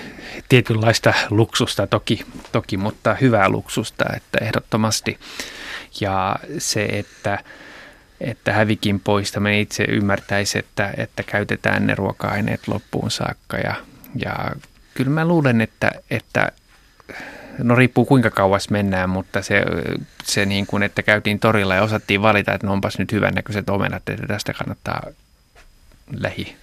tietynlaista 0.50 1.14
luksusta 1.30 1.88
toki, 1.88 2.26
toki, 2.52 2.78
mutta 2.78 3.16
hyvää 3.22 3.50
luksusta, 3.50 4.06
että 4.16 4.38
ehdottomasti. 4.42 5.20
Ja 6.02 6.36
se, 6.58 6.86
että, 6.86 7.40
että 8.22 8.54
hävikin 8.54 9.00
poistaminen 9.00 9.60
itse 9.60 9.84
ymmärtäisi, 9.84 10.60
että, 10.60 10.94
että 10.98 11.24
käytetään 11.24 11.88
ne 11.88 11.96
ruoka-aineet 11.96 12.68
loppuun 12.68 13.12
saakka. 13.12 13.58
Ja, 13.58 13.76
ja 14.16 14.52
kyllä 14.94 15.12
mä 15.12 15.26
luulen, 15.26 15.62
että, 15.62 15.92
että 16.10 16.52
no 17.58 17.76
riippuu 17.76 18.06
kuinka 18.06 18.32
kauas 18.32 18.70
mennään, 18.70 19.10
mutta 19.10 19.42
se, 19.42 19.64
se 20.24 20.46
niin 20.46 20.68
kuin, 20.68 20.84
että 20.84 21.04
käytiin 21.04 21.40
torilla 21.40 21.76
ja 21.76 21.84
osattiin 21.84 22.22
valita, 22.22 22.54
että 22.54 22.68
no 22.68 22.74
onpas 22.74 23.00
nyt 23.00 23.12
hyvännäköiset 23.12 23.70
omenat, 23.70 24.10
että 24.10 24.28
tästä 24.28 24.54
kannattaa 24.54 25.02
lähi, 26.12 26.56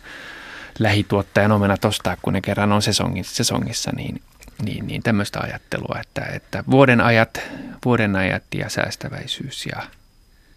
lähituottajan 0.78 1.52
omenat 1.52 1.84
ostaa, 1.84 2.16
kun 2.22 2.32
ne 2.32 2.40
kerran 2.40 2.72
on 2.72 2.82
sesongissa, 2.82 3.34
sesongissa 3.34 3.90
niin, 3.96 4.22
niin, 4.62 4.86
niin 4.86 5.02
tämmöistä 5.02 5.40
ajattelua, 5.40 5.98
että, 6.00 6.24
että 6.24 6.64
vuoden, 6.70 7.00
ajat, 7.00 7.40
vuoden 7.84 8.16
ajat 8.16 8.42
ja 8.54 8.68
säästäväisyys 8.68 9.66
ja 9.66 9.82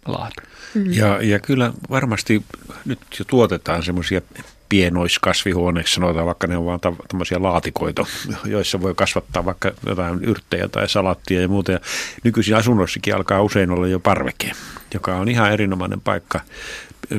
laatu. 0.06 0.42
Mm. 0.74 0.92
Ja, 0.92 1.22
ja 1.22 1.38
kyllä 1.38 1.72
varmasti 1.90 2.44
nyt 2.84 2.98
jo 3.18 3.24
tuotetaan 3.24 3.82
semmoisia 3.82 4.20
pienoiskasvihuoneissa, 4.68 5.94
sanotaan 5.94 6.26
vaikka 6.26 6.46
ne 6.46 6.56
on 6.56 6.66
vaan 6.66 6.80
tämmöisiä 7.08 7.42
laatikoita, 7.42 8.06
joissa 8.44 8.80
voi 8.80 8.94
kasvattaa 8.94 9.44
vaikka 9.44 9.72
jotain 9.86 10.24
yrttejä 10.24 10.68
tai 10.68 10.88
salattia 10.88 11.40
ja 11.40 11.48
muuta. 11.48 11.72
Ja 11.72 11.80
nykyisin 12.24 12.56
asunnoissakin 12.56 13.14
alkaa 13.14 13.42
usein 13.42 13.70
olla 13.70 13.88
jo 13.88 14.00
parveke, 14.00 14.50
joka 14.94 15.16
on 15.16 15.28
ihan 15.28 15.52
erinomainen 15.52 16.00
paikka 16.00 16.40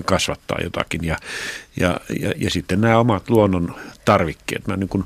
kasvattaa 0.05 0.57
jotakin. 0.63 1.03
Ja, 1.03 1.17
ja, 1.79 1.99
ja, 2.19 2.33
ja 2.37 2.49
sitten 2.49 2.81
nämä 2.81 2.99
omat 2.99 3.29
luonnon 3.29 3.75
tarvikkeet. 4.05 4.67
Mä 4.67 4.77
niin 4.77 4.89
kuin 4.89 5.03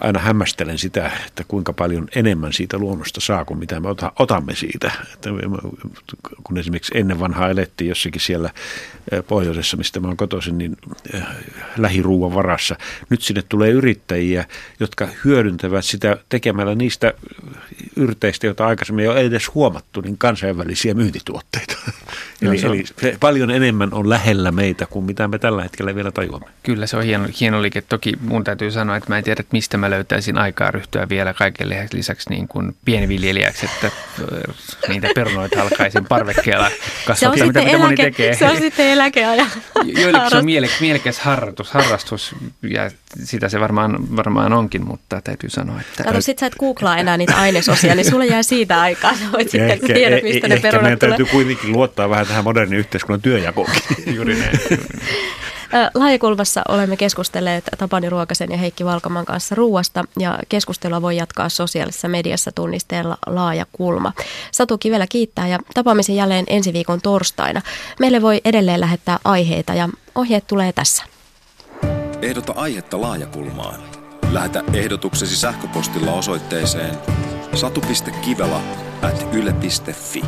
aina 0.00 0.20
hämmästelen 0.20 0.78
sitä, 0.78 1.10
että 1.26 1.44
kuinka 1.48 1.72
paljon 1.72 2.08
enemmän 2.14 2.52
siitä 2.52 2.78
luonnosta 2.78 3.20
saa 3.20 3.44
kuin 3.44 3.58
mitä 3.58 3.80
me 3.80 3.88
otamme 4.18 4.54
siitä. 4.54 4.92
Että 5.14 5.30
kun 6.44 6.58
esimerkiksi 6.58 6.98
ennen 6.98 7.20
vanhaa 7.20 7.50
elettiin 7.50 7.88
jossakin 7.88 8.20
siellä 8.20 8.50
pohjoisessa, 9.28 9.76
mistä 9.76 10.00
mä 10.00 10.08
oon 10.08 10.16
kotoisin, 10.16 10.58
niin 10.58 10.76
lähiruuan 11.76 12.34
varassa. 12.34 12.76
Nyt 13.10 13.22
sinne 13.22 13.42
tulee 13.48 13.70
yrittäjiä, 13.70 14.44
jotka 14.80 15.08
hyödyntävät 15.24 15.84
sitä 15.84 16.16
tekemällä 16.28 16.74
niistä 16.74 17.14
yrteistä, 17.96 18.46
joita 18.46 18.66
aikaisemmin 18.66 19.02
ei 19.02 19.08
ole 19.08 19.20
edes 19.20 19.54
huomattu, 19.54 20.00
niin 20.00 20.18
kansainvälisiä 20.18 20.94
myyntituotteita. 20.94 21.76
No, 22.40 22.52
eli, 22.52 22.84
eli 23.02 23.16
paljon 23.20 23.50
enemmän 23.50 23.94
on 23.94 24.08
lähellä 24.08 24.52
meitä 24.52 24.86
kuin 24.86 25.04
mitä 25.04 25.28
me 25.28 25.38
tällä 25.38 25.62
hetkellä 25.62 25.79
vielä 25.94 26.10
tajuamme. 26.10 26.46
Kyllä 26.62 26.86
se 26.86 26.96
on 26.96 27.02
hieno, 27.02 27.28
hieno 27.40 27.62
liike. 27.62 27.80
Toki 27.80 28.12
mun 28.20 28.44
täytyy 28.44 28.70
sanoa, 28.70 28.96
että 28.96 29.10
mä 29.10 29.18
en 29.18 29.24
tiedä, 29.24 29.44
mistä 29.52 29.78
mä 29.78 29.90
löytäisin 29.90 30.38
aikaa 30.38 30.70
ryhtyä 30.70 31.08
vielä 31.08 31.34
kaikille 31.34 31.88
lisäksi 31.92 32.30
niin 32.30 32.48
kuin 32.48 32.76
pienviljelijäksi, 32.84 33.66
että 33.66 33.90
niitä 34.88 35.08
perunoita 35.14 35.62
alkaisin 35.62 36.04
parvekkeella 36.04 36.70
kasvattaa, 37.06 37.46
mitä, 37.46 37.62
mitä 37.62 37.78
moni 37.78 37.96
tekee. 37.96 38.36
Se 38.36 38.48
on 38.48 38.56
sitten 38.56 38.86
eläkeaja. 38.86 39.46
Joillekin 39.84 40.30
se 40.30 40.36
on 40.36 40.44
miele, 40.44 40.68
mielekäs 40.80 41.18
harrastus, 41.18 41.70
harrastus 41.70 42.34
ja 42.62 42.90
sitä 43.24 43.48
se 43.48 43.60
varmaan, 43.60 44.16
varmaan 44.16 44.52
onkin, 44.52 44.86
mutta 44.86 45.20
täytyy 45.20 45.50
sanoa, 45.50 45.80
että... 45.80 46.04
Kato, 46.04 46.20
sit 46.20 46.38
sä 46.38 46.46
et 46.46 46.56
googlaa 46.58 46.98
enää 46.98 47.16
niitä 47.16 47.36
ainesosia, 47.36 47.94
niin 47.94 48.10
sulle 48.10 48.26
jää 48.26 48.42
siitä 48.42 48.80
aikaa. 48.80 49.14
Sä 49.14 49.32
voit 49.32 49.50
sitten 49.50 49.70
ehkä, 49.70 49.94
tiedä, 49.94 50.20
mistä 50.22 50.46
e, 50.46 50.50
ne 50.50 50.60
perunat 50.60 50.82
tulee. 50.82 50.96
täytyy 50.96 51.26
kuitenkin 51.26 51.72
luottaa 51.72 52.10
vähän 52.10 52.26
tähän 52.26 52.44
modernin 52.44 52.78
yhteiskunnan 52.78 53.22
työjakoon. 53.22 53.70
Juuri 54.06 54.34
näin. 54.34 54.60
Laajakulmassa 55.94 56.62
olemme 56.68 56.96
keskustelleet 56.96 57.64
Tapani 57.78 58.10
Ruokasen 58.10 58.50
ja 58.50 58.56
Heikki 58.56 58.84
Valkaman 58.84 59.24
kanssa 59.24 59.54
ruuasta 59.54 60.04
ja 60.18 60.38
keskustelua 60.48 61.02
voi 61.02 61.16
jatkaa 61.16 61.48
sosiaalisessa 61.48 62.08
mediassa 62.08 62.52
tunnisteella 62.52 63.18
Laaja 63.26 63.66
Kulma. 63.72 64.12
Satu 64.52 64.78
Kivelä 64.78 65.06
kiittää 65.06 65.48
ja 65.48 65.58
tapaamisen 65.74 66.16
jälleen 66.16 66.44
ensi 66.48 66.72
viikon 66.72 67.00
torstaina. 67.00 67.62
Meille 68.00 68.22
voi 68.22 68.40
edelleen 68.44 68.80
lähettää 68.80 69.18
aiheita 69.24 69.74
ja 69.74 69.88
ohjeet 70.14 70.46
tulee 70.46 70.72
tässä. 70.72 71.04
Ehdota 72.22 72.52
aihetta 72.56 73.00
Laajakulmaan. 73.00 73.80
Lähetä 74.32 74.62
ehdotuksesi 74.72 75.36
sähköpostilla 75.36 76.12
osoitteeseen 76.12 76.98
satu.kivela 77.54 78.60
at 79.02 79.26
yle.fi. 79.32 80.24